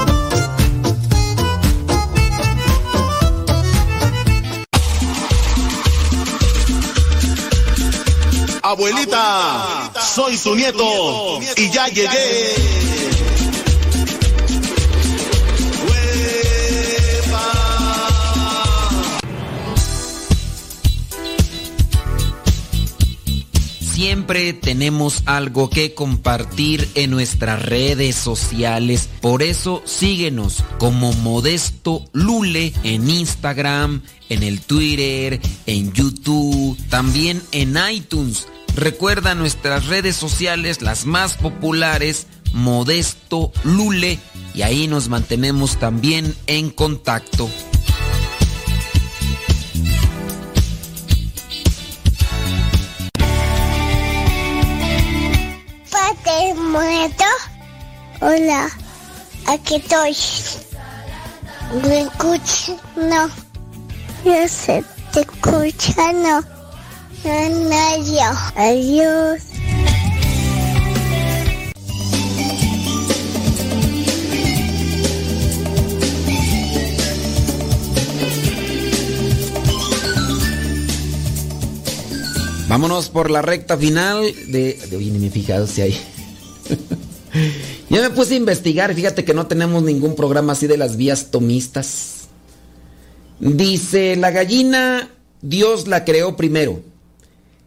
Abuelita, 8.71 9.91
soy 10.15 10.37
su 10.37 10.55
nieto 10.55 11.39
y 11.57 11.69
ya 11.71 11.87
llegué. 11.89 12.55
Siempre 23.93 24.53
tenemos 24.53 25.21
algo 25.25 25.69
que 25.69 25.93
compartir 25.93 26.87
en 26.95 27.11
nuestras 27.11 27.61
redes 27.61 28.15
sociales. 28.15 29.09
Por 29.19 29.43
eso 29.43 29.83
síguenos 29.85 30.63
como 30.79 31.11
Modesto 31.11 32.05
Lule 32.13 32.73
en 32.83 33.09
Instagram, 33.09 34.01
en 34.29 34.43
el 34.43 34.61
Twitter, 34.61 35.41
en 35.65 35.91
YouTube, 35.91 36.77
también 36.89 37.43
en 37.51 37.77
iTunes. 37.91 38.47
Recuerda 38.75 39.35
nuestras 39.35 39.87
redes 39.87 40.15
sociales, 40.15 40.81
las 40.81 41.05
más 41.05 41.35
populares, 41.35 42.27
Modesto 42.53 43.51
Lule, 43.63 44.17
y 44.53 44.61
ahí 44.61 44.87
nos 44.87 45.09
mantenemos 45.09 45.77
también 45.77 46.35
en 46.47 46.69
contacto. 46.69 47.49
Padre 55.91 56.53
muerto. 56.55 57.23
Hola, 58.21 58.69
aquí 59.47 59.75
estoy. 59.75 60.15
¿Me 61.83 62.01
escuchas? 62.01 62.75
No. 62.95 63.29
Yo 64.23 64.47
sé, 64.47 64.83
te 65.11 65.21
escucha, 65.21 66.13
no. 66.13 66.60
Adiós. 67.23 68.37
Adiós. 68.55 69.41
Vámonos 82.67 83.09
por 83.09 83.29
la 83.29 83.41
recta 83.41 83.77
final 83.77 84.23
de. 84.47 84.79
de 84.89 84.95
oye, 84.95 85.11
ni 85.11 85.19
me 85.19 85.27
he 85.27 85.29
fijado 85.29 85.67
si 85.67 85.81
hay. 85.81 85.91
ya 87.89 88.01
me 88.01 88.09
puse 88.11 88.33
a 88.33 88.37
investigar. 88.37 88.95
Fíjate 88.95 89.25
que 89.25 89.33
no 89.33 89.45
tenemos 89.45 89.83
ningún 89.83 90.15
programa 90.15 90.53
así 90.53 90.67
de 90.67 90.77
las 90.77 90.95
vías 90.95 91.31
tomistas. 91.31 92.29
Dice: 93.39 94.15
La 94.15 94.31
gallina, 94.31 95.09
Dios 95.41 95.87
la 95.87 96.05
creó 96.05 96.37
primero. 96.37 96.90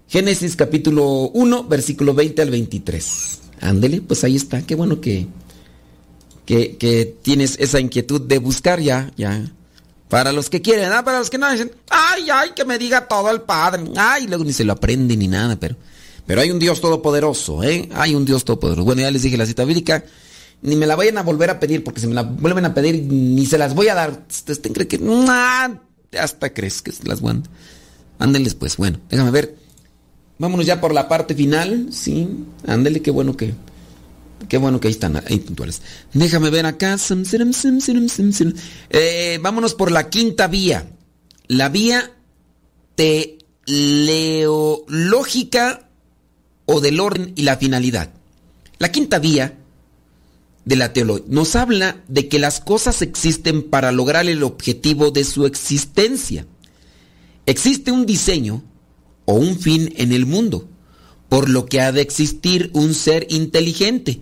Génesis 0.09 0.57
capítulo 0.57 1.31
1, 1.31 1.65
versículo 1.65 2.15
20 2.15 2.43
al 2.43 2.51
23. 2.51 3.39
Ándele, 3.61 4.01
pues 4.03 4.23
ahí 4.25 4.37
está. 4.37 4.63
Qué 4.63 4.75
bueno 4.75 5.01
que, 5.01 5.27
que, 6.45 6.77
que 6.77 7.17
tienes 7.23 7.57
esa 7.59 7.81
inquietud 7.81 8.21
de 8.21 8.39
buscar 8.39 8.81
ya, 8.81 9.11
ya. 9.17 9.51
Para 10.09 10.33
los 10.33 10.51
que 10.51 10.61
quieren, 10.61 10.93
¿ah? 10.93 11.05
para 11.05 11.19
los 11.19 11.31
que 11.31 11.39
no 11.39 11.51
dicen, 11.51 11.73
ay, 11.91 12.29
ay, 12.33 12.51
que 12.55 12.65
me 12.65 12.79
diga 12.79 13.09
todo 13.09 13.31
el 13.31 13.41
Padre. 13.41 13.85
Ay, 13.97 14.27
luego 14.27 14.45
ni 14.45 14.53
se 14.53 14.65
lo 14.65 14.75
aprende 14.75 15.17
ni 15.17 15.27
nada, 15.27 15.59
pero, 15.59 15.77
pero 16.27 16.41
hay 16.41 16.51
un 16.51 16.59
Dios 16.59 16.81
todopoderoso, 16.81 17.63
¿eh? 17.65 17.89
Hay 17.95 18.15
un 18.15 18.25
Dios 18.25 18.45
todopoderoso. 18.45 18.85
Bueno, 18.85 19.01
ya 19.01 19.11
les 19.11 19.23
dije 19.23 19.37
la 19.37 19.47
cita 19.47 19.65
bíblica, 19.65 20.05
ni 20.63 20.77
me 20.77 20.87
la 20.87 20.95
vayan 20.95 21.19
a 21.19 21.23
volver 21.23 21.51
a 21.51 21.59
pedir, 21.59 21.83
porque 21.83 22.01
si 22.01 22.07
me 22.07 22.15
la 22.15 22.23
vuelven 22.23 22.65
a 22.67 22.75
pedir, 22.75 23.07
ni 23.11 23.45
se 23.47 23.59
las 23.59 23.75
voy 23.75 23.89
a 23.89 23.95
dar. 23.95 24.25
Ustedes 24.31 24.61
creen 24.61 24.89
que, 24.89 26.19
hasta 26.19 26.53
crees 26.53 26.83
que 26.83 26.93
se 26.93 27.05
las 27.09 27.21
van. 27.21 27.43
Ándenles 28.19 28.55
pues, 28.55 28.77
bueno, 28.77 29.01
déjame 29.09 29.31
ver. 29.31 29.64
Vámonos 30.39 30.67
ya 30.67 30.81
por 30.81 30.93
la 30.93 31.09
parte 31.09 31.35
final, 31.35 31.89
sí. 31.91 32.29
Ándele, 32.67 33.03
qué 33.03 33.11
bueno 33.11 33.37
que. 33.37 33.55
Qué 34.49 34.59
bueno 34.59 34.81
que 34.81 34.89
ahí 34.89 34.93
están 34.93 35.17
ahí 35.17 35.39
puntuales. 35.39 35.81
Déjame 36.13 36.51
ver 36.51 36.67
acá. 36.67 36.97
Eh, 38.91 39.39
vámonos 39.41 39.75
por 39.75 39.91
la 39.91 40.11
quinta 40.11 40.49
vía. 40.49 40.91
La 41.47 41.69
vía 41.69 42.11
teleológica 42.95 45.89
o 46.67 46.81
del 46.81 47.01
orden 47.01 47.33
y 47.37 47.43
la 47.43 47.57
finalidad. 47.57 48.11
La 48.79 48.93
quinta 48.93 49.19
vía 49.19 49.59
de 50.65 50.77
la 50.77 50.93
teología 50.93 51.27
nos 51.29 51.57
habla 51.57 52.03
de 52.09 52.29
que 52.29 52.39
las 52.39 52.61
cosas 52.61 53.03
existen 53.03 53.63
para 53.63 53.93
lograr 53.93 54.27
el 54.27 54.43
objetivo 54.43 55.11
de 55.11 55.25
su 55.25 55.47
existencia. 55.47 56.47
Existe 57.47 57.93
un 57.93 58.07
diseño 58.07 58.63
o 59.25 59.35
un 59.35 59.59
fin 59.59 59.93
en 59.97 60.13
el 60.13 60.27
mundo, 60.27 60.69
por 61.29 61.49
lo 61.49 61.67
que 61.67 61.81
ha 61.81 61.93
de 61.93 62.01
existir 62.01 62.71
un 62.75 62.95
ser 62.95 63.27
inteligente 63.31 64.21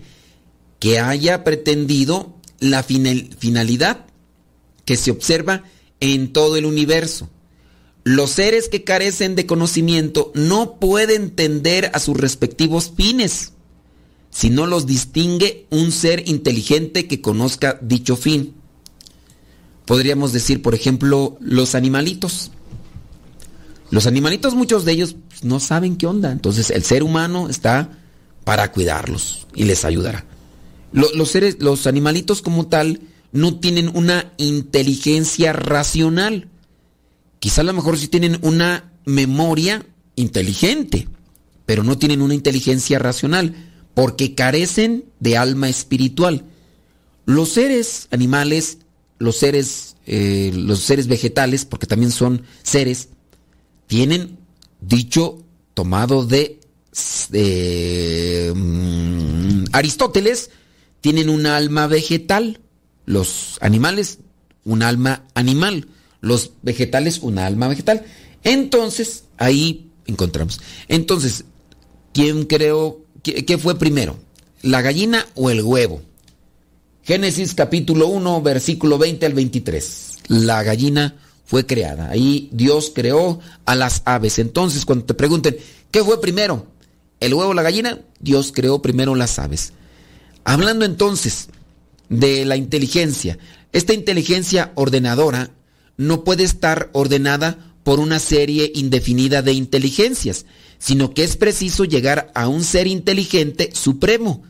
que 0.79 0.99
haya 0.99 1.43
pretendido 1.43 2.35
la 2.59 2.83
finalidad 2.83 4.05
que 4.85 4.97
se 4.97 5.11
observa 5.11 5.63
en 5.99 6.33
todo 6.33 6.57
el 6.57 6.65
universo. 6.65 7.29
Los 8.03 8.31
seres 8.31 8.67
que 8.67 8.83
carecen 8.83 9.35
de 9.35 9.45
conocimiento 9.45 10.31
no 10.35 10.75
pueden 10.75 11.29
tender 11.31 11.89
a 11.93 11.99
sus 11.99 12.17
respectivos 12.17 12.91
fines, 12.95 13.53
si 14.29 14.49
no 14.49 14.67
los 14.67 14.85
distingue 14.85 15.67
un 15.69 15.91
ser 15.91 16.27
inteligente 16.27 17.07
que 17.07 17.21
conozca 17.21 17.79
dicho 17.81 18.17
fin. 18.17 18.55
Podríamos 19.85 20.33
decir, 20.33 20.61
por 20.61 20.75
ejemplo, 20.75 21.37
los 21.39 21.75
animalitos. 21.75 22.51
Los 23.93 24.07
animalitos, 24.07 24.55
muchos 24.55 24.85
de 24.85 24.91
ellos 24.93 25.15
pues, 25.29 25.43
no 25.43 25.59
saben 25.59 25.97
qué 25.97 26.07
onda. 26.07 26.31
Entonces 26.31 26.71
el 26.71 26.83
ser 26.83 27.03
humano 27.03 27.47
está 27.47 27.91
para 28.43 28.71
cuidarlos 28.71 29.45
y 29.53 29.65
les 29.65 29.85
ayudará. 29.85 30.25
Los, 30.91 31.29
seres, 31.29 31.57
los 31.59 31.85
animalitos 31.85 32.41
como 32.41 32.65
tal 32.65 33.01
no 33.31 33.59
tienen 33.59 33.95
una 33.95 34.33
inteligencia 34.37 35.53
racional. 35.53 36.49
Quizá 37.37 37.61
a 37.61 37.65
lo 37.65 37.73
mejor 37.73 37.99
sí 37.99 38.07
tienen 38.07 38.39
una 38.41 38.91
memoria 39.05 39.85
inteligente, 40.15 41.07
pero 41.67 41.83
no 41.83 41.99
tienen 41.99 42.23
una 42.23 42.33
inteligencia 42.33 42.97
racional, 42.97 43.53
porque 43.93 44.33
carecen 44.33 45.05
de 45.19 45.37
alma 45.37 45.69
espiritual. 45.69 46.45
Los 47.27 47.49
seres 47.49 48.07
animales, 48.09 48.79
los 49.19 49.37
seres, 49.37 49.97
eh, 50.07 50.51
los 50.55 50.79
seres 50.79 51.05
vegetales, 51.05 51.65
porque 51.65 51.85
también 51.85 52.11
son 52.11 52.41
seres, 52.63 53.09
tienen 53.93 54.39
dicho 54.81 55.43
tomado 55.75 56.25
de, 56.25 56.59
mm, 58.55 59.65
Aristóteles, 59.71 60.49
tienen 60.99 61.29
un 61.29 61.45
alma 61.45 61.85
vegetal, 61.85 62.59
los 63.05 63.59
animales 63.61 64.17
un 64.65 64.81
alma 64.81 65.27
animal, 65.35 65.85
los 66.21 66.53
vegetales 66.63 67.19
un 67.19 67.37
alma 67.37 67.67
vegetal. 67.67 68.03
Entonces, 68.43 69.25
ahí 69.37 69.91
encontramos. 70.07 70.59
Entonces, 70.87 71.45
¿quién 72.15 72.45
creó, 72.45 73.05
qué, 73.21 73.45
qué 73.45 73.59
fue 73.59 73.77
primero? 73.77 74.17
¿La 74.63 74.81
gallina 74.81 75.27
o 75.35 75.51
el 75.51 75.61
huevo? 75.61 76.01
Génesis 77.03 77.53
capítulo 77.53 78.07
1, 78.07 78.41
versículo 78.41 78.97
20 78.97 79.23
al 79.27 79.33
23. 79.35 80.17
La 80.29 80.63
gallina 80.63 81.15
fue 81.45 81.65
creada. 81.65 82.09
Ahí 82.09 82.49
Dios 82.51 82.91
creó 82.93 83.39
a 83.65 83.75
las 83.75 84.01
aves. 84.05 84.39
Entonces, 84.39 84.85
cuando 84.85 85.05
te 85.05 85.13
pregunten, 85.13 85.57
¿qué 85.91 86.03
fue 86.03 86.19
primero? 86.21 86.73
el 87.23 87.33
huevo 87.33 87.51
o 87.51 87.53
la 87.53 87.63
gallina? 87.63 88.01
Dios 88.19 88.51
creó 88.53 88.81
primero 88.81 89.15
las 89.15 89.39
aves. 89.39 89.71
Hablando 90.43 90.83
entonces 90.83 91.47
de 92.09 92.43
la 92.43 92.57
inteligencia, 92.57 93.39
esta 93.71 93.93
inteligencia 93.93 94.73
ordenadora 94.75 95.51
no 95.95 96.25
puede 96.25 96.43
estar 96.43 96.89
ordenada 96.91 97.73
por 97.83 98.01
una 98.01 98.19
serie 98.19 98.71
indefinida 98.75 99.41
de 99.41 99.53
inteligencias, 99.53 100.45
sino 100.79 101.13
que 101.13 101.23
es 101.23 101.37
preciso 101.37 101.85
llegar 101.85 102.29
a 102.35 102.49
un 102.49 102.63
ser 102.63 102.87
inteligente 102.87 103.69
supremo, 103.73 104.43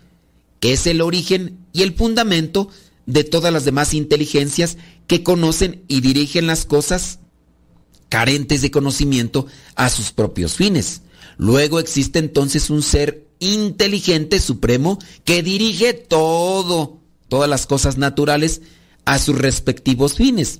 que 0.59 0.73
es 0.73 0.87
el 0.87 1.01
origen 1.01 1.59
y 1.73 1.83
el 1.83 1.93
fundamento 1.93 2.69
de 3.05 3.23
todas 3.23 3.53
las 3.53 3.65
demás 3.65 3.93
inteligencias 3.93 4.77
que 5.07 5.23
conocen 5.23 5.83
y 5.87 6.01
dirigen 6.01 6.47
las 6.47 6.65
cosas 6.65 7.19
carentes 8.09 8.61
de 8.61 8.71
conocimiento 8.71 9.47
a 9.75 9.89
sus 9.89 10.11
propios 10.11 10.55
fines. 10.55 11.01
Luego 11.37 11.79
existe 11.79 12.19
entonces 12.19 12.69
un 12.69 12.83
ser 12.83 13.27
inteligente 13.39 14.39
supremo 14.39 14.99
que 15.25 15.43
dirige 15.43 15.93
todo, 15.93 16.99
todas 17.27 17.49
las 17.49 17.65
cosas 17.65 17.97
naturales 17.97 18.61
a 19.05 19.19
sus 19.19 19.37
respectivos 19.37 20.15
fines. 20.15 20.59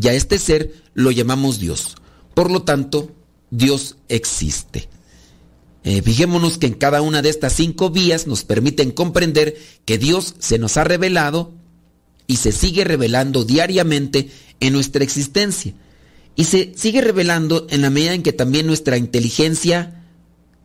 Y 0.00 0.08
a 0.08 0.14
este 0.14 0.38
ser 0.38 0.74
lo 0.94 1.10
llamamos 1.10 1.58
Dios. 1.58 1.96
Por 2.34 2.50
lo 2.50 2.62
tanto, 2.62 3.10
Dios 3.50 3.96
existe. 4.08 4.88
Eh, 5.84 6.02
fijémonos 6.02 6.58
que 6.58 6.66
en 6.66 6.74
cada 6.74 7.00
una 7.00 7.22
de 7.22 7.28
estas 7.28 7.52
cinco 7.52 7.90
vías 7.90 8.26
nos 8.26 8.44
permiten 8.44 8.90
comprender 8.90 9.56
que 9.84 9.98
Dios 9.98 10.34
se 10.38 10.58
nos 10.58 10.76
ha 10.76 10.84
revelado 10.84 11.52
y 12.26 12.36
se 12.36 12.52
sigue 12.52 12.84
revelando 12.84 13.44
diariamente 13.44 14.30
en 14.60 14.72
nuestra 14.72 15.04
existencia. 15.04 15.74
Y 16.34 16.44
se 16.44 16.72
sigue 16.76 17.00
revelando 17.00 17.66
en 17.70 17.82
la 17.82 17.90
medida 17.90 18.14
en 18.14 18.22
que 18.22 18.32
también 18.32 18.66
nuestra 18.66 18.98
inteligencia 18.98 20.04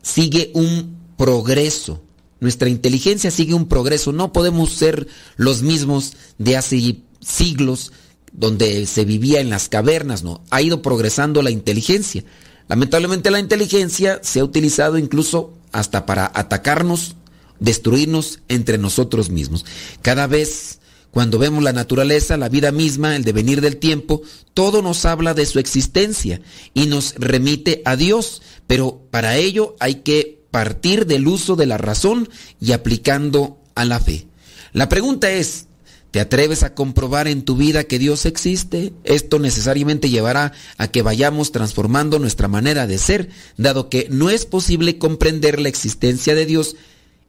sigue 0.02 0.50
un 0.54 0.96
progreso. 1.16 2.02
Nuestra 2.40 2.68
inteligencia 2.68 3.30
sigue 3.30 3.54
un 3.54 3.68
progreso. 3.68 4.12
No 4.12 4.32
podemos 4.32 4.72
ser 4.72 5.06
los 5.36 5.62
mismos 5.62 6.14
de 6.38 6.56
hace 6.56 7.02
siglos 7.20 7.92
donde 8.32 8.86
se 8.86 9.04
vivía 9.04 9.40
en 9.40 9.50
las 9.50 9.68
cavernas, 9.68 10.22
no. 10.24 10.42
Ha 10.50 10.62
ido 10.62 10.82
progresando 10.82 11.42
la 11.42 11.50
inteligencia. 11.50 12.24
Lamentablemente 12.68 13.30
la 13.30 13.38
inteligencia 13.38 14.20
se 14.22 14.40
ha 14.40 14.44
utilizado 14.44 14.98
incluso 14.98 15.54
hasta 15.72 16.06
para 16.06 16.30
atacarnos, 16.34 17.16
destruirnos 17.60 18.40
entre 18.48 18.78
nosotros 18.78 19.30
mismos. 19.30 19.64
Cada 20.00 20.26
vez 20.26 20.80
cuando 21.12 21.38
vemos 21.38 21.62
la 21.62 21.74
naturaleza, 21.74 22.38
la 22.38 22.48
vida 22.48 22.72
misma, 22.72 23.14
el 23.14 23.22
devenir 23.22 23.60
del 23.60 23.76
tiempo, 23.76 24.22
todo 24.54 24.80
nos 24.80 25.04
habla 25.04 25.34
de 25.34 25.44
su 25.44 25.58
existencia 25.58 26.40
y 26.72 26.86
nos 26.86 27.14
remite 27.16 27.82
a 27.84 27.96
Dios, 27.96 28.40
pero 28.66 29.02
para 29.10 29.36
ello 29.36 29.76
hay 29.78 29.96
que 29.96 30.42
partir 30.50 31.04
del 31.04 31.28
uso 31.28 31.54
de 31.54 31.66
la 31.66 31.76
razón 31.76 32.30
y 32.60 32.72
aplicando 32.72 33.58
a 33.74 33.84
la 33.84 34.00
fe. 34.00 34.26
La 34.72 34.88
pregunta 34.88 35.30
es, 35.30 35.66
¿te 36.12 36.20
atreves 36.20 36.62
a 36.62 36.74
comprobar 36.74 37.28
en 37.28 37.42
tu 37.42 37.56
vida 37.56 37.84
que 37.84 37.98
Dios 37.98 38.24
existe? 38.24 38.94
Esto 39.04 39.38
necesariamente 39.38 40.08
llevará 40.08 40.52
a 40.78 40.88
que 40.88 41.02
vayamos 41.02 41.52
transformando 41.52 42.20
nuestra 42.20 42.48
manera 42.48 42.86
de 42.86 42.96
ser, 42.96 43.28
dado 43.58 43.90
que 43.90 44.06
no 44.10 44.30
es 44.30 44.46
posible 44.46 44.96
comprender 44.96 45.60
la 45.60 45.68
existencia 45.68 46.34
de 46.34 46.46
Dios 46.46 46.74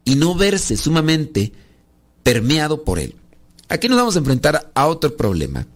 y 0.05 0.15
no 0.15 0.36
verse 0.36 0.77
sumamente 0.77 1.51
permeado 2.23 2.86
por 2.86 2.99
Él. 2.99 3.15
Aquí 3.70 3.88
nos 3.88 3.97
vamos 3.97 4.16
a 4.16 4.20
enfrentar 4.20 4.72
a 4.74 4.88
otro 4.88 5.16
problema. 5.16 5.68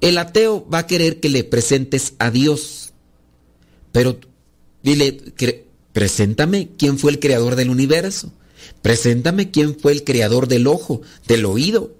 El 0.00 0.18
ateo 0.18 0.66
va 0.68 0.78
a 0.78 0.86
querer 0.86 1.20
que 1.20 1.28
le 1.28 1.44
presentes 1.44 2.14
a 2.18 2.30
Dios, 2.30 2.92
pero 3.92 4.18
dile, 4.82 5.20
preséntame 5.92 6.70
quién 6.78 6.98
fue 6.98 7.10
el 7.12 7.20
creador 7.20 7.56
del 7.56 7.70
universo, 7.70 8.32
preséntame 8.82 9.50
quién 9.50 9.78
fue 9.78 9.92
el 9.92 10.04
creador 10.04 10.48
del 10.48 10.66
ojo, 10.66 11.02
del 11.26 11.44
oído. 11.44 11.94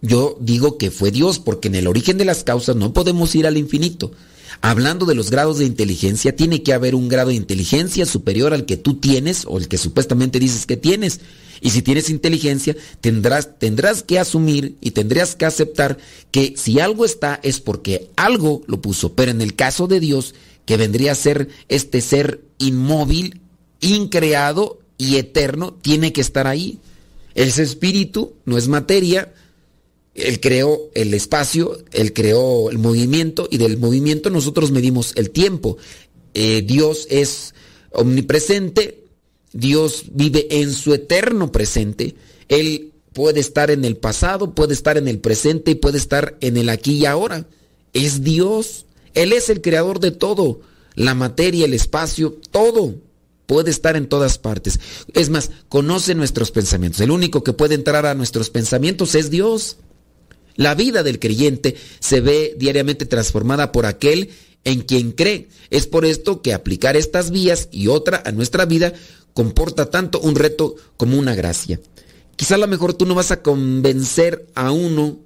Yo 0.00 0.36
digo 0.40 0.76
que 0.76 0.90
fue 0.90 1.10
Dios 1.10 1.38
porque 1.38 1.68
en 1.68 1.76
el 1.76 1.86
origen 1.86 2.18
de 2.18 2.26
las 2.26 2.44
causas 2.44 2.76
no 2.76 2.92
podemos 2.92 3.34
ir 3.34 3.46
al 3.46 3.56
infinito. 3.56 4.12
Hablando 4.60 5.06
de 5.06 5.14
los 5.14 5.30
grados 5.30 5.58
de 5.58 5.64
inteligencia, 5.64 6.34
tiene 6.36 6.62
que 6.62 6.72
haber 6.72 6.94
un 6.94 7.08
grado 7.08 7.28
de 7.28 7.34
inteligencia 7.34 8.06
superior 8.06 8.54
al 8.54 8.66
que 8.66 8.76
tú 8.76 8.94
tienes 8.94 9.44
o 9.46 9.58
el 9.58 9.68
que 9.68 9.78
supuestamente 9.78 10.38
dices 10.38 10.66
que 10.66 10.76
tienes. 10.76 11.20
Y 11.60 11.70
si 11.70 11.82
tienes 11.82 12.10
inteligencia, 12.10 12.76
tendrás, 13.00 13.58
tendrás 13.58 14.02
que 14.02 14.18
asumir 14.18 14.76
y 14.80 14.90
tendrás 14.90 15.36
que 15.36 15.46
aceptar 15.46 15.98
que 16.30 16.54
si 16.56 16.80
algo 16.80 17.04
está 17.04 17.40
es 17.42 17.60
porque 17.60 18.10
algo 18.16 18.62
lo 18.66 18.80
puso. 18.80 19.14
Pero 19.14 19.30
en 19.30 19.40
el 19.40 19.54
caso 19.54 19.86
de 19.86 20.00
Dios, 20.00 20.34
que 20.66 20.76
vendría 20.76 21.12
a 21.12 21.16
ser 21.16 21.48
este 21.68 22.00
ser 22.00 22.42
inmóvil, 22.58 23.40
increado 23.80 24.78
y 24.98 25.16
eterno, 25.16 25.74
tiene 25.80 26.12
que 26.12 26.20
estar 26.20 26.46
ahí. 26.46 26.78
Ese 27.34 27.62
espíritu, 27.62 28.34
no 28.44 28.56
es 28.56 28.68
materia. 28.68 29.32
Él 30.14 30.40
creó 30.40 30.90
el 30.94 31.12
espacio, 31.12 31.78
él 31.92 32.12
creó 32.12 32.70
el 32.70 32.78
movimiento 32.78 33.48
y 33.50 33.58
del 33.58 33.78
movimiento 33.78 34.30
nosotros 34.30 34.70
medimos 34.70 35.12
el 35.16 35.30
tiempo. 35.30 35.76
Eh, 36.34 36.62
Dios 36.62 37.06
es 37.10 37.54
omnipresente, 37.90 39.04
Dios 39.52 40.04
vive 40.12 40.46
en 40.50 40.72
su 40.72 40.94
eterno 40.94 41.50
presente. 41.50 42.14
Él 42.48 42.92
puede 43.12 43.40
estar 43.40 43.70
en 43.70 43.84
el 43.84 43.96
pasado, 43.96 44.54
puede 44.54 44.74
estar 44.74 44.98
en 44.98 45.08
el 45.08 45.18
presente 45.18 45.72
y 45.72 45.76
puede 45.76 45.98
estar 45.98 46.36
en 46.40 46.56
el 46.56 46.68
aquí 46.68 46.98
y 46.98 47.06
ahora. 47.06 47.46
Es 47.92 48.22
Dios. 48.22 48.86
Él 49.14 49.32
es 49.32 49.48
el 49.48 49.62
creador 49.62 50.00
de 50.00 50.10
todo. 50.10 50.60
La 50.94 51.14
materia, 51.14 51.64
el 51.64 51.74
espacio, 51.74 52.36
todo. 52.50 52.96
Puede 53.46 53.70
estar 53.70 53.96
en 53.96 54.08
todas 54.08 54.38
partes. 54.38 54.80
Es 55.12 55.28
más, 55.28 55.50
conoce 55.68 56.14
nuestros 56.14 56.50
pensamientos. 56.50 57.00
El 57.00 57.10
único 57.10 57.44
que 57.44 57.52
puede 57.52 57.74
entrar 57.74 58.06
a 58.06 58.14
nuestros 58.14 58.50
pensamientos 58.50 59.14
es 59.14 59.30
Dios. 59.30 59.78
La 60.56 60.74
vida 60.74 61.02
del 61.02 61.18
creyente 61.18 61.76
se 62.00 62.20
ve 62.20 62.54
diariamente 62.58 63.06
transformada 63.06 63.72
por 63.72 63.86
aquel 63.86 64.30
en 64.64 64.80
quien 64.82 65.12
cree. 65.12 65.48
Es 65.70 65.86
por 65.86 66.04
esto 66.04 66.42
que 66.42 66.54
aplicar 66.54 66.96
estas 66.96 67.30
vías 67.30 67.68
y 67.70 67.88
otra 67.88 68.22
a 68.24 68.32
nuestra 68.32 68.64
vida 68.64 68.92
comporta 69.32 69.90
tanto 69.90 70.20
un 70.20 70.36
reto 70.36 70.76
como 70.96 71.18
una 71.18 71.34
gracia. 71.34 71.80
Quizá 72.36 72.54
a 72.56 72.58
lo 72.58 72.68
mejor 72.68 72.94
tú 72.94 73.06
no 73.06 73.14
vas 73.14 73.30
a 73.30 73.42
convencer 73.42 74.46
a 74.54 74.70
uno 74.70 75.18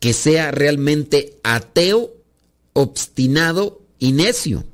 que 0.00 0.12
sea 0.12 0.50
realmente 0.50 1.38
ateo, 1.42 2.14
obstinado 2.72 3.82
y 3.98 4.12
necio. 4.12 4.64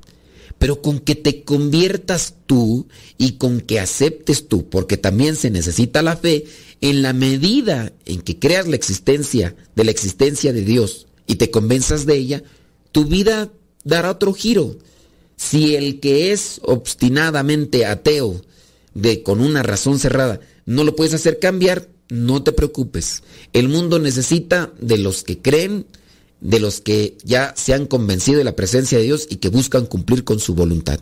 Pero 0.57 0.81
con 0.81 0.99
que 0.99 1.15
te 1.15 1.43
conviertas 1.43 2.35
tú 2.45 2.87
y 3.17 3.33
con 3.33 3.61
que 3.61 3.79
aceptes 3.79 4.47
tú, 4.47 4.69
porque 4.69 4.95
también 4.95 5.35
se 5.35 5.49
necesita 5.49 6.03
la 6.03 6.15
fe, 6.15 6.45
en 6.81 7.03
la 7.03 7.13
medida 7.13 7.93
en 8.05 8.21
que 8.21 8.39
creas 8.39 8.67
la 8.67 8.75
existencia 8.75 9.55
de 9.75 9.83
la 9.83 9.91
existencia 9.91 10.51
de 10.51 10.63
Dios 10.63 11.07
y 11.27 11.35
te 11.35 11.51
convenzas 11.51 12.05
de 12.05 12.15
ella, 12.15 12.43
tu 12.91 13.05
vida 13.05 13.51
dará 13.83 14.11
otro 14.11 14.33
giro. 14.33 14.77
Si 15.37 15.75
el 15.75 15.99
que 15.99 16.31
es 16.31 16.59
obstinadamente 16.63 17.85
ateo 17.85 18.41
de 18.93 19.23
con 19.23 19.39
una 19.39 19.63
razón 19.63 19.99
cerrada 19.99 20.41
no 20.65 20.83
lo 20.83 20.95
puedes 20.95 21.13
hacer 21.13 21.39
cambiar, 21.39 21.87
no 22.09 22.43
te 22.43 22.51
preocupes. 22.51 23.23
El 23.53 23.69
mundo 23.69 23.99
necesita 23.99 24.73
de 24.79 24.97
los 24.97 25.23
que 25.23 25.39
creen, 25.39 25.85
de 26.41 26.59
los 26.59 26.81
que 26.81 27.17
ya 27.23 27.53
se 27.55 27.73
han 27.73 27.85
convencido 27.85 28.39
de 28.39 28.43
la 28.43 28.55
presencia 28.55 28.97
de 28.97 29.05
Dios 29.05 29.27
y 29.29 29.37
que 29.37 29.49
buscan 29.49 29.85
cumplir 29.85 30.23
con 30.23 30.39
su 30.39 30.55
voluntad. 30.55 30.99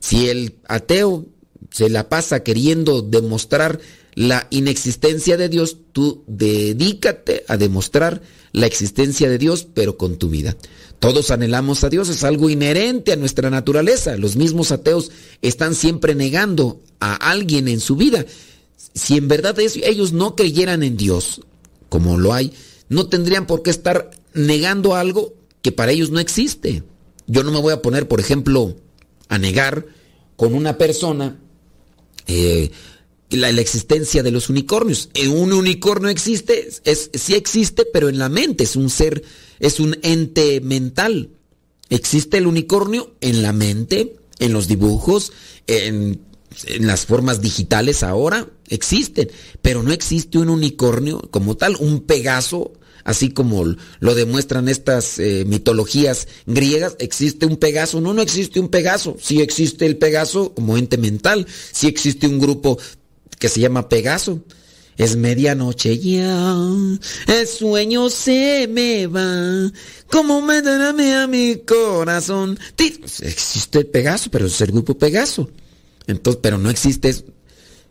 Si 0.00 0.28
el 0.28 0.56
ateo 0.66 1.26
se 1.70 1.90
la 1.90 2.08
pasa 2.08 2.42
queriendo 2.42 3.02
demostrar 3.02 3.80
la 4.20 4.48
inexistencia 4.50 5.38
de 5.38 5.48
Dios, 5.48 5.78
tú 5.92 6.24
dedícate 6.26 7.42
a 7.48 7.56
demostrar 7.56 8.20
la 8.52 8.66
existencia 8.66 9.30
de 9.30 9.38
Dios, 9.38 9.66
pero 9.72 9.96
con 9.96 10.18
tu 10.18 10.28
vida. 10.28 10.58
Todos 10.98 11.30
anhelamos 11.30 11.84
a 11.84 11.88
Dios, 11.88 12.10
es 12.10 12.22
algo 12.22 12.50
inherente 12.50 13.14
a 13.14 13.16
nuestra 13.16 13.48
naturaleza. 13.48 14.18
Los 14.18 14.36
mismos 14.36 14.72
ateos 14.72 15.10
están 15.40 15.74
siempre 15.74 16.14
negando 16.14 16.82
a 17.00 17.14
alguien 17.14 17.66
en 17.66 17.80
su 17.80 17.96
vida. 17.96 18.26
Si 18.94 19.16
en 19.16 19.26
verdad 19.26 19.58
ellos 19.58 20.12
no 20.12 20.36
creyeran 20.36 20.82
en 20.82 20.98
Dios, 20.98 21.40
como 21.88 22.18
lo 22.18 22.34
hay, 22.34 22.52
no 22.90 23.06
tendrían 23.06 23.46
por 23.46 23.62
qué 23.62 23.70
estar 23.70 24.10
negando 24.34 24.96
algo 24.96 25.32
que 25.62 25.72
para 25.72 25.92
ellos 25.92 26.10
no 26.10 26.20
existe. 26.20 26.82
Yo 27.26 27.42
no 27.42 27.52
me 27.52 27.60
voy 27.62 27.72
a 27.72 27.80
poner, 27.80 28.06
por 28.06 28.20
ejemplo, 28.20 28.76
a 29.30 29.38
negar 29.38 29.86
con 30.36 30.52
una 30.52 30.76
persona 30.76 31.38
eh, 32.26 32.70
la, 33.30 33.48
existencia 33.50 34.22
de 34.22 34.30
los 34.30 34.48
unicornios. 34.48 35.10
Un 35.28 35.52
unicornio 35.52 36.10
existe, 36.10 36.68
es, 36.84 37.10
sí 37.12 37.34
existe, 37.34 37.86
pero 37.92 38.08
en 38.08 38.18
la 38.18 38.28
mente, 38.28 38.64
es 38.64 38.76
un 38.76 38.90
ser 38.90 39.22
es 39.60 39.78
un 39.78 39.96
ente 40.02 40.60
mental. 40.60 41.30
Existe 41.90 42.38
el 42.38 42.46
unicornio 42.46 43.14
en 43.20 43.42
la 43.42 43.52
mente, 43.52 44.16
en 44.38 44.52
los 44.52 44.66
dibujos, 44.66 45.32
en, 45.66 46.22
las 46.80 47.06
formas 47.06 47.40
digitales 47.40 48.02
ahora, 48.02 48.48
existen, 48.68 49.30
pero 49.62 49.84
no 49.84 49.92
existe 49.92 50.38
un 50.38 50.48
unicornio 50.48 51.20
como 51.30 51.56
tal, 51.56 51.76
un 51.76 52.00
Pegaso 52.00 52.72
así 53.04 53.30
como 53.30 53.64
lo 54.00 54.14
demuestran 54.14 54.68
estas 54.68 55.18
eh, 55.18 55.44
mitologías 55.46 56.28
griegas, 56.46 56.96
existe 56.98 57.46
un 57.46 57.56
Pegaso. 57.56 58.00
No, 58.00 58.12
no 58.14 58.22
existe 58.22 58.60
un 58.60 58.68
Pegaso. 58.68 59.16
Sí 59.20 59.40
existe 59.40 59.86
el 59.86 59.96
Pegaso 59.96 60.54
como 60.54 60.76
ente 60.76 60.98
mental. 60.98 61.46
Sí 61.72 61.86
existe 61.86 62.26
un 62.26 62.38
grupo 62.38 62.78
que 63.40 63.48
se 63.48 63.58
llama 63.58 63.88
Pegaso. 63.88 64.44
Es 64.96 65.16
medianoche 65.16 65.98
ya, 65.98 66.56
el 67.26 67.46
sueño 67.46 68.10
se 68.10 68.68
me 68.68 69.06
va, 69.06 69.72
como 70.08 70.42
me 70.42 70.58
a 70.58 71.26
mi 71.26 71.56
corazón. 71.66 72.58
Existe 72.76 73.78
el 73.78 73.86
Pegaso, 73.86 74.30
pero 74.30 74.46
es 74.46 74.60
el 74.60 74.70
grupo 74.70 74.96
Pegaso. 74.98 75.50
Entonces, 76.06 76.40
pero 76.42 76.58
no 76.58 76.68
existe 76.70 77.24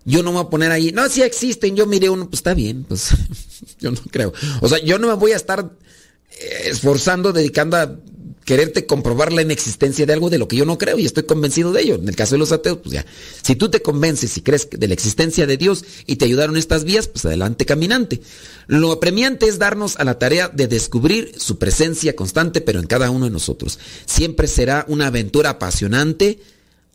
yo 0.06 0.24
no 0.24 0.32
me 0.32 0.38
voy 0.38 0.48
a 0.48 0.50
poner 0.50 0.72
ahí, 0.72 0.92
no, 0.92 1.08
si 1.10 1.22
existen, 1.22 1.76
yo 1.76 1.86
miré 1.86 2.10
uno, 2.10 2.26
pues 2.26 2.40
está 2.40 2.54
bien, 2.54 2.84
pues 2.84 3.10
yo 3.80 3.92
no 3.92 4.02
creo. 4.10 4.34
O 4.62 4.70
sea, 4.70 4.80
yo 4.80 4.98
no 4.98 5.08
me 5.08 5.14
voy 5.14 5.34
a 5.34 5.36
estar 5.36 5.72
eh, 6.32 6.62
esforzando, 6.66 7.32
dedicando 7.34 7.78
a 7.78 7.96
quererte 8.50 8.88
comprobar 8.88 9.32
la 9.32 9.44
inexistencia 9.44 10.08
de 10.08 10.14
algo 10.14 10.32
de 10.32 10.40
lo 10.40 10.48
que 10.48 10.56
yo 10.56 10.66
no 10.66 10.80
creo 10.80 10.98
y 10.98 11.06
estoy 11.06 11.22
convencido 11.22 11.72
de 11.72 11.84
ello. 11.84 11.96
En 12.02 12.08
el 12.10 12.16
caso 12.16 12.34
de 12.34 12.40
los 12.40 12.52
ateos, 12.52 12.80
pues 12.80 12.94
ya, 12.94 13.06
si 13.44 13.56
tú 13.56 13.70
te 13.70 13.84
convences 13.84 14.36
y 14.38 14.42
crees 14.42 14.68
de 14.72 14.88
la 14.88 14.96
existencia 14.96 15.46
de 15.46 15.56
Dios 15.56 15.86
y 16.08 16.16
te 16.16 16.26
ayudaron 16.26 16.58
estas 16.58 16.84
vías, 16.84 17.08
pues 17.08 17.24
adelante 17.26 17.68
caminante. 17.68 18.22
Lo 18.66 18.92
apremiante 18.92 19.46
es 19.46 19.60
darnos 19.60 19.98
a 19.98 20.04
la 20.04 20.18
tarea 20.18 20.50
de 20.50 20.68
descubrir 20.68 21.32
su 21.38 21.60
presencia 21.60 22.16
constante, 22.16 22.60
pero 22.60 22.80
en 22.80 22.88
cada 22.88 23.12
uno 23.12 23.26
de 23.26 23.32
nosotros. 23.32 23.78
Siempre 24.08 24.48
será 24.48 24.84
una 24.88 25.06
aventura 25.06 25.52
apasionante, 25.52 26.40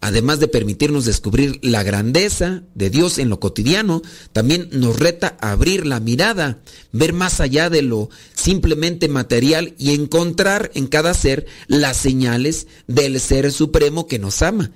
además 0.05 0.38
de 0.38 0.48
permitirnos 0.48 1.07
descubrir 1.07 1.59
la 1.62 1.82
grandeza 1.82 2.62
de 2.74 2.90
Dios 2.90 3.16
en 3.16 3.30
lo 3.30 3.40
cotidiano, 3.40 4.02
también 4.34 4.68
nos 4.70 4.98
reta 4.98 5.38
abrir 5.40 5.86
la 5.86 5.98
mirada, 5.98 6.61
ver 6.92 7.14
más 7.14 7.40
allá 7.40 7.70
de 7.70 7.80
lo 7.80 8.11
simplemente 8.34 9.09
material 9.09 9.74
y 9.78 9.94
encontrar 9.94 10.70
en 10.74 10.88
cada 10.88 11.14
ser 11.14 11.46
las 11.68 11.96
señales 11.96 12.66
del 12.86 13.18
Ser 13.18 13.50
Supremo 13.50 14.07
que 14.07 14.18
nos 14.18 14.42
ama 14.42 14.72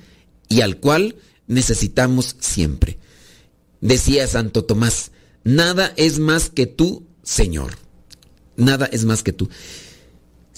y 0.48 0.62
al 0.62 0.78
cual 0.78 1.16
necesitamos 1.46 2.36
siempre. 2.40 2.98
Decía 3.82 4.26
Santo 4.28 4.64
Tomás, 4.64 5.10
nada 5.44 5.92
es 5.96 6.18
más 6.20 6.48
que 6.48 6.66
tú, 6.66 7.06
Señor. 7.22 7.76
Nada 8.56 8.88
es 8.90 9.04
más 9.04 9.22
que 9.22 9.34
tú. 9.34 9.50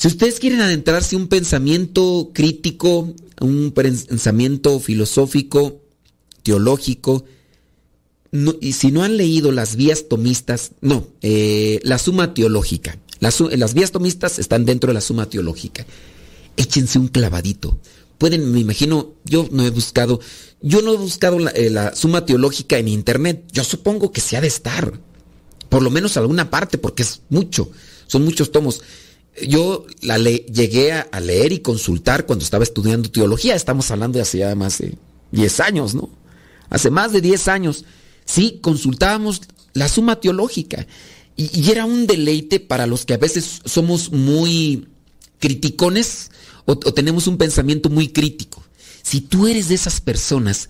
Si 0.01 0.09
ustedes 0.09 0.41
quieren 0.41 0.63
adentrarse 0.63 1.15
un 1.15 1.29
pensamiento 1.29 2.31
crítico, 2.33 3.15
un 3.39 3.71
pensamiento 3.73 4.81
filosófico, 4.81 5.83
teológico, 6.43 7.27
y 8.63 8.73
si 8.73 8.93
no 8.93 9.03
han 9.03 9.19
leído 9.19 9.53
las 9.53 9.77
vías 9.77 10.09
tomistas, 10.09 10.71
no, 10.81 11.07
eh, 11.21 11.81
la 11.83 11.99
suma 11.99 12.33
teológica. 12.33 12.97
Las, 13.19 13.75
vías 13.75 13.93
tomistas 13.93 14.39
están 14.39 14.65
dentro 14.65 14.89
de 14.89 14.95
la 14.95 15.03
suma 15.03 15.29
teológica. 15.29 15.85
Échense 16.57 16.99
un 16.99 17.09
clavadito. 17.09 17.79
Pueden, 18.17 18.53
me 18.53 18.61
imagino, 18.61 19.13
yo 19.27 19.51
no 19.53 19.67
he 19.67 19.71
buscado, 19.71 20.19
yo 20.63 20.81
no 20.81 20.95
he 20.95 20.97
buscado 20.97 21.39
la, 21.39 21.51
eh, 21.51 21.69
la 21.69 21.95
suma 21.95 22.25
teológica 22.25 22.79
en 22.79 22.89
internet. 22.89 23.45
Yo 23.53 23.65
supongo 23.65 24.13
que 24.13 24.23
se 24.23 24.39
ha 24.39 24.41
de 24.41 24.49
estar. 24.49 24.99
Por 25.69 25.83
lo 25.83 25.91
menos 25.91 26.17
alguna 26.17 26.49
parte, 26.49 26.79
porque 26.79 27.03
es 27.03 27.21
mucho. 27.29 27.71
Son 28.07 28.25
muchos 28.25 28.51
tomos 28.51 28.81
yo 29.47 29.87
la 30.03 30.19
llegué 30.19 30.93
a, 30.93 31.21
leer 31.21 31.53
y 31.53 31.61
consultar 31.61 32.27
cuando 32.27 32.45
estaba 32.45 32.65
estudiando 32.65 33.11
teología. 33.11 33.55
Estamos 33.55 33.91
hablando 33.91 34.17
de 34.17 34.23
hace 34.23 34.39
ya 34.39 34.55
más 34.55 34.79
de 34.79 34.97
10 35.33 35.61
años, 35.61 35.95
¿no? 35.95 36.11
Hace 36.69 36.91
más 36.91 37.13
de 37.13 37.21
10 37.21 37.49
años. 37.49 37.85
Sí, 38.25 38.59
consultábamos 38.61 39.43
la 39.73 39.89
suma 39.89 40.21
teológica. 40.21 40.87
Y, 41.37 41.71
era 41.71 41.87
un 41.87 42.07
deleite 42.07 42.61
para 42.61 42.87
los 42.87 43.07
que 43.07 43.15
a 43.15 43.19
veces 43.19 43.61
somos 43.65 44.13
muy 44.13 44.89
criticones 45.39 46.31
o 46.67 46.77
tenemos 46.77 47.27
un 47.27 47.39
pensamiento 47.39 47.89
muy 47.89 48.09
crítico. 48.09 48.63
Si 49.03 49.21
tú 49.21 49.47
eres 49.47 49.69
de 49.69 49.75
esas 49.75 50.01
personas, 50.01 50.69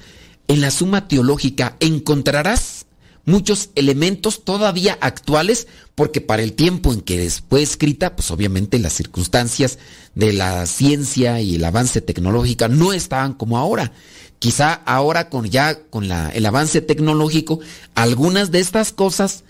en 0.48 0.60
la 0.60 0.70
suma 0.70 1.08
teológica 1.08 1.76
encontrarás 1.80 2.79
muchos 3.24 3.70
elementos 3.74 4.44
todavía 4.44 4.98
actuales, 5.00 5.66
porque 5.94 6.20
para 6.20 6.42
el 6.42 6.54
tiempo 6.54 6.92
en 6.92 7.00
que 7.00 7.30
fue 7.48 7.62
escrita, 7.62 8.16
pues 8.16 8.30
obviamente 8.30 8.78
las 8.78 8.94
circunstancias 8.94 9.78
de 10.14 10.32
la 10.32 10.66
ciencia 10.66 11.40
y 11.40 11.56
el 11.56 11.64
avance 11.64 12.00
tecnológico 12.00 12.68
no 12.68 12.92
estaban 12.92 13.34
como 13.34 13.58
ahora. 13.58 13.92
Quizá 14.38 14.72
ahora 14.72 15.28
con 15.28 15.50
ya 15.50 15.82
con 15.90 16.08
la, 16.08 16.30
el 16.30 16.46
avance 16.46 16.80
tecnológico, 16.80 17.60
algunas 17.94 18.50
de 18.50 18.60
estas 18.60 18.92
cosas, 18.92 19.44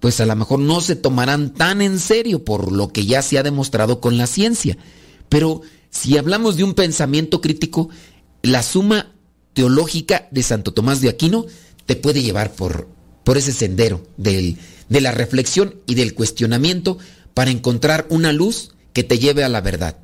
pues 0.00 0.20
a 0.20 0.26
lo 0.26 0.34
mejor 0.34 0.58
no 0.58 0.80
se 0.80 0.96
tomarán 0.96 1.54
tan 1.54 1.80
en 1.82 1.98
serio 1.98 2.44
por 2.44 2.72
lo 2.72 2.88
que 2.88 3.06
ya 3.06 3.22
se 3.22 3.38
ha 3.38 3.42
demostrado 3.42 4.00
con 4.00 4.18
la 4.18 4.26
ciencia. 4.26 4.76
Pero 5.28 5.62
si 5.90 6.18
hablamos 6.18 6.56
de 6.56 6.64
un 6.64 6.74
pensamiento 6.74 7.40
crítico, 7.40 7.88
la 8.42 8.62
suma 8.62 9.12
teológica 9.52 10.28
de 10.30 10.42
Santo 10.42 10.72
Tomás 10.72 11.00
de 11.00 11.08
Aquino 11.08 11.46
te 11.90 11.96
puede 11.96 12.22
llevar 12.22 12.52
por, 12.52 12.86
por 13.24 13.36
ese 13.36 13.52
sendero 13.52 14.06
de 14.16 14.56
la 14.90 15.10
reflexión 15.10 15.74
y 15.88 15.96
del 15.96 16.14
cuestionamiento 16.14 16.98
para 17.34 17.50
encontrar 17.50 18.06
una 18.10 18.32
luz 18.32 18.76
que 18.92 19.02
te 19.02 19.18
lleve 19.18 19.42
a 19.42 19.48
la 19.48 19.60
verdad, 19.60 19.96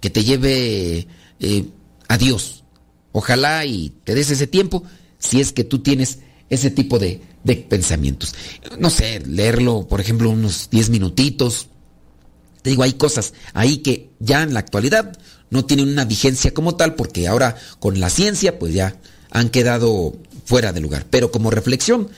que 0.00 0.08
te 0.08 0.24
lleve 0.24 1.06
eh, 1.40 1.64
a 2.08 2.16
Dios. 2.16 2.64
Ojalá 3.12 3.66
y 3.66 3.92
te 4.04 4.14
des 4.14 4.30
ese 4.30 4.46
tiempo 4.46 4.82
si 5.18 5.42
es 5.42 5.52
que 5.52 5.62
tú 5.62 5.80
tienes 5.80 6.20
ese 6.48 6.70
tipo 6.70 6.98
de, 6.98 7.20
de 7.44 7.56
pensamientos. 7.56 8.34
No 8.78 8.88
sé, 8.88 9.20
leerlo, 9.26 9.86
por 9.86 10.00
ejemplo, 10.00 10.30
unos 10.30 10.70
10 10.70 10.88
minutitos. 10.88 11.66
Te 12.62 12.70
digo, 12.70 12.82
hay 12.82 12.94
cosas 12.94 13.34
ahí 13.52 13.82
que 13.82 14.08
ya 14.20 14.42
en 14.42 14.54
la 14.54 14.60
actualidad 14.60 15.18
no 15.50 15.66
tienen 15.66 15.90
una 15.90 16.06
vigencia 16.06 16.54
como 16.54 16.76
tal, 16.76 16.94
porque 16.94 17.28
ahora 17.28 17.56
con 17.78 18.00
la 18.00 18.08
ciencia, 18.08 18.58
pues 18.58 18.72
ya 18.72 18.98
han 19.30 19.50
quedado 19.50 20.14
fuera 20.46 20.72
de 20.72 20.80
lugar. 20.80 21.04
Pero 21.10 21.30
como 21.30 21.50
reflexión 21.50 22.08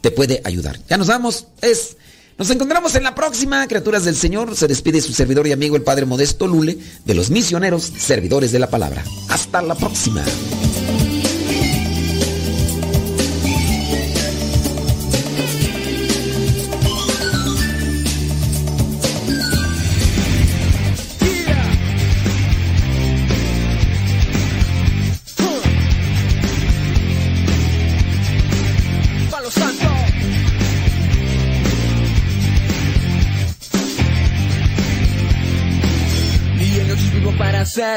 te 0.00 0.10
puede 0.10 0.40
ayudar. 0.44 0.80
Ya 0.88 0.96
nos 0.96 1.06
vamos. 1.06 1.46
Es. 1.60 1.96
Nos 2.36 2.50
encontramos 2.50 2.96
en 2.96 3.04
la 3.04 3.14
próxima, 3.14 3.64
criaturas 3.68 4.04
del 4.04 4.16
Señor. 4.16 4.56
Se 4.56 4.66
despide 4.66 5.00
su 5.00 5.12
servidor 5.12 5.46
y 5.46 5.52
amigo 5.52 5.76
el 5.76 5.82
Padre 5.82 6.04
Modesto 6.04 6.48
Lule 6.48 6.76
de 7.04 7.14
los 7.14 7.30
misioneros 7.30 7.84
servidores 7.96 8.50
de 8.50 8.58
la 8.58 8.68
palabra. 8.68 9.04
Hasta 9.28 9.62
la 9.62 9.76
próxima. 9.76 10.24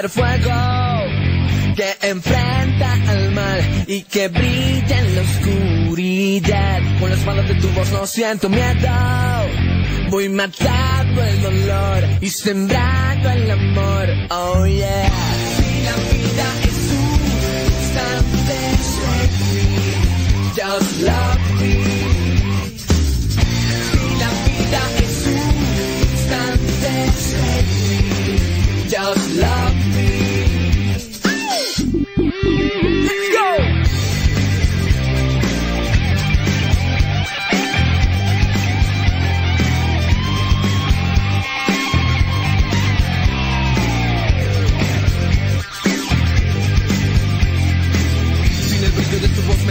Ser 0.01 0.09
fuego 0.09 0.51
que 1.75 2.07
enfrenta 2.07 2.93
al 3.09 3.31
mal 3.31 3.59
y 3.87 4.01
que 4.03 4.27
brilla 4.27 4.99
en 4.99 5.15
la 5.15 5.21
oscuridad. 5.21 6.81
Con 6.99 7.09
las 7.09 7.25
manos 7.25 7.47
de 7.47 7.55
tu 7.55 7.67
voz 7.69 7.91
no 7.91 8.05
siento 8.05 8.47
miedo. 8.49 8.89
Voy 10.09 10.29
matando 10.29 11.23
el 11.23 11.41
dolor 11.41 12.03
y 12.21 12.29
sembrando 12.29 13.29
el 13.29 13.49
amor. 13.49 14.07
Oh 14.29 14.65
yeah. 14.67 15.09
Si 15.57 15.81
la 15.87 15.95
vida 16.11 16.47
es 16.69 16.79
un 17.03 17.21
instante, 17.81 18.57
just 20.55 21.01
love 21.01 21.61
me. 21.61 21.96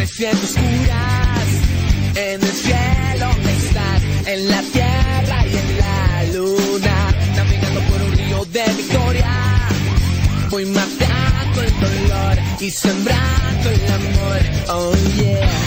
Siento 0.06 0.44
oscuras. 0.44 1.48
En 2.14 2.42
el 2.42 2.52
cielo 2.52 3.30
estás, 3.58 4.02
en 4.26 4.48
la 4.48 4.62
tierra 4.62 5.46
y 5.46 5.56
en 5.56 5.78
la 5.78 6.24
luna, 6.34 7.14
navegando 7.36 7.80
por 7.82 8.02
un 8.02 8.12
río 8.12 8.44
de 8.46 8.64
victoria. 8.76 9.68
Voy 10.50 10.64
matando 10.66 11.62
el 11.62 11.80
dolor 11.80 12.38
y 12.60 12.70
sembrando 12.70 13.70
el 13.70 13.92
amor. 13.92 14.40
Oh 14.68 14.94
yeah. 15.18 15.65